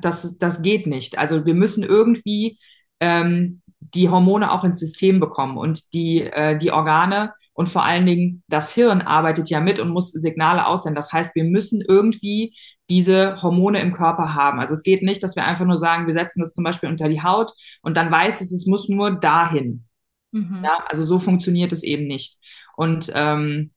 das, 0.02 0.38
das 0.38 0.62
geht 0.62 0.88
nicht. 0.88 1.18
Also 1.18 1.46
wir 1.46 1.54
müssen 1.54 1.84
irgendwie 1.84 2.60
ähm, 3.00 3.62
die 3.80 4.10
Hormone 4.10 4.52
auch 4.52 4.64
ins 4.64 4.80
System 4.80 5.20
bekommen 5.20 5.58
und 5.58 5.94
die, 5.94 6.22
äh, 6.22 6.58
die 6.58 6.72
Organe 6.72 7.34
und 7.54 7.70
vor 7.70 7.84
allen 7.84 8.06
Dingen 8.06 8.44
das 8.48 8.72
Hirn 8.72 9.02
arbeitet 9.02 9.50
ja 9.50 9.60
mit 9.60 9.80
und 9.80 9.90
muss 9.90 10.12
Signale 10.12 10.68
aussenden. 10.68 10.96
Das 10.96 11.12
heißt, 11.12 11.36
wir 11.36 11.44
müssen 11.44 11.82
irgendwie 11.82 12.56
diese 12.90 13.42
Hormone 13.42 13.82
im 13.82 13.94
Körper 13.94 14.34
haben. 14.34 14.60
Also 14.60 14.74
es 14.74 14.84
geht 14.84 15.04
nicht, 15.04 15.24
dass 15.24 15.36
wir 15.36 15.46
einfach 15.46 15.66
nur 15.66 15.78
sagen, 15.78 16.08
wir 16.08 16.14
setzen 16.14 16.40
das 16.40 16.54
zum 16.54 16.64
Beispiel 16.64 16.90
unter 16.90 17.10
die 17.10 17.22
Haut 17.22 17.52
und 17.82 17.98
dann 17.98 18.12
weiß 18.12 18.42
es, 18.42 18.52
es 18.52 18.66
muss 18.66 18.90
nur 18.90 19.12
dahin. 19.12 19.86
Mhm. 20.32 20.62
Ja, 20.64 20.86
also 20.88 21.04
so 21.04 21.20
funktioniert 21.20 21.72
es 21.72 21.84
eben 21.84 22.08
nicht. 22.08 22.38
Und 22.76 23.12
ähm, 23.16 23.72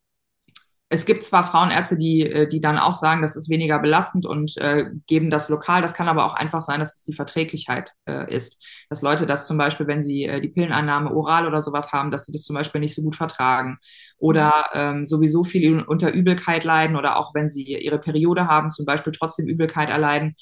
es 0.92 1.06
gibt 1.06 1.22
zwar 1.22 1.44
Frauenärzte, 1.44 1.96
die, 1.96 2.22
äh, 2.22 2.48
die 2.48 2.60
dann 2.60 2.76
auch 2.76 2.96
sagen, 2.96 3.22
das 3.22 3.36
ist 3.36 3.48
weniger 3.48 3.78
belastend 3.78 4.26
und 4.26 4.56
äh, 4.58 4.86
geben 5.06 5.30
das 5.30 5.48
lokal. 5.48 5.82
Das 5.82 5.94
kann 5.94 6.08
aber 6.08 6.26
auch 6.26 6.34
einfach 6.34 6.62
sein, 6.62 6.80
dass 6.80 6.96
es 6.96 7.04
die 7.04 7.12
Verträglichkeit 7.12 7.92
äh, 8.06 8.34
ist. 8.34 8.60
Dass 8.88 9.00
Leute 9.00 9.24
das 9.24 9.46
zum 9.46 9.56
Beispiel, 9.56 9.86
wenn 9.86 10.02
sie 10.02 10.24
äh, 10.24 10.40
die 10.40 10.48
Pilleneinnahme 10.48 11.14
oral 11.14 11.46
oder 11.46 11.60
sowas 11.62 11.92
haben, 11.92 12.10
dass 12.10 12.26
sie 12.26 12.32
das 12.32 12.42
zum 12.42 12.56
Beispiel 12.56 12.80
nicht 12.80 12.96
so 12.96 13.02
gut 13.02 13.14
vertragen. 13.14 13.78
Oder 14.18 14.66
ähm, 14.74 15.06
sowieso 15.06 15.44
viel 15.44 15.80
unter 15.80 16.10
Übelkeit 16.10 16.64
leiden 16.64 16.96
oder 16.96 17.16
auch 17.18 17.34
wenn 17.34 17.48
sie 17.48 17.62
ihre 17.62 18.00
Periode 18.00 18.48
haben, 18.48 18.70
zum 18.70 18.84
Beispiel 18.84 19.12
trotzdem 19.12 19.46
Übelkeit 19.46 19.90
erleiden. 19.90 20.34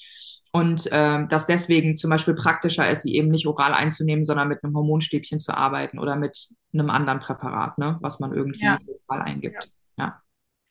Und 0.50 0.88
ähm, 0.92 1.28
dass 1.28 1.44
deswegen 1.44 1.98
zum 1.98 2.08
Beispiel 2.08 2.34
praktischer 2.34 2.90
ist, 2.90 3.02
sie 3.02 3.14
eben 3.14 3.28
nicht 3.28 3.46
oral 3.46 3.74
einzunehmen, 3.74 4.24
sondern 4.24 4.48
mit 4.48 4.64
einem 4.64 4.74
Hormonstäbchen 4.74 5.40
zu 5.40 5.54
arbeiten 5.54 5.98
oder 5.98 6.16
mit 6.16 6.48
einem 6.72 6.88
anderen 6.88 7.20
Präparat, 7.20 7.76
ne, 7.76 7.98
was 8.00 8.18
man 8.18 8.32
irgendwie 8.32 8.64
ja. 8.64 8.78
oral 9.08 9.26
eingibt. 9.26 9.68
Ja. 9.98 10.04
ja. 10.04 10.22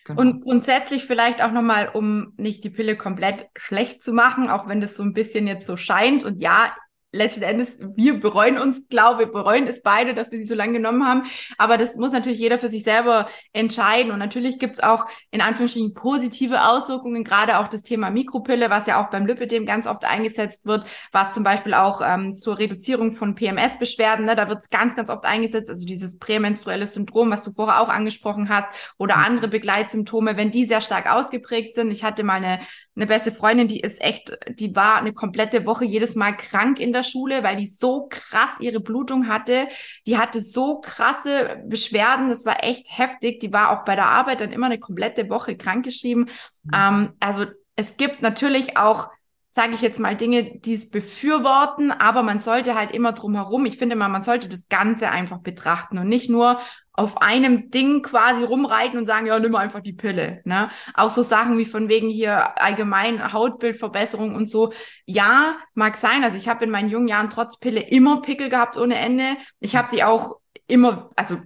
Genau. 0.08 0.22
Und 0.22 0.41
grundsätzlich 0.41 1.06
vielleicht 1.06 1.43
auch 1.43 1.52
nochmal, 1.52 1.89
um 1.93 2.34
nicht 2.38 2.63
die 2.63 2.70
Pille 2.70 2.96
komplett 2.96 3.48
schlecht 3.58 4.04
zu 4.04 4.13
machen, 4.13 4.50
auch 4.50 4.70
wenn 4.70 4.80
das 4.80 4.96
so 4.96 5.04
ein 5.04 5.13
bisschen 5.13 5.48
jetzt 5.48 5.67
so 5.67 5.76
scheint. 5.76 6.24
Und 6.24 6.41
ja, 6.41 6.74
letzten 7.13 7.43
Endes, 7.43 7.70
wir 7.96 8.20
bereuen 8.20 8.58
uns, 8.58 8.88
glaube 8.89 9.20
wir 9.20 9.32
bereuen 9.32 9.67
es 9.67 9.82
beide, 9.82 10.13
dass 10.13 10.32
wir 10.32 10.39
sie 10.39 10.46
so 10.46 10.56
lange 10.56 10.74
genommen 10.74 11.06
haben. 11.06 11.24
Aber 11.58 11.78
das 11.78 11.96
muss 11.96 12.12
natürlich 12.12 12.39
jeder 12.39 12.60
für 12.60 12.70
sich 12.70 12.84
selber 12.84 13.28
entscheiden. 13.54 14.12
Und 14.12 14.20
natürlich 14.20 14.60
gibt's 14.60 14.82
auch 14.82 15.06
in 15.32 15.41
Anführungsstrichen 15.41 15.93
positive 15.93 16.67
Auswirkungen, 16.67 17.24
gerade 17.24 17.60
auch 17.60 17.70
das 17.70 17.84
Thema 17.84 18.10
Mikropille, 18.10 18.70
was 18.70 18.88
ja 18.88 19.02
auch 19.02 19.10
beim 19.10 19.26
Lipidem 19.26 19.65
ganz 19.65 19.88
oft 19.88 20.06
eingesetzt 20.06 20.65
wird, 20.65 20.88
was 21.12 21.34
zum 21.34 21.43
Beispiel 21.43 21.74
auch 21.74 22.02
ähm, 22.04 22.36
zur 22.36 22.60
Reduzierung 22.60 23.13
von 23.13 23.36
PMS-Beschwerden, 23.36 24.26
ne, 24.26 24.36
da 24.36 24.50
wird's 24.50 24.70
ganz, 24.70 24.96
ganz 24.96 25.10
oft 25.10 25.26
eingesetzt, 25.26 25.70
also 25.70 25.86
dieses 25.86 26.20
prämenstruelle 26.20 26.88
Syndrom, 26.88 27.32
was 27.32 27.41
du 27.41 27.52
vorher 27.52 27.82
auch 27.82 27.89
angesprochen 27.89 28.50
hast, 28.50 28.67
oder 28.98 29.17
mhm. 29.17 29.24
andere 29.24 29.48
Begleitsymptome, 29.48 30.38
wenn 30.38 30.52
die 30.52 30.65
sehr 30.65 30.82
stark 30.82 31.12
ausgeprägt 31.12 31.74
sind. 31.74 31.91
Ich 31.91 32.04
hatte 32.04 32.24
mal 32.24 32.36
eine, 32.36 32.60
eine 32.96 33.06
beste 33.06 33.32
Freundin, 33.32 33.67
die 33.67 33.80
ist 33.80 34.02
echt, 34.02 34.38
die 34.50 34.76
war 34.76 34.98
eine 34.98 35.13
komplette 35.13 35.65
Woche 35.65 35.86
jedes 35.86 36.15
Mal 36.15 36.34
krank 36.34 36.80
in 36.80 36.93
der 36.93 36.96
Schule, 37.03 37.43
weil 37.43 37.55
die 37.55 37.67
so 37.67 38.07
krass 38.10 38.60
ihre 38.60 38.79
Blutung 38.79 39.27
hatte. 39.27 39.67
Die 40.05 40.17
hatte 40.17 40.41
so 40.41 40.79
krasse 40.79 41.62
Beschwerden, 41.65 42.29
das 42.29 42.45
war 42.45 42.63
echt 42.63 42.88
heftig. 42.97 43.39
Die 43.39 43.53
war 43.53 43.71
auch 43.71 43.86
bei 43.86 43.95
der 43.95 44.07
Arbeit 44.07 44.41
dann 44.41 44.51
immer 44.51 44.67
eine 44.67 44.79
komplette 44.79 45.29
Woche 45.29 45.55
krankgeschrieben. 45.57 46.29
Mhm. 46.63 46.71
Ähm, 46.73 47.13
also 47.19 47.45
es 47.75 47.97
gibt 47.97 48.21
natürlich 48.21 48.77
auch 48.77 49.10
sage 49.58 49.74
ich 49.74 49.82
jetzt 49.82 50.00
mal, 50.00 50.15
Dinge, 50.15 50.60
die 50.60 50.76
es 50.76 50.91
befürworten, 50.91 51.91
aber 51.91 52.22
man 52.22 52.39
sollte 52.39 52.76
halt 52.76 52.91
immer 52.91 53.13
drum 53.13 53.34
herum, 53.34 53.65
ich 53.65 53.80
finde 53.80 53.96
mal, 53.96 54.08
man 54.08 54.22
sollte 54.22 54.48
das 54.48 54.70
Ganze 54.70 55.10
einfach 55.10 55.39
betrachten 55.39 55.98
und 55.98 56.08
nicht 56.08 56.30
nur 56.30 56.60
auf 56.93 57.20
einem 57.24 57.72
Ding 57.72 58.04
quasi 58.04 58.43
rumreiten 58.43 59.00
und 59.00 59.08
sagen, 59.08 59.26
ja, 59.26 59.39
nimm 59.39 59.56
einfach 59.56 59.80
die 59.80 59.93
Pille. 59.93 60.41
Ne? 60.46 60.70
Auch 60.93 61.10
so 61.10 61.24
Sachen 61.24 61.58
wie 61.58 61.65
von 61.65 61.89
wegen 61.89 62.08
hier 62.08 62.62
allgemein 62.62 63.34
Hautbildverbesserung 63.34 64.36
und 64.36 64.48
so. 64.48 64.74
Ja, 65.06 65.58
mag 65.74 65.96
sein. 65.96 66.24
Also 66.24 66.38
ich 66.38 66.48
habe 66.48 66.63
in 66.63 66.70
meinen 66.70 66.89
jungen 66.89 67.08
Jahren 67.08 67.32
trotz 67.32 67.58
Pille 67.58 67.82
immer 67.82 68.22
Pickel 68.22 68.50
gehabt 68.50 68.78
ohne 68.78 68.96
Ende. 68.96 69.38
Ich 69.60 69.76
habe 69.76 69.89
die 69.91 70.04
auch 70.04 70.38
immer, 70.67 71.10
also 71.15 71.38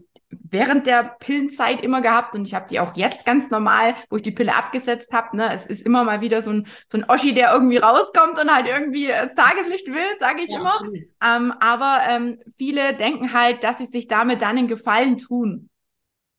während 0.52 0.86
der 0.86 1.16
Pillenzeit 1.20 1.82
immer 1.82 2.02
gehabt 2.02 2.36
und 2.36 2.48
ich 2.48 2.54
habe 2.54 2.68
die 2.70 2.80
auch 2.80 2.96
jetzt 2.96 3.26
ganz 3.26 3.50
normal, 3.50 3.96
wo 4.10 4.18
ich 4.18 4.22
die 4.22 4.32
Pille 4.32 4.56
abgesetzt 4.56 5.12
habe. 5.14 5.38
Ne? 5.38 5.52
Es 5.54 5.66
ist 5.66 5.86
immer 5.86 6.04
mal 6.04 6.22
wieder 6.22 6.42
so 6.42 6.52
ein, 6.52 6.68
so 6.92 6.98
ein 6.98 7.10
Oschi, 7.10 7.34
der 7.34 7.54
irgendwie 7.54 7.78
rauskommt 7.78 8.40
und 8.40 8.54
halt 8.54 8.68
irgendwie 8.68 9.06
ins 9.10 9.34
Tageslicht 9.34 9.88
will, 9.88 10.18
sage 10.20 10.42
ich 10.42 10.50
ja, 10.50 10.60
immer. 10.60 10.82
Ähm, 11.24 11.54
aber 11.60 12.00
ähm, 12.10 12.40
viele 12.58 12.94
denken 12.94 13.34
halt, 13.34 13.64
dass 13.64 13.80
sie 13.80 13.86
sich 13.86 14.08
damit 14.08 14.42
dann 14.42 14.58
einen 14.58 14.68
Gefallen 14.68 15.18
tun. 15.18 15.70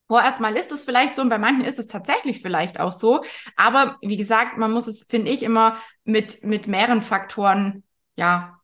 Vorerst 0.09 0.41
mal 0.41 0.57
ist 0.57 0.73
es 0.73 0.85
vielleicht 0.85 1.17
so 1.17 1.23
und 1.23 1.31
bei 1.31 1.39
manchen 1.39 1.65
ist 1.65 1.79
es 1.79 1.87
tatsächlich 1.87 2.43
vielleicht 2.43 2.79
auch 2.79 2.93
so. 2.93 3.25
Aber 3.57 3.97
wie 4.03 4.19
gesagt, 4.19 4.59
man 4.59 4.71
muss 4.71 4.87
es, 4.87 5.07
finde 5.09 5.31
ich, 5.31 5.43
immer 5.43 5.79
mit, 6.05 6.45
mit 6.45 6.67
mehreren 6.67 7.01
Faktoren 7.01 7.83
ja, 8.15 8.61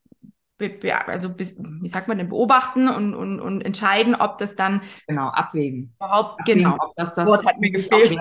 also 1.06 1.38
wie 1.38 1.88
sagt 1.88 2.08
man 2.08 2.18
denn, 2.18 2.28
beobachten 2.28 2.88
und, 2.88 3.14
und, 3.14 3.40
und 3.40 3.60
entscheiden, 3.60 4.14
ob 4.14 4.38
das 4.38 4.56
dann 4.56 4.82
genau 5.06 5.28
abwägen. 5.28 5.94
Überhaupt 5.96 6.40
abwägen, 6.40 6.64
genau. 6.64 6.76
Ob 6.80 6.94
das 6.94 7.14
das 7.14 7.28
Wort 7.28 7.46
hat 7.46 7.60
mir 7.60 7.70
gefehlt. 7.70 8.16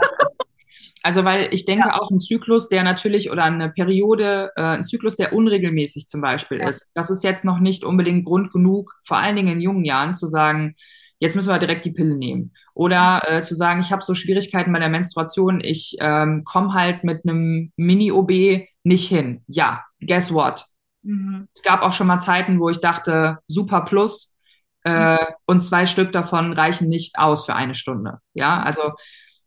Also 1.04 1.24
weil 1.24 1.54
ich 1.54 1.66
denke 1.66 1.90
ja. 1.90 2.00
auch 2.00 2.12
ein 2.12 2.20
Zyklus, 2.20 2.70
der 2.70 2.84
natürlich 2.84 3.32
oder 3.32 3.44
eine 3.44 3.70
Periode, 3.70 4.52
äh, 4.56 4.62
ein 4.62 4.84
Zyklus, 4.84 5.16
der 5.16 5.34
unregelmäßig 5.34 6.08
zum 6.08 6.22
Beispiel 6.22 6.60
ja. 6.60 6.70
ist, 6.70 6.90
das 6.94 7.10
ist 7.10 7.24
jetzt 7.24 7.46
noch 7.46 7.60
nicht 7.60 7.86
unbedingt 7.86 8.26
Grund 8.26 8.52
genug, 8.52 8.94
vor 9.04 9.18
allen 9.18 9.36
Dingen 9.36 9.54
in 9.54 9.62
jungen 9.62 9.86
Jahren 9.86 10.16
zu 10.16 10.28
sagen, 10.28 10.76
jetzt 11.20 11.36
müssen 11.36 11.50
wir 11.50 11.60
direkt 11.60 11.86
die 11.86 11.92
Pille 11.92 12.18
nehmen. 12.18 12.54
Oder 12.74 13.22
äh, 13.28 13.42
zu 13.42 13.56
sagen, 13.56 13.80
ich 13.80 13.92
habe 13.92 14.04
so 14.04 14.16
Schwierigkeiten 14.16 14.72
bei 14.74 14.80
der 14.80 14.90
Menstruation, 14.90 15.62
ich 15.62 15.96
ähm, 16.00 16.44
komme 16.44 16.74
halt 16.74 17.04
mit 17.04 17.22
einem 17.24 17.72
Mini-OB 17.76 18.68
nicht 18.84 19.08
hin. 19.08 19.44
Ja, 19.48 19.84
guess 20.02 20.34
what? 20.34 20.66
Mhm. 21.08 21.48
Es 21.54 21.64
gab 21.64 21.82
auch 21.82 21.94
schon 21.94 22.08
mal 22.08 22.20
Zeiten, 22.20 22.60
wo 22.60 22.70
ich 22.70 22.82
dachte, 22.82 23.40
super 23.48 23.82
plus, 23.82 24.36
äh, 24.84 25.18
und 25.46 25.62
zwei 25.62 25.86
Stück 25.86 26.12
davon 26.12 26.54
reichen 26.54 26.88
nicht 26.88 27.18
aus 27.18 27.46
für 27.46 27.56
eine 27.56 27.76
Stunde. 27.76 28.20
Ja, 28.34 28.62
also 28.62 28.94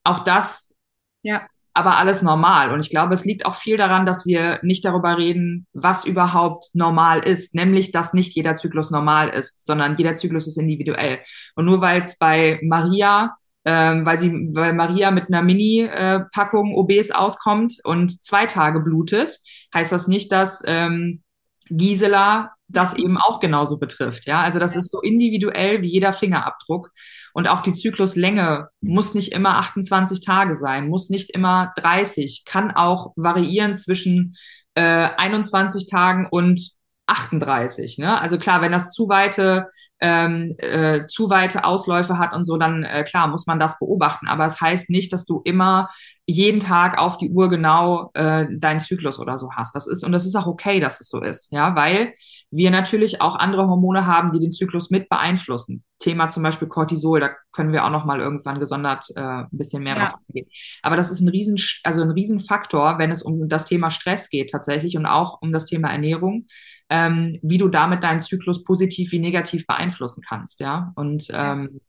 auch 0.05 0.21
das 0.21 0.75
ja 1.23 1.43
aber 1.73 1.99
alles 1.99 2.21
normal. 2.23 2.73
Und 2.73 2.81
ich 2.81 2.91
glaube, 2.91 3.15
es 3.15 3.25
liegt 3.25 3.47
auch 3.47 3.55
viel 3.55 3.77
daran, 3.77 4.05
dass 4.05 4.27
wir 4.27 4.59
nicht 4.63 4.85
darüber 4.85 5.17
reden, 5.17 5.69
was 5.73 6.05
überhaupt 6.05 6.67
normal 6.75 7.21
ist, 7.21 7.55
nämlich, 7.55 7.93
dass 7.93 8.13
nicht 8.13 8.35
jeder 8.35 8.57
Zyklus 8.57 8.91
normal 8.91 9.29
ist, 9.29 9.65
sondern 9.65 9.97
jeder 9.97 10.17
Zyklus 10.17 10.49
ist 10.49 10.59
individuell. 10.59 11.21
Und 11.55 11.67
nur 11.67 11.81
weil 11.81 12.03
es 12.03 12.19
bei 12.19 12.59
Maria 12.63 13.37
ähm, 13.65 14.07
weil 14.07 14.19
sie, 14.19 14.33
weil 14.53 14.73
Maria 14.73 15.11
mit 15.11 15.29
einer 15.29 15.43
Mini-Packung 15.43 16.75
OBs 16.75 17.11
auskommt 17.11 17.75
und 17.85 18.25
zwei 18.25 18.47
Tage 18.47 18.81
blutet, 18.81 19.39
heißt 19.75 19.93
das 19.93 20.09
nicht, 20.09 20.33
dass 20.33 20.63
ähm, 20.67 21.23
Gisela 21.71 22.53
das 22.73 22.95
eben 22.95 23.19
auch 23.19 23.41
genauso 23.41 23.79
betrifft. 23.79 24.27
Ja, 24.27 24.43
also 24.43 24.59
das 24.59 24.77
ist 24.77 24.91
so 24.91 25.01
individuell 25.01 25.83
wie 25.83 25.91
jeder 25.91 26.13
Fingerabdruck. 26.13 26.91
Und 27.33 27.49
auch 27.49 27.63
die 27.63 27.73
Zykluslänge 27.73 28.69
muss 28.81 29.15
nicht 29.15 29.33
immer 29.33 29.59
28 29.59 30.21
Tage 30.25 30.55
sein, 30.55 30.89
muss 30.89 31.11
nicht 31.11 31.31
immer 31.31 31.73
30, 31.77 32.45
kann 32.45 32.71
auch 32.71 33.13
variieren 33.17 33.77
zwischen 33.77 34.37
äh, 34.75 35.09
21 35.17 35.89
Tagen 35.89 36.29
und 36.31 36.71
38. 37.11 37.99
Ne? 37.99 38.21
Also 38.21 38.39
klar, 38.39 38.63
wenn 38.63 38.73
das 38.73 38.93
zu 38.93 39.09
weite 39.09 39.69
ähm, 40.01 40.55
äh, 40.59 41.07
zu 41.07 41.29
weite 41.29 41.65
Ausläufe 41.65 42.19
hat 42.19 42.35
und 42.35 42.45
so, 42.45 42.57
dann 42.57 42.85
äh, 42.85 43.05
klar 43.05 43.29
muss 43.29 43.47
man 43.47 43.61
das 43.61 43.79
beobachten. 43.79 44.29
Aber 44.29 44.47
es 44.47 44.61
heißt 44.61 44.89
nicht, 44.89 45.13
dass 45.13 45.27
du 45.27 45.43
immer 45.45 45.91
jeden 46.27 46.61
Tag 46.61 46.99
auf 46.99 47.19
die 47.19 47.31
Uhr 47.31 47.51
genau 47.51 48.11
äh, 48.15 48.47
deinen 48.51 48.81
Zyklus 48.81 49.19
oder 49.19 49.37
so 49.37 49.51
hast. 49.53 49.75
Das 49.75 49.87
ist 49.87 50.05
und 50.05 50.13
das 50.13 50.25
ist 50.25 50.37
auch 50.37 50.47
okay, 50.47 50.81
dass 50.81 51.01
es 51.01 51.09
so 51.09 51.21
ist, 51.21 51.53
ja, 51.53 51.77
weil 51.77 52.15
wir 52.51 52.71
natürlich 52.71 53.21
auch 53.21 53.37
andere 53.37 53.69
Hormone 53.69 54.07
haben, 54.07 54.33
die 54.33 54.41
den 54.41 54.51
Zyklus 54.51 54.91
mit 54.91 55.09
beeinflussen. 55.09 55.85
Thema 55.99 56.31
zum 56.31 56.43
Beispiel 56.43 56.67
Cortisol, 56.67 57.21
da 57.21 57.31
können 57.53 57.73
wir 57.73 57.85
auch 57.85 57.91
noch 57.91 58.07
mal 58.07 58.21
irgendwann 58.21 58.59
gesondert 58.59 59.05
äh, 59.15 59.21
ein 59.21 59.49
bisschen 59.51 59.83
mehr 59.83 59.97
ja. 59.97 60.07
drauf 60.07 60.21
eingehen. 60.29 60.51
Aber 60.83 60.97
das 60.97 61.11
ist 61.11 61.21
ein 61.21 61.29
riesen, 61.29 61.57
also 61.85 62.01
ein 62.01 62.11
Riesenfaktor, 62.11 62.99
wenn 62.99 63.11
es 63.11 63.23
um 63.23 63.49
das 63.49 63.67
Thema 63.67 63.91
Stress 63.91 64.31
geht 64.31 64.51
tatsächlich 64.51 64.97
und 64.97 65.05
auch 65.05 65.43
um 65.43 65.53
das 65.53 65.67
Thema 65.67 65.91
Ernährung, 65.91 66.47
ähm, 66.91 67.39
wie 67.43 67.59
du 67.59 67.69
damit 67.69 68.05
deinen 68.05 68.21
Zyklus 68.21 68.63
positiv 68.65 69.13
wie 69.13 69.19
negativ 69.19 69.67
beeinflussen 69.67 70.23
kannst, 70.27 70.61
ja. 70.61 70.93
Und 70.97 71.29
ähm, 71.33 71.81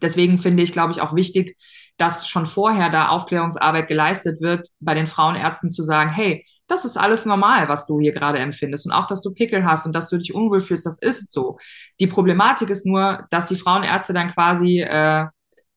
Deswegen 0.00 0.38
finde 0.38 0.62
ich, 0.62 0.72
glaube 0.72 0.92
ich, 0.92 1.00
auch 1.00 1.14
wichtig, 1.14 1.56
dass 1.96 2.28
schon 2.28 2.46
vorher 2.46 2.90
da 2.90 3.08
Aufklärungsarbeit 3.08 3.88
geleistet 3.88 4.40
wird, 4.40 4.68
bei 4.78 4.94
den 4.94 5.06
Frauenärzten 5.06 5.70
zu 5.70 5.82
sagen, 5.82 6.10
hey, 6.10 6.46
das 6.68 6.84
ist 6.84 6.96
alles 6.96 7.26
normal, 7.26 7.68
was 7.68 7.86
du 7.86 7.98
hier 7.98 8.12
gerade 8.12 8.38
empfindest. 8.38 8.86
Und 8.86 8.92
auch, 8.92 9.06
dass 9.06 9.22
du 9.22 9.32
Pickel 9.32 9.64
hast 9.64 9.86
und 9.86 9.92
dass 9.92 10.08
du 10.08 10.18
dich 10.18 10.32
unwohl 10.32 10.60
fühlst, 10.60 10.86
das 10.86 10.98
ist 11.00 11.32
so. 11.32 11.58
Die 11.98 12.06
Problematik 12.06 12.70
ist 12.70 12.86
nur, 12.86 13.26
dass 13.30 13.46
die 13.46 13.56
Frauenärzte 13.56 14.12
dann 14.12 14.30
quasi 14.30 14.80
äh, 14.80 15.26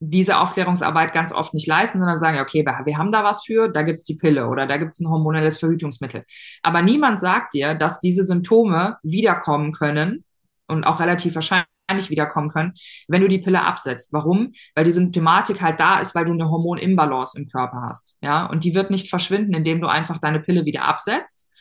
diese 0.05 0.37
Aufklärungsarbeit 0.39 1.13
ganz 1.13 1.31
oft 1.31 1.53
nicht 1.53 1.67
leisten, 1.67 1.99
sondern 1.99 2.17
sagen, 2.17 2.39
okay, 2.39 2.65
wir 2.65 2.97
haben 2.97 3.11
da 3.11 3.23
was 3.23 3.45
für, 3.45 3.69
da 3.69 3.83
gibt's 3.83 4.03
die 4.03 4.15
Pille 4.15 4.47
oder 4.47 4.67
da 4.67 4.77
gibt's 4.77 4.99
ein 4.99 5.09
hormonelles 5.09 5.57
Verhütungsmittel. 5.57 6.25
Aber 6.61 6.81
niemand 6.81 7.19
sagt 7.19 7.53
dir, 7.53 7.73
dass 7.73 8.01
diese 8.01 8.23
Symptome 8.23 8.97
wiederkommen 9.01 9.71
können 9.71 10.25
und 10.67 10.83
auch 10.83 10.99
relativ 10.99 11.35
wahrscheinlich 11.35 11.65
wiederkommen 12.09 12.49
können, 12.49 12.73
wenn 13.07 13.21
du 13.21 13.29
die 13.29 13.39
Pille 13.39 13.63
absetzt. 13.63 14.11
Warum? 14.11 14.51
Weil 14.75 14.85
die 14.85 14.91
Symptomatik 14.91 15.61
halt 15.61 15.79
da 15.79 15.99
ist, 15.99 16.15
weil 16.15 16.25
du 16.25 16.33
eine 16.33 16.49
Hormonimbalance 16.49 17.39
im 17.39 17.47
Körper 17.47 17.83
hast. 17.87 18.17
Ja, 18.21 18.45
und 18.45 18.65
die 18.65 18.75
wird 18.75 18.91
nicht 18.91 19.09
verschwinden, 19.09 19.53
indem 19.53 19.79
du 19.79 19.87
einfach 19.87 20.19
deine 20.19 20.41
Pille 20.41 20.65
wieder 20.65 20.85
absetzt, 20.85 21.51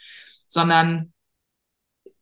sondern 0.48 1.12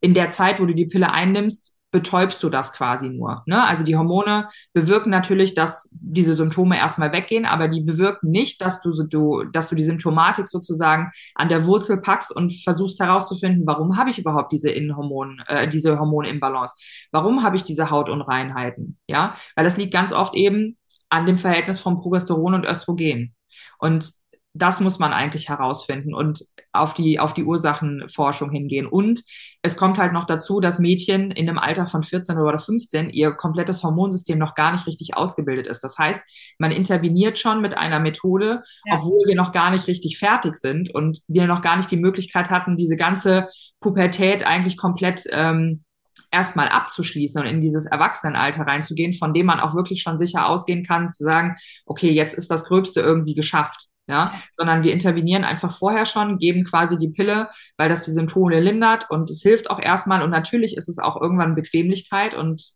in 0.00 0.12
der 0.12 0.28
Zeit, 0.28 0.60
wo 0.60 0.66
du 0.66 0.74
die 0.74 0.86
Pille 0.86 1.12
einnimmst, 1.12 1.76
betäubst 1.90 2.42
du 2.42 2.50
das 2.50 2.72
quasi 2.72 3.08
nur. 3.08 3.42
Ne? 3.46 3.62
Also 3.64 3.84
die 3.84 3.96
Hormone 3.96 4.48
bewirken 4.72 5.10
natürlich, 5.10 5.54
dass 5.54 5.90
diese 5.92 6.34
Symptome 6.34 6.76
erstmal 6.76 7.12
weggehen, 7.12 7.46
aber 7.46 7.68
die 7.68 7.80
bewirken 7.80 8.30
nicht, 8.30 8.60
dass 8.62 8.80
du, 8.80 8.92
du, 9.04 9.44
dass 9.44 9.68
du 9.68 9.74
die 9.74 9.84
Symptomatik 9.84 10.46
sozusagen 10.46 11.10
an 11.34 11.48
der 11.48 11.66
Wurzel 11.66 12.00
packst 12.00 12.34
und 12.34 12.52
versuchst 12.62 13.00
herauszufinden, 13.00 13.66
warum 13.66 13.96
habe 13.96 14.10
ich 14.10 14.18
überhaupt 14.18 14.52
diese 14.52 14.70
Innenhormon, 14.70 15.42
äh, 15.46 15.68
diese 15.68 15.98
Hormonimbalance? 15.98 16.76
Warum 17.10 17.42
habe 17.42 17.56
ich 17.56 17.64
diese 17.64 17.90
Hautunreinheiten? 17.90 18.98
Ja, 19.08 19.34
weil 19.56 19.64
das 19.64 19.76
liegt 19.76 19.92
ganz 19.92 20.12
oft 20.12 20.34
eben 20.34 20.76
an 21.08 21.26
dem 21.26 21.38
Verhältnis 21.38 21.80
von 21.80 21.96
Progesteron 21.96 22.54
und 22.54 22.66
Östrogen. 22.66 23.34
Und 23.78 24.12
das 24.52 24.80
muss 24.80 24.98
man 24.98 25.12
eigentlich 25.12 25.48
herausfinden 25.48 26.12
und 26.12 26.44
auf 26.72 26.92
die, 26.92 27.20
auf 27.20 27.34
die 27.34 27.44
Ursachenforschung 27.44 28.50
hingehen. 28.50 28.86
Und 28.86 29.22
es 29.62 29.76
kommt 29.76 29.96
halt 29.96 30.12
noch 30.12 30.24
dazu, 30.24 30.60
dass 30.60 30.80
Mädchen 30.80 31.30
in 31.30 31.48
einem 31.48 31.58
Alter 31.58 31.86
von 31.86 32.02
14 32.02 32.36
oder 32.36 32.58
15 32.58 33.10
ihr 33.10 33.32
komplettes 33.32 33.82
Hormonsystem 33.84 34.38
noch 34.38 34.56
gar 34.56 34.72
nicht 34.72 34.86
richtig 34.88 35.16
ausgebildet 35.16 35.68
ist. 35.68 35.84
Das 35.84 35.98
heißt, 35.98 36.20
man 36.58 36.72
interveniert 36.72 37.38
schon 37.38 37.60
mit 37.60 37.76
einer 37.76 38.00
Methode, 38.00 38.62
ja. 38.86 38.96
obwohl 38.96 39.26
wir 39.26 39.36
noch 39.36 39.52
gar 39.52 39.70
nicht 39.70 39.86
richtig 39.86 40.18
fertig 40.18 40.56
sind 40.56 40.92
und 40.92 41.20
wir 41.28 41.46
noch 41.46 41.62
gar 41.62 41.76
nicht 41.76 41.90
die 41.90 41.96
Möglichkeit 41.96 42.50
hatten, 42.50 42.76
diese 42.76 42.96
ganze 42.96 43.48
Pubertät 43.78 44.44
eigentlich 44.44 44.76
komplett 44.76 45.26
ähm, 45.30 45.84
erstmal 46.32 46.68
abzuschließen 46.68 47.40
und 47.40 47.46
in 47.46 47.60
dieses 47.60 47.86
Erwachsenenalter 47.86 48.62
reinzugehen, 48.62 49.12
von 49.12 49.32
dem 49.32 49.46
man 49.46 49.60
auch 49.60 49.74
wirklich 49.74 50.02
schon 50.02 50.18
sicher 50.18 50.46
ausgehen 50.48 50.84
kann, 50.84 51.10
zu 51.10 51.24
sagen, 51.24 51.56
okay, 51.86 52.10
jetzt 52.10 52.34
ist 52.34 52.50
das 52.50 52.64
Gröbste 52.64 53.00
irgendwie 53.00 53.34
geschafft 53.34 53.90
ja, 54.10 54.34
sondern 54.52 54.82
wir 54.82 54.92
intervenieren 54.92 55.44
einfach 55.44 55.70
vorher 55.70 56.04
schon, 56.04 56.38
geben 56.38 56.64
quasi 56.64 56.96
die 56.96 57.08
Pille, 57.08 57.48
weil 57.76 57.88
das 57.88 58.02
die 58.02 58.10
Symptome 58.10 58.60
lindert 58.60 59.10
und 59.10 59.30
es 59.30 59.42
hilft 59.42 59.70
auch 59.70 59.80
erstmal 59.80 60.22
und 60.22 60.30
natürlich 60.30 60.76
ist 60.76 60.88
es 60.88 60.98
auch 60.98 61.20
irgendwann 61.20 61.54
Bequemlichkeit 61.54 62.34
und 62.34 62.74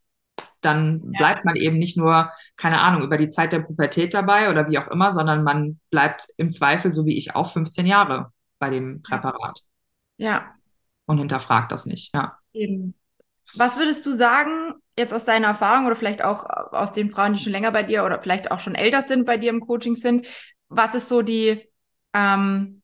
dann 0.60 1.02
ja. 1.12 1.18
bleibt 1.18 1.44
man 1.44 1.56
eben 1.56 1.78
nicht 1.78 1.96
nur, 1.96 2.30
keine 2.56 2.80
Ahnung, 2.80 3.02
über 3.02 3.18
die 3.18 3.28
Zeit 3.28 3.52
der 3.52 3.60
Pubertät 3.60 4.14
dabei 4.14 4.50
oder 4.50 4.68
wie 4.68 4.78
auch 4.78 4.88
immer, 4.88 5.12
sondern 5.12 5.44
man 5.44 5.80
bleibt 5.90 6.28
im 6.36 6.50
Zweifel, 6.50 6.92
so 6.92 7.04
wie 7.06 7.16
ich 7.16 7.34
auch, 7.34 7.52
15 7.52 7.86
Jahre 7.86 8.32
bei 8.58 8.70
dem 8.70 9.02
Präparat. 9.02 9.60
Ja. 10.16 10.54
Und 11.06 11.18
hinterfragt 11.18 11.70
das 11.70 11.86
nicht, 11.86 12.14
ja. 12.14 12.38
Eben. 12.52 12.94
Was 13.56 13.78
würdest 13.78 14.04
du 14.06 14.12
sagen, 14.12 14.74
jetzt 14.98 15.12
aus 15.12 15.24
deiner 15.24 15.48
Erfahrung 15.48 15.86
oder 15.86 15.96
vielleicht 15.96 16.24
auch 16.24 16.44
aus 16.72 16.92
den 16.92 17.10
Frauen, 17.10 17.34
die 17.34 17.38
schon 17.38 17.52
länger 17.52 17.70
bei 17.70 17.82
dir 17.82 18.04
oder 18.04 18.18
vielleicht 18.18 18.50
auch 18.50 18.58
schon 18.58 18.74
älter 18.74 19.02
sind, 19.02 19.26
bei 19.26 19.36
dir 19.36 19.50
im 19.50 19.60
Coaching 19.60 19.96
sind, 19.96 20.26
was 20.76 20.94
ist 20.94 21.08
so 21.08 21.22
die, 21.22 21.68
ähm, 22.12 22.82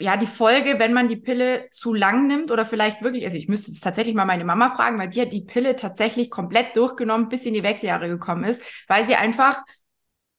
ja, 0.00 0.16
die 0.16 0.26
Folge, 0.26 0.78
wenn 0.78 0.92
man 0.92 1.08
die 1.08 1.16
Pille 1.16 1.68
zu 1.70 1.94
lang 1.94 2.26
nimmt 2.26 2.50
oder 2.50 2.66
vielleicht 2.66 3.02
wirklich, 3.02 3.24
also 3.24 3.36
ich 3.36 3.48
müsste 3.48 3.70
jetzt 3.70 3.82
tatsächlich 3.82 4.14
mal 4.14 4.24
meine 4.24 4.44
Mama 4.44 4.74
fragen, 4.74 4.98
weil 4.98 5.08
die 5.08 5.20
hat 5.20 5.32
die 5.32 5.42
Pille 5.44 5.76
tatsächlich 5.76 6.30
komplett 6.30 6.76
durchgenommen, 6.76 7.28
bis 7.28 7.42
sie 7.42 7.48
in 7.48 7.54
die 7.54 7.62
Wechseljahre 7.62 8.08
gekommen 8.08 8.44
ist, 8.44 8.62
weil 8.88 9.04
sie 9.04 9.14
einfach 9.14 9.62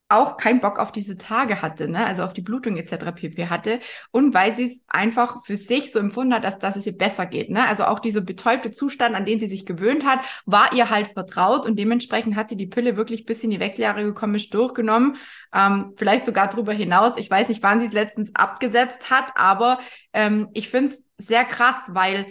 auch 0.07 0.37
keinen 0.37 0.59
Bock 0.59 0.77
auf 0.77 0.91
diese 0.91 1.17
Tage 1.17 1.61
hatte, 1.61 1.87
ne? 1.87 2.05
also 2.05 2.23
auf 2.23 2.33
die 2.33 2.41
Blutung 2.41 2.77
etc. 2.77 3.11
pp. 3.15 3.47
hatte 3.47 3.79
und 4.11 4.33
weil 4.35 4.53
sie 4.53 4.65
es 4.65 4.81
einfach 4.87 5.43
für 5.45 5.57
sich 5.57 5.91
so 5.91 5.97
empfunden 5.97 6.33
hat, 6.33 6.43
dass, 6.43 6.59
dass 6.59 6.75
es 6.75 6.85
ihr 6.85 6.95
besser 6.95 7.25
geht. 7.25 7.49
Ne? 7.49 7.67
Also 7.67 7.85
auch 7.85 7.99
dieser 7.99 8.21
betäubte 8.21 8.69
Zustand, 8.69 9.15
an 9.15 9.25
den 9.25 9.39
sie 9.39 9.47
sich 9.47 9.65
gewöhnt 9.65 10.05
hat, 10.05 10.19
war 10.45 10.73
ihr 10.73 10.91
halt 10.91 11.13
vertraut 11.13 11.65
und 11.65 11.79
dementsprechend 11.79 12.35
hat 12.35 12.49
sie 12.49 12.55
die 12.55 12.67
Pille 12.67 12.97
wirklich 12.97 13.25
bis 13.25 13.43
in 13.43 13.49
die 13.49 13.59
Wechseljahre 13.59 14.03
gekommen 14.03 14.35
ist, 14.35 14.53
durchgenommen, 14.53 15.17
ähm, 15.53 15.93
vielleicht 15.97 16.25
sogar 16.25 16.49
darüber 16.49 16.73
hinaus. 16.73 17.17
Ich 17.17 17.29
weiß 17.29 17.49
nicht, 17.49 17.63
wann 17.63 17.79
sie 17.79 17.87
es 17.87 17.93
letztens 17.93 18.29
abgesetzt 18.35 19.09
hat, 19.09 19.31
aber 19.35 19.79
ähm, 20.13 20.49
ich 20.53 20.69
finde 20.69 20.91
es 20.91 21.03
sehr 21.17 21.45
krass, 21.45 21.89
weil 21.93 22.27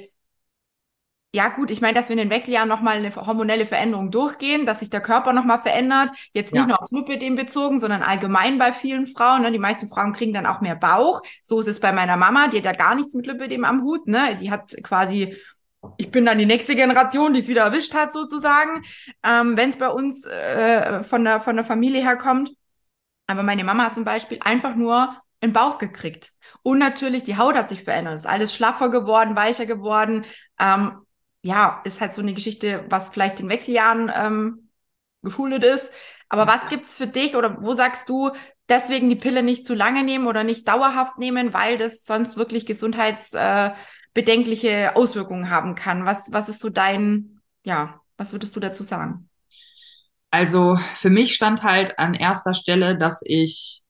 ja 1.35 1.49
gut, 1.49 1.73
ich 1.73 1.81
meine, 1.81 1.95
dass 1.95 2.09
wir 2.09 2.13
in 2.13 2.19
den 2.19 2.31
Wechseljahren 2.31 2.69
nochmal 2.69 2.99
eine 2.99 3.15
hormonelle 3.15 3.67
Veränderung 3.67 4.13
durchgehen, 4.13 4.67
dass 4.67 4.79
sich 4.79 4.89
der 4.89 5.01
Körper 5.01 5.33
nochmal 5.33 5.61
verändert, 5.61 6.11
jetzt 6.33 6.53
nicht 6.53 6.61
ja. 6.61 6.69
nur 6.69 6.81
aufs 6.81 6.93
Lipidem 6.93 7.35
bezogen, 7.35 7.81
sondern 7.81 8.05
allgemein 8.05 8.57
bei 8.57 8.73
vielen 8.73 9.09
Frauen. 9.09 9.43
Ne? 9.43 9.51
Die 9.51 9.59
meisten 9.59 9.89
Frauen 9.89 10.13
kriegen 10.13 10.33
dann 10.33 10.47
auch 10.47 10.61
mehr 10.61 10.77
Bauch. 10.77 11.23
So 11.43 11.59
ist 11.59 11.67
es 11.67 11.81
bei 11.81 11.91
meiner 11.91 12.17
Mama, 12.17 12.47
die 12.47 12.59
hat 12.59 12.65
ja 12.65 12.73
gar 12.73 12.95
nichts 12.95 13.15
mit 13.15 13.27
Lipidem 13.27 13.65
am 13.65 13.83
Hut. 13.83 14.07
Ne? 14.07 14.37
Die 14.37 14.53
hat 14.53 14.77
quasi 14.85 15.37
ich 15.97 16.11
bin 16.11 16.25
dann 16.25 16.39
die 16.39 16.47
nächste 16.47 16.77
Generation, 16.77 17.35
die 17.35 17.41
es 17.41 17.49
wieder 17.49 17.63
erwischt 17.63 17.95
hat, 17.95 18.13
sozusagen, 18.13 18.85
ähm, 19.23 19.57
wenn 19.57 19.69
es 19.69 19.77
bei 19.77 19.89
uns 19.89 20.25
äh, 20.25 21.03
von, 21.03 21.25
der, 21.25 21.41
von 21.41 21.57
der 21.57 21.65
Familie 21.65 22.01
herkommt. 22.01 22.53
Aber 23.27 23.43
meine 23.43 23.65
Mama 23.65 23.85
hat 23.85 23.95
zum 23.95 24.05
Beispiel 24.05 24.39
einfach 24.41 24.77
nur 24.77 25.15
einen 25.41 25.53
Bauch 25.53 25.79
gekriegt. 25.79 26.33
Und 26.63 26.79
natürlich, 26.79 27.25
die 27.25 27.37
Haut 27.37 27.57
hat 27.57 27.69
sich 27.69 27.83
verändert. 27.83 28.15
Ist 28.15 28.27
alles 28.27 28.55
schlaffer 28.55 28.89
geworden, 28.89 29.37
weicher 29.37 29.67
geworden. 29.67 30.25
Ähm, 30.59 31.04
ja, 31.45 31.81
ist 31.85 32.01
halt 32.01 32.15
so 32.15 32.23
eine 32.23 32.33
Geschichte, 32.33 32.87
was 32.89 33.11
vielleicht 33.11 33.39
in 33.39 33.51
Wechseljahren 33.51 34.11
ähm, 34.15 34.71
geschuldet 35.23 35.63
ist. 35.63 35.91
Aber 36.31 36.47
was 36.47 36.69
gibt's 36.69 36.97
für 36.97 37.07
dich 37.07 37.37
oder 37.37 37.63
wo 37.63 37.75
sagst 37.75 38.09
du, 38.09 38.31
deswegen 38.71 39.11
die 39.11 39.17
Pille 39.17 39.43
nicht 39.43 39.67
zu 39.67 39.75
lange 39.75 40.05
nehmen 40.05 40.27
oder 40.27 40.43
nicht 40.43 40.67
dauerhaft 40.67 41.19
nehmen, 41.19 41.53
weil 41.53 41.77
das 41.77 42.07
sonst 42.07 42.39
wirklich 42.39 42.65
gesundheitsbedenkliche 42.65 44.71
äh, 44.71 44.89
Auswirkungen 44.95 45.51
haben 45.51 45.75
kann? 45.75 46.07
Was, 46.07 46.33
was 46.33 46.49
ist 46.49 46.61
so 46.61 46.71
dein, 46.71 47.43
ja, 47.63 48.01
was 48.17 48.33
würdest 48.33 48.57
du 48.57 48.61
dazu 48.61 48.83
sagen? 48.83 49.29
Also 50.31 50.79
für 50.95 51.11
mich 51.11 51.35
stand 51.35 51.63
halt 51.63 51.99
an 51.99 52.15
erster 52.15 52.55
Stelle, 52.55 52.97
dass 52.97 53.21
ich 53.23 53.83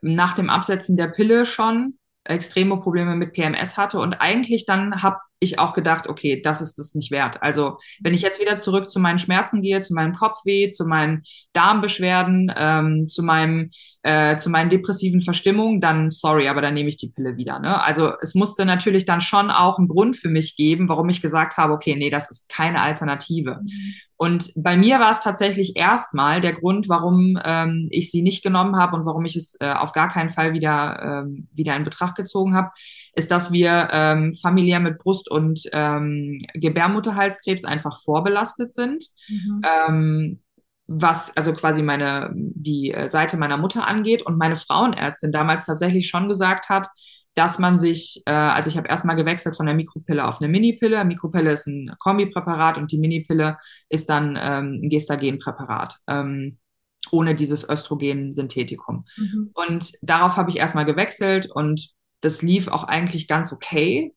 nach 0.00 0.34
dem 0.34 0.48
Absetzen 0.48 0.96
der 0.96 1.08
Pille 1.08 1.44
schon 1.44 1.98
extreme 2.24 2.80
Probleme 2.80 3.14
mit 3.14 3.34
PMS 3.34 3.76
hatte 3.76 4.00
und 4.00 4.14
eigentlich 4.14 4.64
dann 4.64 5.02
habe 5.02 5.18
ich 5.40 5.58
auch 5.58 5.74
gedacht, 5.74 6.08
okay, 6.08 6.40
das 6.42 6.60
ist 6.60 6.78
es 6.78 6.94
nicht 6.94 7.10
wert. 7.10 7.42
Also 7.42 7.78
wenn 8.00 8.14
ich 8.14 8.22
jetzt 8.22 8.40
wieder 8.40 8.58
zurück 8.58 8.90
zu 8.90 8.98
meinen 9.00 9.18
Schmerzen 9.18 9.62
gehe, 9.62 9.80
zu 9.80 9.94
meinem 9.94 10.12
Kopfweh, 10.12 10.70
zu 10.70 10.86
meinen 10.86 11.22
Darmbeschwerden, 11.52 12.52
ähm, 12.56 13.08
zu 13.08 13.22
meinem 13.22 13.70
äh, 14.02 14.36
zu 14.36 14.48
meinen 14.48 14.70
depressiven 14.70 15.20
Verstimmungen, 15.20 15.80
dann 15.80 16.08
sorry, 16.10 16.48
aber 16.48 16.62
dann 16.62 16.74
nehme 16.74 16.88
ich 16.88 16.96
die 16.96 17.08
Pille 17.08 17.36
wieder. 17.36 17.58
Ne? 17.58 17.82
Also 17.82 18.12
es 18.20 18.34
musste 18.34 18.64
natürlich 18.64 19.04
dann 19.04 19.20
schon 19.20 19.50
auch 19.50 19.78
einen 19.78 19.88
Grund 19.88 20.16
für 20.16 20.28
mich 20.28 20.56
geben, 20.56 20.88
warum 20.88 21.08
ich 21.08 21.20
gesagt 21.20 21.56
habe, 21.56 21.72
okay, 21.72 21.96
nee, 21.96 22.10
das 22.10 22.30
ist 22.30 22.48
keine 22.48 22.80
Alternative. 22.80 23.60
Mhm. 23.62 23.94
Und 24.16 24.52
bei 24.56 24.76
mir 24.76 24.98
war 24.98 25.10
es 25.10 25.20
tatsächlich 25.20 25.76
erstmal 25.76 26.40
der 26.40 26.52
Grund, 26.52 26.88
warum 26.88 27.38
ähm, 27.44 27.88
ich 27.90 28.10
sie 28.10 28.22
nicht 28.22 28.42
genommen 28.42 28.76
habe 28.76 28.96
und 28.96 29.06
warum 29.06 29.24
ich 29.24 29.36
es 29.36 29.56
äh, 29.60 29.72
auf 29.72 29.92
gar 29.92 30.08
keinen 30.08 30.28
Fall 30.28 30.52
wieder, 30.52 31.24
ähm, 31.24 31.48
wieder 31.52 31.76
in 31.76 31.84
Betracht 31.84 32.16
gezogen 32.16 32.54
habe, 32.54 32.70
ist, 33.14 33.30
dass 33.30 33.52
wir 33.52 33.88
ähm, 33.92 34.32
familiär 34.32 34.80
mit 34.80 34.98
Brust- 34.98 35.30
und 35.30 35.62
ähm, 35.72 36.44
Gebärmutterhalskrebs 36.54 37.64
einfach 37.64 38.00
vorbelastet 38.00 38.72
sind. 38.72 39.04
Mhm. 39.28 39.62
Ähm, 39.88 40.38
was 40.88 41.36
also 41.36 41.52
quasi 41.52 41.82
meine 41.82 42.30
die 42.34 42.92
äh, 42.92 43.08
Seite 43.08 43.36
meiner 43.36 43.58
Mutter 43.58 43.86
angeht 43.86 44.22
und 44.22 44.38
meine 44.38 44.56
Frauenärztin 44.56 45.32
damals 45.32 45.66
tatsächlich 45.66 46.08
schon 46.08 46.28
gesagt 46.28 46.70
hat, 46.70 46.88
dass 47.34 47.58
man 47.58 47.78
sich, 47.78 48.22
äh, 48.26 48.32
also 48.32 48.70
ich 48.70 48.76
habe 48.76 48.88
erstmal 48.88 49.14
gewechselt 49.14 49.54
von 49.54 49.66
der 49.66 49.74
Mikropille 49.74 50.26
auf 50.26 50.40
eine 50.40 50.48
Minipille. 50.48 51.04
Mikropille 51.04 51.52
ist 51.52 51.66
ein 51.66 51.94
Kombipräparat 51.98 52.78
und 52.78 52.90
die 52.90 52.98
Minipille 52.98 53.58
ist 53.90 54.08
dann 54.08 54.36
ähm, 54.40 54.80
ein 54.82 54.88
Gestagenpräparat. 54.88 55.98
Ähm, 56.08 56.58
ohne 57.12 57.34
dieses 57.34 57.66
Östrogen-Synthetikum. 57.68 59.04
Mhm. 59.16 59.50
Und 59.54 59.92
darauf 60.02 60.36
habe 60.36 60.50
ich 60.50 60.56
erstmal 60.56 60.84
gewechselt 60.84 61.48
und 61.50 61.90
das 62.20 62.42
lief 62.42 62.68
auch 62.68 62.84
eigentlich 62.84 63.28
ganz 63.28 63.52
okay 63.52 64.14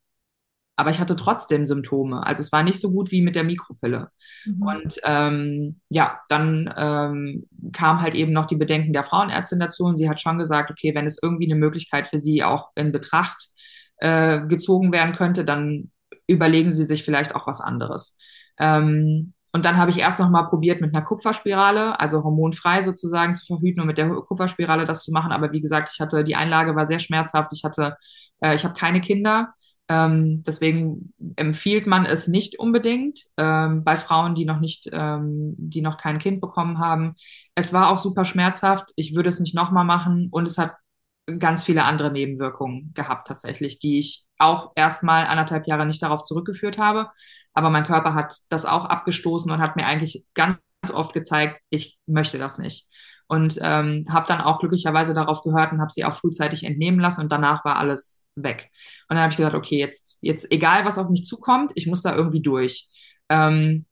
aber 0.82 0.90
ich 0.90 1.00
hatte 1.00 1.16
trotzdem 1.16 1.68
Symptome. 1.68 2.26
Also 2.26 2.42
es 2.42 2.52
war 2.52 2.64
nicht 2.64 2.82
so 2.82 2.92
gut 2.92 3.12
wie 3.12 3.22
mit 3.22 3.36
der 3.36 3.44
Mikropille. 3.44 4.10
Mhm. 4.46 4.62
Und 4.64 4.96
ähm, 5.04 5.80
ja, 5.90 6.20
dann 6.28 6.74
ähm, 6.76 7.48
kam 7.72 8.02
halt 8.02 8.16
eben 8.16 8.34
noch 8.34 8.48
die 8.48 8.56
Bedenken 8.56 8.92
der 8.92 9.04
Frauenärztin 9.04 9.60
dazu 9.60 9.84
und 9.84 9.98
sie 9.98 10.10
hat 10.10 10.20
schon 10.20 10.40
gesagt, 10.40 10.72
okay, 10.72 10.96
wenn 10.96 11.06
es 11.06 11.20
irgendwie 11.22 11.46
eine 11.46 11.60
Möglichkeit 11.60 12.08
für 12.08 12.18
sie 12.18 12.44
auch 12.44 12.72
in 12.74 12.92
Betracht 12.92 13.50
äh, 13.98 14.42
gezogen 14.48 14.92
werden 14.92 15.14
könnte, 15.14 15.46
dann 15.46 15.92
überlegen 16.26 16.72
sie 16.72 16.86
sich 16.86 17.04
vielleicht 17.04 17.36
auch 17.36 17.46
was 17.46 17.62
anderes. 17.62 18.18
Ähm, 18.58 19.34
und 19.54 19.66
dann 19.66 19.78
habe 19.78 19.92
ich 19.92 20.00
erst 20.00 20.20
noch 20.20 20.30
mal 20.30 20.44
probiert, 20.44 20.82
mit 20.82 20.96
einer 20.96 21.06
Kupferspirale, 21.06 22.00
also 22.00 22.24
hormonfrei 22.24 22.82
sozusagen 22.82 23.36
zu 23.36 23.46
verhüten 23.46 23.82
und 23.82 23.88
mit 23.88 24.00
der 24.00 24.10
Kupferspirale 24.10 24.86
das 24.86 25.04
zu 25.04 25.12
machen. 25.12 25.32
Aber 25.32 25.52
wie 25.52 25.62
gesagt, 25.62 25.92
ich 25.94 26.00
hatte, 26.00 26.24
die 26.24 26.36
Einlage 26.36 26.76
war 26.76 26.88
sehr 26.88 27.00
schmerzhaft. 27.00 27.52
Ich 27.54 27.64
hatte, 27.64 27.98
äh, 28.42 28.56
ich 28.56 28.64
habe 28.64 28.74
keine 28.74 29.02
Kinder. 29.02 29.54
Ähm, 29.88 30.44
deswegen 30.46 31.14
empfiehlt 31.36 31.86
man 31.86 32.06
es 32.06 32.28
nicht 32.28 32.60
unbedingt 32.60 33.26
ähm, 33.38 33.84
bei 33.84 33.98
Frauen, 33.98 34.36
die 34.36 34.46
noch 34.46 34.60
nicht, 34.60 34.90
ähm, 34.94 35.56
die 35.58 35.82
noch 35.82 35.98
kein 35.98 36.20
Kind 36.20 36.40
bekommen 36.40 36.80
haben. 36.80 37.16
Es 37.56 37.74
war 37.74 37.90
auch 37.90 37.98
super 37.98 38.24
schmerzhaft. 38.26 38.92
Ich 38.96 39.16
würde 39.16 39.30
es 39.30 39.40
nicht 39.40 39.56
nochmal 39.56 39.84
machen 39.86 40.30
und 40.32 40.48
es 40.48 40.58
hat 40.58 40.76
ganz 41.40 41.66
viele 41.66 41.84
andere 41.84 42.12
Nebenwirkungen 42.12 42.92
gehabt 42.94 43.28
tatsächlich, 43.28 43.80
die 43.80 44.00
ich 44.00 44.26
auch 44.38 44.72
erstmal 44.76 45.26
anderthalb 45.28 45.68
Jahre 45.68 45.86
nicht 45.86 46.02
darauf 46.02 46.24
zurückgeführt 46.24 46.78
habe. 46.78 47.10
Aber 47.54 47.70
mein 47.70 47.86
Körper 47.86 48.14
hat 48.14 48.36
das 48.50 48.66
auch 48.66 48.86
abgestoßen 48.86 49.52
und 49.52 49.60
hat 49.60 49.76
mir 49.76 49.86
eigentlich 49.86 50.26
ganz 50.34 50.58
oft 50.94 51.14
gezeigt, 51.14 51.62
ich 51.70 52.00
möchte 52.06 52.38
das 52.38 52.58
nicht 52.58 52.88
und 53.32 53.58
ähm, 53.62 54.06
habe 54.10 54.26
dann 54.28 54.42
auch 54.42 54.60
glücklicherweise 54.60 55.14
darauf 55.14 55.42
gehört 55.42 55.72
und 55.72 55.80
habe 55.80 55.90
sie 55.90 56.04
auch 56.04 56.14
frühzeitig 56.14 56.66
entnehmen 56.66 57.00
lassen 57.00 57.22
und 57.22 57.32
danach 57.32 57.64
war 57.64 57.78
alles 57.78 58.26
weg. 58.36 58.70
Und 59.08 59.16
dann 59.16 59.24
habe 59.24 59.32
ich 59.32 59.38
gesagt, 59.38 59.56
okay, 59.56 59.78
jetzt, 59.78 60.18
jetzt 60.20 60.52
egal, 60.52 60.84
was 60.84 60.98
auf 60.98 61.10
mich 61.10 61.26
zukommt, 61.26 61.72
ich 61.76 61.88
muss 61.88 62.02
da 62.02 62.14
irgendwie 62.14 62.42
durch. 62.42 62.90
Ähm, 63.30 63.86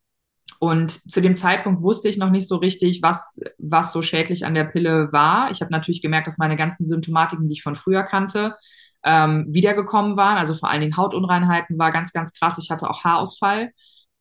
und 0.60 0.92
zu 1.10 1.22
dem 1.22 1.38
Zeitpunkt 1.38 1.82
wusste 1.82 2.10
ich 2.10 2.18
noch 2.18 2.32
nicht 2.32 2.50
so 2.50 2.58
richtig, 2.58 3.02
was, 3.02 3.40
was 3.58 3.94
so 3.94 4.02
schädlich 4.02 4.46
an 4.46 4.56
der 4.56 4.66
Pille 4.66 5.14
war. 5.14 5.52
Ich 5.52 5.62
habe 5.62 5.72
natürlich 5.72 6.02
gemerkt, 6.02 6.28
dass 6.28 6.38
meine 6.38 6.58
ganzen 6.58 6.84
Symptomatiken, 6.84 7.48
die 7.48 7.54
ich 7.54 7.64
von 7.64 7.76
früher 7.76 8.04
kannte, 8.04 8.58
ähm, 9.06 9.46
wiedergekommen 9.48 10.18
waren. 10.18 10.38
Also 10.38 10.54
vor 10.54 10.70
allen 10.70 10.82
Dingen 10.82 10.98
Hautunreinheiten 10.98 11.80
war 11.80 11.94
ganz, 11.94 12.12
ganz 12.12 12.34
krass. 12.34 12.58
Ich 12.58 12.72
hatte 12.72 12.90
auch 12.90 13.06
Haarausfall. 13.06 13.72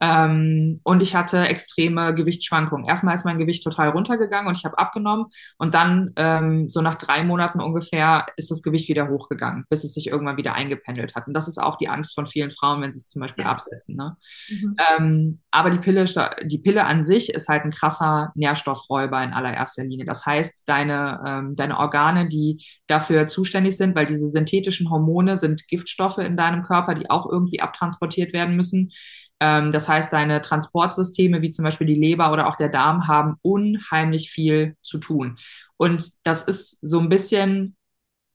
Ähm, 0.01 0.79
und 0.85 1.03
ich 1.03 1.15
hatte 1.15 1.47
extreme 1.49 2.15
Gewichtsschwankungen. 2.15 2.87
Erstmal 2.87 3.15
ist 3.15 3.25
mein 3.25 3.39
Gewicht 3.39 3.65
total 3.65 3.89
runtergegangen 3.89 4.49
und 4.49 4.57
ich 4.57 4.65
habe 4.65 4.79
abgenommen. 4.79 5.27
Und 5.59 5.75
dann, 5.75 6.13
ähm, 6.17 6.69
so 6.69 6.81
nach 6.81 6.95
drei 6.95 7.25
Monaten 7.25 7.61
ungefähr, 7.61 8.27
ist 8.37 8.51
das 8.51 8.63
Gewicht 8.63 8.89
wieder 8.89 9.09
hochgegangen, 9.09 9.65
bis 9.69 9.85
es 9.85 9.95
sich 9.95 10.09
irgendwann 10.09 10.37
wieder 10.37 10.55
eingependelt 10.55 11.17
hat. 11.17 11.27
Und 11.27 11.35
das 11.35 11.49
ist 11.49 11.59
auch 11.59 11.77
die 11.77 11.89
Angst 11.89 12.15
von 12.15 12.27
vielen 12.27 12.51
Frauen, 12.51 12.81
wenn 12.83 12.93
sie 12.93 12.99
es 12.99 13.09
zum 13.09 13.21
Beispiel 13.21 13.45
ja. 13.45 13.51
absetzen. 13.51 13.97
Ne? 13.97 14.17
Mhm. 14.49 14.77
Ähm, 14.97 15.41
aber 15.51 15.71
die 15.71 15.79
Pille, 15.79 16.05
die 16.45 16.59
Pille 16.59 16.85
an 16.85 17.03
sich 17.03 17.31
ist 17.35 17.49
halt 17.49 17.65
ein 17.65 17.71
krasser 17.71 18.33
Nährstoffräuber 18.35 19.23
in 19.23 19.33
allererster 19.33 19.85
Linie. 19.85 20.05
Das 20.05 20.25
heißt, 20.25 20.69
deine, 20.69 21.21
ähm, 21.27 21.57
deine 21.57 21.79
Organe, 21.79 22.29
die 22.29 22.65
dafür 22.87 23.27
zuständig 23.27 23.77
sind, 23.77 23.97
weil 23.97 24.07
diese 24.07 24.29
synthetischen 24.29 24.91
Hormone 24.91 25.37
sind 25.37 25.67
Giftstoffe 25.69 26.19
in 26.19 26.37
deinem 26.37 26.63
Körper, 26.63 26.95
die 26.95 27.11
auch 27.11 27.31
irgendwie 27.31 27.61
abtransportiert 27.61 28.33
werden 28.33 28.57
müssen 28.57 28.93
ähm, 29.41 29.71
das 29.73 29.89
heißt, 29.89 30.13
deine 30.13 30.43
Transportsysteme, 30.43 31.43
wie 31.43 31.51
zum 31.51 31.65
Beispiel 31.65 31.87
die 31.87 31.95
Leber 31.95 32.33
oder 32.33 32.49
auch 32.49 32.57
der 32.57 32.69
Darm, 32.69 33.09
haben 33.09 33.37
unheimlich 33.43 34.31
viel 34.31 34.77
zu 34.83 34.99
tun. 34.99 35.37
Und 35.77 36.11
das 36.25 36.43
ist 36.43 36.79
so 36.83 36.99
ein 37.01 37.09
bisschen 37.09 37.77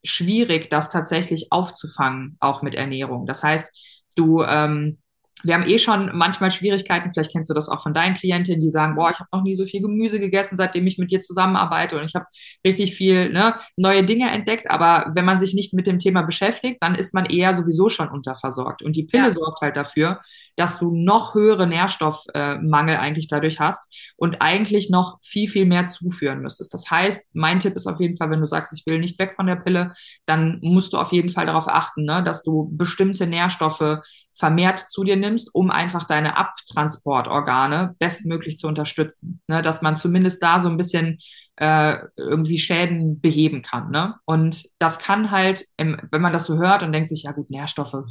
schwierig, 0.04 0.70
das 0.70 0.90
tatsächlich 0.90 1.52
aufzufangen, 1.52 2.38
auch 2.40 2.62
mit 2.62 2.76
Ernährung. 2.76 3.26
Das 3.26 3.44
heißt, 3.44 3.68
du 4.16 4.44
ähm, 4.44 5.00
wir 5.44 5.54
haben 5.54 5.68
eh 5.68 5.78
schon 5.78 6.10
manchmal 6.14 6.52
Schwierigkeiten, 6.52 7.12
vielleicht 7.12 7.32
kennst 7.32 7.50
du 7.50 7.54
das 7.54 7.70
auch 7.70 7.82
von 7.82 7.94
deinen 7.94 8.16
Klientinnen, 8.16 8.62
die 8.62 8.70
sagen, 8.70 8.96
boah, 8.96 9.12
ich 9.12 9.20
habe 9.20 9.30
noch 9.32 9.44
nie 9.44 9.56
so 9.56 9.66
viel 9.66 9.82
Gemüse 9.82 10.20
gegessen, 10.20 10.56
seitdem 10.56 10.88
ich 10.88 10.98
mit 10.98 11.12
dir 11.12 11.20
zusammenarbeite 11.20 11.98
und 11.98 12.06
ich 12.06 12.16
habe 12.16 12.26
richtig 12.66 12.96
viel 12.96 13.32
ne, 13.32 13.56
neue 13.76 14.04
Dinge 14.04 14.32
entdeckt. 14.32 14.70
Aber 14.70 15.12
wenn 15.14 15.26
man 15.26 15.40
sich 15.40 15.54
nicht 15.54 15.74
mit 15.74 15.86
dem 15.86 16.00
Thema 16.00 16.22
beschäftigt, 16.22 16.78
dann 16.82 16.96
ist 16.96 17.14
man 17.14 17.26
eher 17.26 17.54
sowieso 17.56 17.90
schon 17.90 18.08
unterversorgt. 18.08 18.82
Und 18.82 18.96
die 18.96 19.04
Pille 19.04 19.26
ja. 19.26 19.32
sorgt 19.32 19.62
halt 19.62 19.76
dafür, 19.76 20.22
dass 20.56 20.80
du 20.80 20.96
noch 20.96 21.36
höhere 21.36 21.68
Nährstoffmangel 21.68 22.96
äh, 22.96 22.98
eigentlich 22.98 23.28
dadurch 23.28 23.60
hast 23.60 23.92
und 24.16 24.42
eigentlich 24.42 24.90
noch 24.90 25.18
viel, 25.22 25.50
viel 25.50 25.66
mehr 25.66 25.88
zuführen 25.88 26.42
müsstest. 26.42 26.74
Das 26.74 26.90
heißt, 26.90 27.28
mein 27.34 27.60
Tipp 27.60 27.76
ist 27.76 27.88
auf 27.88 28.00
jeden 28.00 28.16
Fall, 28.16 28.30
wenn 28.30 28.40
du 28.40 28.46
sagst, 28.46 28.74
ich 28.74 28.86
will 28.86 29.00
nicht 29.00 29.20
weg 29.20 29.34
von 29.34 29.48
der 29.48 29.56
Pille, 29.58 29.92
dann 30.26 30.60
musst 30.62 30.94
du 30.94 30.98
auf 30.98 31.12
jeden 31.12 31.30
Fall 31.30 31.46
darauf 31.46 31.68
achten, 31.68 32.06
ne, 32.06 32.24
dass 32.24 32.44
du 32.44 32.70
bestimmte 32.72 33.28
Nährstoffe 33.28 34.00
vermehrt 34.36 34.80
zu 34.80 35.04
dir 35.04 35.16
nimmst, 35.16 35.54
um 35.54 35.70
einfach 35.70 36.06
deine 36.06 36.38
Abtransportorgane 36.38 37.96
bestmöglich 38.00 38.58
zu 38.58 38.68
unterstützen. 38.68 39.42
Ne? 39.48 39.62
Dass 39.62 39.82
man 39.82 39.96
zumindest 39.96 40.42
da 40.42 40.60
so 40.60 40.70
ein 40.70 40.78
bisschen 40.78 41.20
äh, 41.58 41.98
irgendwie 42.18 42.58
Schäden 42.58 43.22
beheben 43.22 43.62
kann. 43.62 43.92
Ne? 43.92 44.16
Und 44.26 44.64
das 44.80 44.98
kann 44.98 45.30
halt, 45.30 45.66
im, 45.78 46.00
wenn 46.12 46.22
man 46.22 46.34
das 46.34 46.46
so 46.46 46.58
hört 46.58 46.82
und 46.82 46.92
denkt 46.92 47.10
sich, 47.10 47.24
ja 47.24 47.32
gut, 47.32 47.52
Nährstoffe, 47.52 48.04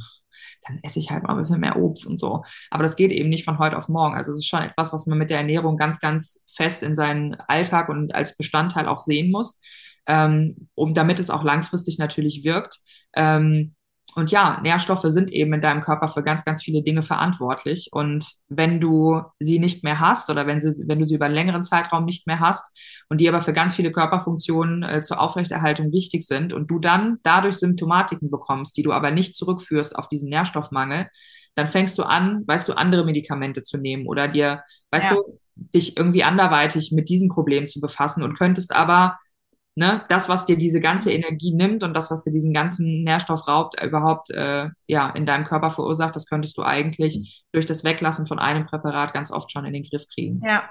dann 0.65 0.79
esse 0.81 0.99
ich 0.99 1.11
halt 1.11 1.23
mal 1.23 1.31
ein 1.31 1.37
bisschen 1.37 1.59
mehr 1.59 1.75
Obst 1.75 2.07
und 2.07 2.17
so. 2.17 2.43
Aber 2.69 2.83
das 2.83 2.95
geht 2.95 3.11
eben 3.11 3.29
nicht 3.29 3.43
von 3.43 3.59
heute 3.59 3.77
auf 3.77 3.89
morgen. 3.89 4.15
Also 4.15 4.31
es 4.31 4.39
ist 4.39 4.47
schon 4.47 4.61
etwas, 4.61 4.93
was 4.93 5.05
man 5.07 5.17
mit 5.17 5.29
der 5.29 5.39
Ernährung 5.39 5.75
ganz, 5.75 5.99
ganz 5.99 6.41
fest 6.47 6.83
in 6.83 6.95
seinen 6.95 7.35
Alltag 7.35 7.89
und 7.89 8.15
als 8.15 8.37
Bestandteil 8.37 8.87
auch 8.87 8.99
sehen 8.99 9.29
muss, 9.29 9.59
ähm, 10.05 10.69
um 10.73 10.93
damit 10.93 11.19
es 11.19 11.29
auch 11.29 11.43
langfristig 11.43 11.97
natürlich 11.97 12.45
wirkt. 12.45 12.79
Ähm, 13.13 13.75
und 14.15 14.31
ja, 14.31 14.59
Nährstoffe 14.61 15.05
sind 15.05 15.31
eben 15.31 15.53
in 15.53 15.61
deinem 15.61 15.81
Körper 15.81 16.07
für 16.07 16.23
ganz, 16.23 16.45
ganz 16.45 16.63
viele 16.63 16.83
Dinge 16.83 17.01
verantwortlich. 17.01 17.89
Und 17.91 18.33
wenn 18.47 18.79
du 18.79 19.21
sie 19.39 19.59
nicht 19.59 19.83
mehr 19.83 19.99
hast 19.99 20.29
oder 20.29 20.45
wenn, 20.45 20.61
sie, 20.61 20.87
wenn 20.87 20.99
du 20.99 21.05
sie 21.05 21.15
über 21.15 21.25
einen 21.25 21.33
längeren 21.33 21.63
Zeitraum 21.63 22.05
nicht 22.05 22.27
mehr 22.27 22.39
hast 22.39 22.77
und 23.09 23.21
die 23.21 23.27
aber 23.27 23.41
für 23.41 23.53
ganz 23.53 23.75
viele 23.75 23.91
Körperfunktionen 23.91 24.83
äh, 24.83 25.01
zur 25.01 25.19
Aufrechterhaltung 25.19 25.91
wichtig 25.91 26.25
sind 26.25 26.53
und 26.53 26.69
du 26.69 26.79
dann 26.79 27.17
dadurch 27.23 27.55
Symptomatiken 27.55 28.29
bekommst, 28.29 28.77
die 28.77 28.83
du 28.83 28.91
aber 28.91 29.11
nicht 29.11 29.35
zurückführst 29.35 29.95
auf 29.95 30.07
diesen 30.09 30.29
Nährstoffmangel, 30.29 31.07
dann 31.55 31.67
fängst 31.67 31.97
du 31.97 32.03
an, 32.03 32.43
weißt 32.47 32.67
du, 32.67 32.73
andere 32.73 33.05
Medikamente 33.05 33.63
zu 33.63 33.77
nehmen 33.77 34.07
oder 34.07 34.27
dir, 34.27 34.63
weißt 34.91 35.11
ja. 35.11 35.15
du, 35.15 35.39
dich 35.55 35.97
irgendwie 35.97 36.23
anderweitig 36.23 36.91
mit 36.91 37.09
diesem 37.09 37.29
Problem 37.29 37.67
zu 37.67 37.79
befassen 37.79 38.23
und 38.23 38.37
könntest 38.37 38.75
aber 38.75 39.17
ne, 39.75 40.03
das, 40.09 40.29
was 40.29 40.45
dir 40.45 40.57
diese 40.57 40.79
ganze 40.79 41.11
Energie 41.11 41.53
nimmt 41.53 41.83
und 41.83 41.93
das, 41.93 42.11
was 42.11 42.23
dir 42.23 42.31
diesen 42.31 42.53
ganzen 42.53 43.03
Nährstoff 43.03 43.47
raubt, 43.47 43.81
überhaupt 43.83 44.29
äh, 44.31 44.69
ja 44.87 45.09
in 45.09 45.25
deinem 45.25 45.45
Körper 45.45 45.71
verursacht, 45.71 46.15
das 46.15 46.27
könntest 46.27 46.57
du 46.57 46.63
eigentlich 46.63 47.43
durch 47.51 47.65
das 47.65 47.83
Weglassen 47.83 48.27
von 48.27 48.39
einem 48.39 48.65
Präparat 48.65 49.13
ganz 49.13 49.31
oft 49.31 49.51
schon 49.51 49.65
in 49.65 49.73
den 49.73 49.83
Griff 49.83 50.05
kriegen. 50.07 50.41
Ja. 50.43 50.69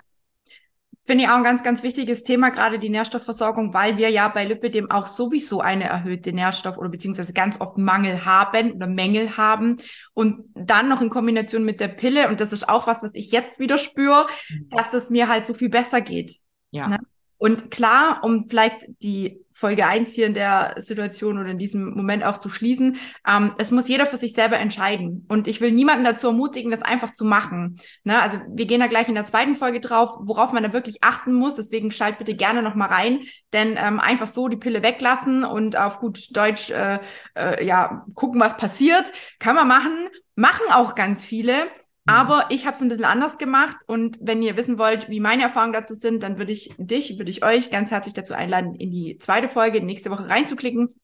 Finde 1.04 1.24
ich 1.24 1.30
auch 1.30 1.34
ein 1.34 1.42
ganz, 1.42 1.64
ganz 1.64 1.82
wichtiges 1.82 2.22
Thema, 2.22 2.50
gerade 2.50 2.78
die 2.78 2.88
Nährstoffversorgung, 2.88 3.74
weil 3.74 3.96
wir 3.96 4.08
ja 4.10 4.28
bei 4.28 4.44
Lipidem 4.44 4.88
auch 4.88 5.06
sowieso 5.06 5.60
eine 5.60 5.82
erhöhte 5.84 6.32
Nährstoff- 6.32 6.78
oder 6.78 6.90
beziehungsweise 6.90 7.32
ganz 7.32 7.60
oft 7.60 7.76
Mangel 7.76 8.24
haben 8.24 8.70
oder 8.70 8.86
Mängel 8.86 9.36
haben. 9.36 9.78
Und 10.14 10.44
dann 10.54 10.88
noch 10.88 11.00
in 11.00 11.10
Kombination 11.10 11.64
mit 11.64 11.80
der 11.80 11.88
Pille, 11.88 12.28
und 12.28 12.40
das 12.40 12.52
ist 12.52 12.68
auch 12.68 12.86
was, 12.86 13.02
was 13.02 13.10
ich 13.14 13.32
jetzt 13.32 13.58
wieder 13.58 13.78
spüre, 13.78 14.28
mhm. 14.48 14.68
dass 14.68 14.94
es 14.94 15.10
mir 15.10 15.26
halt 15.26 15.44
so 15.44 15.54
viel 15.54 15.70
besser 15.70 16.02
geht. 16.02 16.36
Ja. 16.70 16.86
Ne? 16.86 16.98
Und 17.42 17.72
klar, 17.72 18.20
um 18.22 18.48
vielleicht 18.48 18.86
die 19.02 19.40
Folge 19.50 19.84
eins 19.84 20.12
hier 20.12 20.28
in 20.28 20.34
der 20.34 20.76
Situation 20.78 21.40
oder 21.40 21.50
in 21.50 21.58
diesem 21.58 21.92
Moment 21.92 22.22
auch 22.22 22.38
zu 22.38 22.48
schließen. 22.48 22.98
Ähm, 23.26 23.52
es 23.58 23.72
muss 23.72 23.88
jeder 23.88 24.06
für 24.06 24.16
sich 24.16 24.32
selber 24.32 24.60
entscheiden. 24.60 25.26
Und 25.28 25.48
ich 25.48 25.60
will 25.60 25.72
niemanden 25.72 26.04
dazu 26.04 26.28
ermutigen, 26.28 26.70
das 26.70 26.82
einfach 26.82 27.12
zu 27.12 27.24
machen. 27.24 27.80
Ne? 28.04 28.22
Also 28.22 28.38
wir 28.48 28.66
gehen 28.66 28.78
da 28.78 28.86
gleich 28.86 29.08
in 29.08 29.16
der 29.16 29.24
zweiten 29.24 29.56
Folge 29.56 29.80
drauf, 29.80 30.20
worauf 30.20 30.52
man 30.52 30.62
da 30.62 30.72
wirklich 30.72 31.02
achten 31.02 31.32
muss. 31.32 31.56
Deswegen 31.56 31.90
schalt 31.90 32.18
bitte 32.18 32.36
gerne 32.36 32.62
noch 32.62 32.76
mal 32.76 32.86
rein. 32.86 33.24
Denn 33.52 33.76
ähm, 33.76 33.98
einfach 33.98 34.28
so 34.28 34.46
die 34.46 34.56
Pille 34.56 34.84
weglassen 34.84 35.42
und 35.44 35.76
auf 35.76 35.98
gut 35.98 36.36
Deutsch 36.36 36.70
äh, 36.70 37.00
äh, 37.34 37.66
ja 37.66 38.06
gucken, 38.14 38.40
was 38.40 38.56
passiert, 38.56 39.10
kann 39.40 39.56
man 39.56 39.66
machen. 39.66 40.08
Machen 40.36 40.66
auch 40.72 40.94
ganz 40.94 41.24
viele. 41.24 41.66
Mhm. 42.04 42.14
Aber 42.14 42.46
ich 42.50 42.66
habe 42.66 42.74
es 42.74 42.82
ein 42.82 42.88
bisschen 42.88 43.04
anders 43.04 43.38
gemacht 43.38 43.76
und 43.86 44.18
wenn 44.20 44.42
ihr 44.42 44.56
wissen 44.56 44.78
wollt, 44.78 45.08
wie 45.08 45.20
meine 45.20 45.42
Erfahrungen 45.42 45.72
dazu 45.72 45.94
sind, 45.94 46.22
dann 46.22 46.38
würde 46.38 46.52
ich 46.52 46.74
dich, 46.78 47.18
würde 47.18 47.30
ich 47.30 47.44
euch 47.44 47.70
ganz 47.70 47.90
herzlich 47.90 48.14
dazu 48.14 48.34
einladen, 48.34 48.74
in 48.74 48.90
die 48.90 49.18
zweite 49.18 49.48
Folge 49.48 49.82
nächste 49.82 50.10
Woche 50.10 50.28
reinzuklicken. 50.28 50.94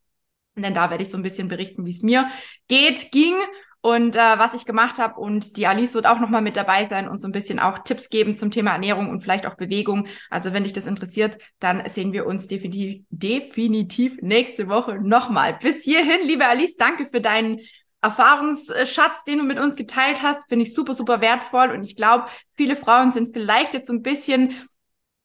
Denn 0.57 0.75
da 0.75 0.91
werde 0.91 1.05
ich 1.05 1.11
so 1.11 1.17
ein 1.17 1.23
bisschen 1.23 1.49
berichten, 1.49 1.87
wie 1.87 1.91
es 1.91 2.03
mir 2.03 2.29
geht, 2.67 3.13
ging 3.13 3.35
und 3.81 4.17
äh, 4.17 4.39
was 4.39 4.55
ich 4.55 4.65
gemacht 4.65 4.99
habe. 4.99 5.21
Und 5.21 5.57
die 5.57 5.67
Alice 5.67 5.95
wird 5.95 6.07
auch 6.07 6.19
nochmal 6.19 6.43
mit 6.43 6.57
dabei 6.57 6.85
sein 6.87 7.09
und 7.09 7.21
so 7.21 7.29
ein 7.29 7.33
bisschen 7.33 7.61
auch 7.61 7.79
Tipps 7.79 8.09
geben 8.09 8.35
zum 8.35 8.51
Thema 8.51 8.73
Ernährung 8.73 9.09
und 9.09 9.21
vielleicht 9.21 9.47
auch 9.47 9.55
Bewegung. 9.55 10.09
Also 10.31 10.53
wenn 10.53 10.65
dich 10.65 10.73
das 10.73 10.87
interessiert, 10.87 11.39
dann 11.61 11.89
sehen 11.89 12.13
wir 12.13 12.27
uns 12.27 12.49
definitiv, 12.49 13.05
definitiv 13.11 14.21
nächste 14.21 14.69
Woche 14.69 14.99
nochmal. 15.01 15.59
Bis 15.63 15.85
hierhin, 15.85 16.27
liebe 16.27 16.47
Alice, 16.47 16.77
danke 16.77 17.07
für 17.07 17.21
deinen 17.21 17.61
Erfahrungsschatz, 18.01 19.25
den 19.25 19.39
du 19.39 19.45
mit 19.45 19.59
uns 19.59 19.77
geteilt 19.77 20.23
hast, 20.23 20.49
finde 20.49 20.65
ich 20.65 20.75
super, 20.75 20.95
super 20.95 21.21
wertvoll. 21.21 21.71
Und 21.71 21.85
ich 21.85 21.97
glaube, 21.97 22.27
viele 22.57 22.77
Frauen 22.77 23.11
sind 23.11 23.33
vielleicht 23.33 23.75
jetzt 23.75 23.89
so 23.89 23.93
ein 23.93 24.03
bisschen 24.03 24.55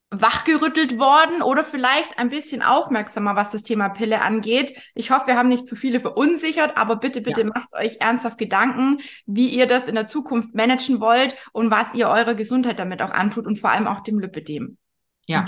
wachgerüttelt 0.10 1.00
worden 1.00 1.42
oder 1.42 1.64
vielleicht 1.64 2.20
ein 2.20 2.30
bisschen 2.30 2.62
aufmerksamer, 2.62 3.36
was 3.36 3.52
das 3.52 3.64
Thema 3.64 3.90
Pille 3.90 4.22
angeht. 4.22 4.78
Ich 4.94 5.10
hoffe, 5.10 5.28
wir 5.28 5.38
haben 5.38 5.50
nicht 5.50 5.66
zu 5.66 5.76
viele 5.76 6.02
verunsichert, 6.02 6.78
aber 6.78 6.98
bitte, 6.98 7.22
bitte 7.22 7.42
ja. 7.42 7.48
macht 7.48 7.74
euch 7.74 7.98
ernsthaft 8.00 8.38
Gedanken, 8.38 9.00
wie 9.26 9.50
ihr 9.50 9.66
das 9.66 9.88
in 9.88 9.96
der 9.96 10.06
Zukunft 10.06 10.54
managen 10.54 11.00
wollt 11.00 11.36
und 11.52 11.72
was 11.72 11.96
ihr 11.96 12.10
eurer 12.10 12.36
Gesundheit 12.36 12.80
damit 12.80 13.02
auch 13.02 13.12
antut 13.12 13.48
und 13.48 13.60
vor 13.60 13.72
allem 13.72 13.88
auch 13.88 14.02
dem 14.02 14.20
Lipidem. 14.20 14.78
Ja. 15.26 15.46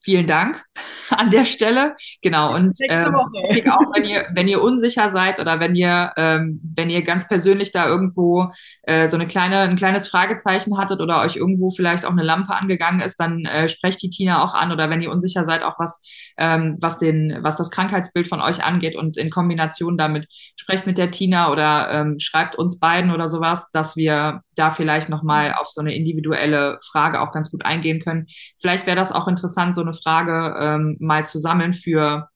Vielen 0.00 0.26
Dank 0.28 0.62
an 1.10 1.30
der 1.30 1.44
Stelle. 1.44 1.96
Genau. 2.22 2.54
Und 2.54 2.76
ähm, 2.88 3.14
auch 3.14 3.94
wenn 3.94 4.04
ihr, 4.04 4.26
wenn 4.34 4.48
ihr 4.48 4.62
unsicher 4.62 5.08
seid 5.08 5.40
oder 5.40 5.58
wenn 5.60 5.74
ihr, 5.74 6.12
ähm, 6.16 6.60
wenn 6.76 6.88
ihr 6.88 7.02
ganz 7.02 7.26
persönlich 7.26 7.72
da 7.72 7.88
irgendwo 7.88 8.50
äh, 8.82 9.08
so 9.08 9.16
eine 9.16 9.26
kleine, 9.26 9.60
ein 9.60 9.76
kleines 9.76 10.08
Fragezeichen 10.08 10.78
hattet 10.78 11.00
oder 11.00 11.20
euch 11.22 11.36
irgendwo 11.36 11.70
vielleicht 11.70 12.04
auch 12.04 12.12
eine 12.12 12.22
Lampe 12.22 12.54
angegangen 12.54 13.00
ist, 13.00 13.18
dann 13.18 13.44
äh, 13.44 13.68
sprecht 13.68 14.00
die 14.02 14.10
Tina 14.10 14.42
auch 14.42 14.54
an. 14.54 14.70
Oder 14.70 14.88
wenn 14.88 15.02
ihr 15.02 15.10
unsicher 15.10 15.44
seid, 15.44 15.62
auch 15.62 15.78
was, 15.78 16.00
ähm, 16.38 16.76
was 16.80 16.98
den, 16.98 17.38
was 17.42 17.56
das 17.56 17.70
Krankheitsbild 17.70 18.28
von 18.28 18.40
euch 18.40 18.64
angeht 18.64 18.96
und 18.96 19.16
in 19.16 19.28
Kombination 19.28 19.98
damit 19.98 20.26
sprecht 20.56 20.86
mit 20.86 20.96
der 20.96 21.10
Tina 21.10 21.50
oder 21.50 21.90
ähm, 21.90 22.18
schreibt 22.18 22.56
uns 22.56 22.78
beiden 22.78 23.10
oder 23.10 23.28
sowas, 23.28 23.70
dass 23.72 23.96
wir 23.96 24.42
da 24.54 24.70
vielleicht 24.70 25.08
nochmal 25.08 25.54
auf 25.58 25.68
so 25.68 25.80
eine 25.80 25.94
individuelle 25.94 26.78
Frage 26.90 27.20
auch 27.20 27.32
ganz 27.32 27.50
gut 27.50 27.64
eingehen 27.64 28.00
können. 28.00 28.26
Vielleicht 28.56 28.86
wäre 28.86 28.96
das 28.96 29.12
auch 29.12 29.28
interessant, 29.28 29.74
so 29.74 29.82
eine 29.82 29.94
Frage 29.94 30.56
ähm, 30.60 30.96
mal 31.00 31.26
zu 31.26 31.38
sammeln 31.38 31.74
für 31.74 32.28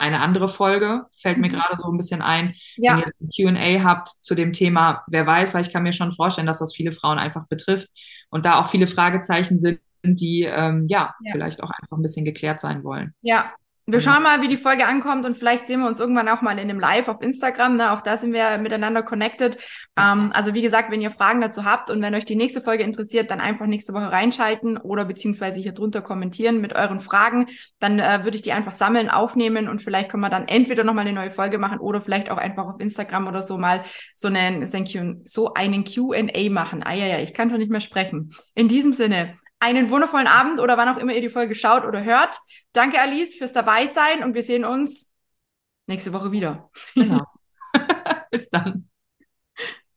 eine 0.00 0.20
andere 0.20 0.48
Folge, 0.48 1.04
fällt 1.16 1.38
mir 1.38 1.48
mhm. 1.48 1.56
gerade 1.56 1.76
so 1.76 1.90
ein 1.90 1.98
bisschen 1.98 2.22
ein. 2.22 2.54
Ja. 2.76 2.92
Wenn 2.92 3.04
ihr 3.38 3.54
ein 3.54 3.78
QA 3.78 3.84
habt 3.84 4.08
zu 4.08 4.34
dem 4.34 4.54
Thema, 4.54 5.04
wer 5.08 5.26
weiß, 5.26 5.52
weil 5.52 5.60
ich 5.60 5.72
kann 5.72 5.82
mir 5.82 5.92
schon 5.92 6.12
vorstellen, 6.12 6.46
dass 6.46 6.58
das 6.58 6.74
viele 6.74 6.92
Frauen 6.92 7.18
einfach 7.18 7.46
betrifft 7.48 7.88
und 8.30 8.46
da 8.46 8.58
auch 8.58 8.66
viele 8.66 8.86
Fragezeichen 8.86 9.58
sind, 9.58 9.80
die 10.02 10.42
ähm, 10.42 10.86
ja, 10.88 11.14
ja, 11.20 11.32
vielleicht 11.32 11.62
auch 11.62 11.70
einfach 11.70 11.96
ein 11.96 12.02
bisschen 12.02 12.24
geklärt 12.24 12.60
sein 12.60 12.84
wollen. 12.84 13.14
Ja, 13.22 13.52
wir 13.90 13.98
genau. 13.98 14.12
schauen 14.12 14.22
mal, 14.22 14.40
wie 14.40 14.48
die 14.48 14.56
Folge 14.56 14.86
ankommt 14.86 15.26
und 15.26 15.36
vielleicht 15.36 15.66
sehen 15.66 15.80
wir 15.80 15.88
uns 15.88 15.98
irgendwann 15.98 16.28
auch 16.28 16.42
mal 16.42 16.52
in 16.52 16.70
einem 16.70 16.78
Live 16.78 17.08
auf 17.08 17.20
Instagram. 17.22 17.76
Ne? 17.76 17.90
Auch 17.90 18.02
da 18.02 18.16
sind 18.16 18.32
wir 18.32 18.58
miteinander 18.58 19.02
connected. 19.02 19.58
Ähm, 19.98 20.30
also 20.32 20.54
wie 20.54 20.62
gesagt, 20.62 20.92
wenn 20.92 21.00
ihr 21.00 21.10
Fragen 21.10 21.40
dazu 21.40 21.64
habt 21.64 21.90
und 21.90 22.00
wenn 22.00 22.14
euch 22.14 22.24
die 22.24 22.36
nächste 22.36 22.60
Folge 22.60 22.84
interessiert, 22.84 23.30
dann 23.30 23.40
einfach 23.40 23.66
nächste 23.66 23.92
Woche 23.92 24.12
reinschalten 24.12 24.76
oder 24.76 25.04
beziehungsweise 25.04 25.58
hier 25.60 25.72
drunter 25.72 26.02
kommentieren 26.02 26.60
mit 26.60 26.74
euren 26.74 27.00
Fragen. 27.00 27.48
Dann 27.80 27.98
äh, 27.98 28.22
würde 28.22 28.36
ich 28.36 28.42
die 28.42 28.52
einfach 28.52 28.74
sammeln, 28.74 29.10
aufnehmen 29.10 29.68
und 29.68 29.82
vielleicht 29.82 30.10
können 30.10 30.22
wir 30.22 30.30
dann 30.30 30.46
entweder 30.46 30.84
nochmal 30.84 31.06
eine 31.06 31.14
neue 31.14 31.32
Folge 31.32 31.58
machen 31.58 31.80
oder 31.80 32.00
vielleicht 32.00 32.30
auch 32.30 32.38
einfach 32.38 32.66
auf 32.66 32.80
Instagram 32.80 33.26
oder 33.26 33.42
so 33.42 33.58
mal 33.58 33.82
so 34.14 34.28
einen, 34.28 34.68
so 35.24 35.54
einen 35.54 35.84
Q&A 35.84 36.50
machen. 36.50 36.82
Ah 36.84 36.94
ja, 36.94 37.06
ja, 37.06 37.18
ich 37.18 37.34
kann 37.34 37.48
doch 37.48 37.58
nicht 37.58 37.70
mehr 37.70 37.80
sprechen. 37.80 38.32
In 38.54 38.68
diesem 38.68 38.92
Sinne, 38.92 39.34
einen 39.60 39.90
wundervollen 39.90 40.26
Abend 40.26 40.58
oder 40.58 40.76
wann 40.76 40.88
auch 40.88 40.96
immer 40.96 41.12
ihr 41.12 41.20
die 41.20 41.30
Folge 41.30 41.54
schaut 41.54 41.84
oder 41.84 42.02
hört. 42.02 42.38
Danke, 42.72 43.00
Alice, 43.00 43.34
fürs 43.34 43.52
dabei 43.52 43.86
sein 43.86 44.24
und 44.24 44.34
wir 44.34 44.42
sehen 44.42 44.64
uns 44.64 45.12
nächste 45.86 46.12
Woche 46.12 46.32
wieder. 46.32 46.70
Genau. 46.94 47.24
Bis 48.30 48.48
dann. 48.48 48.89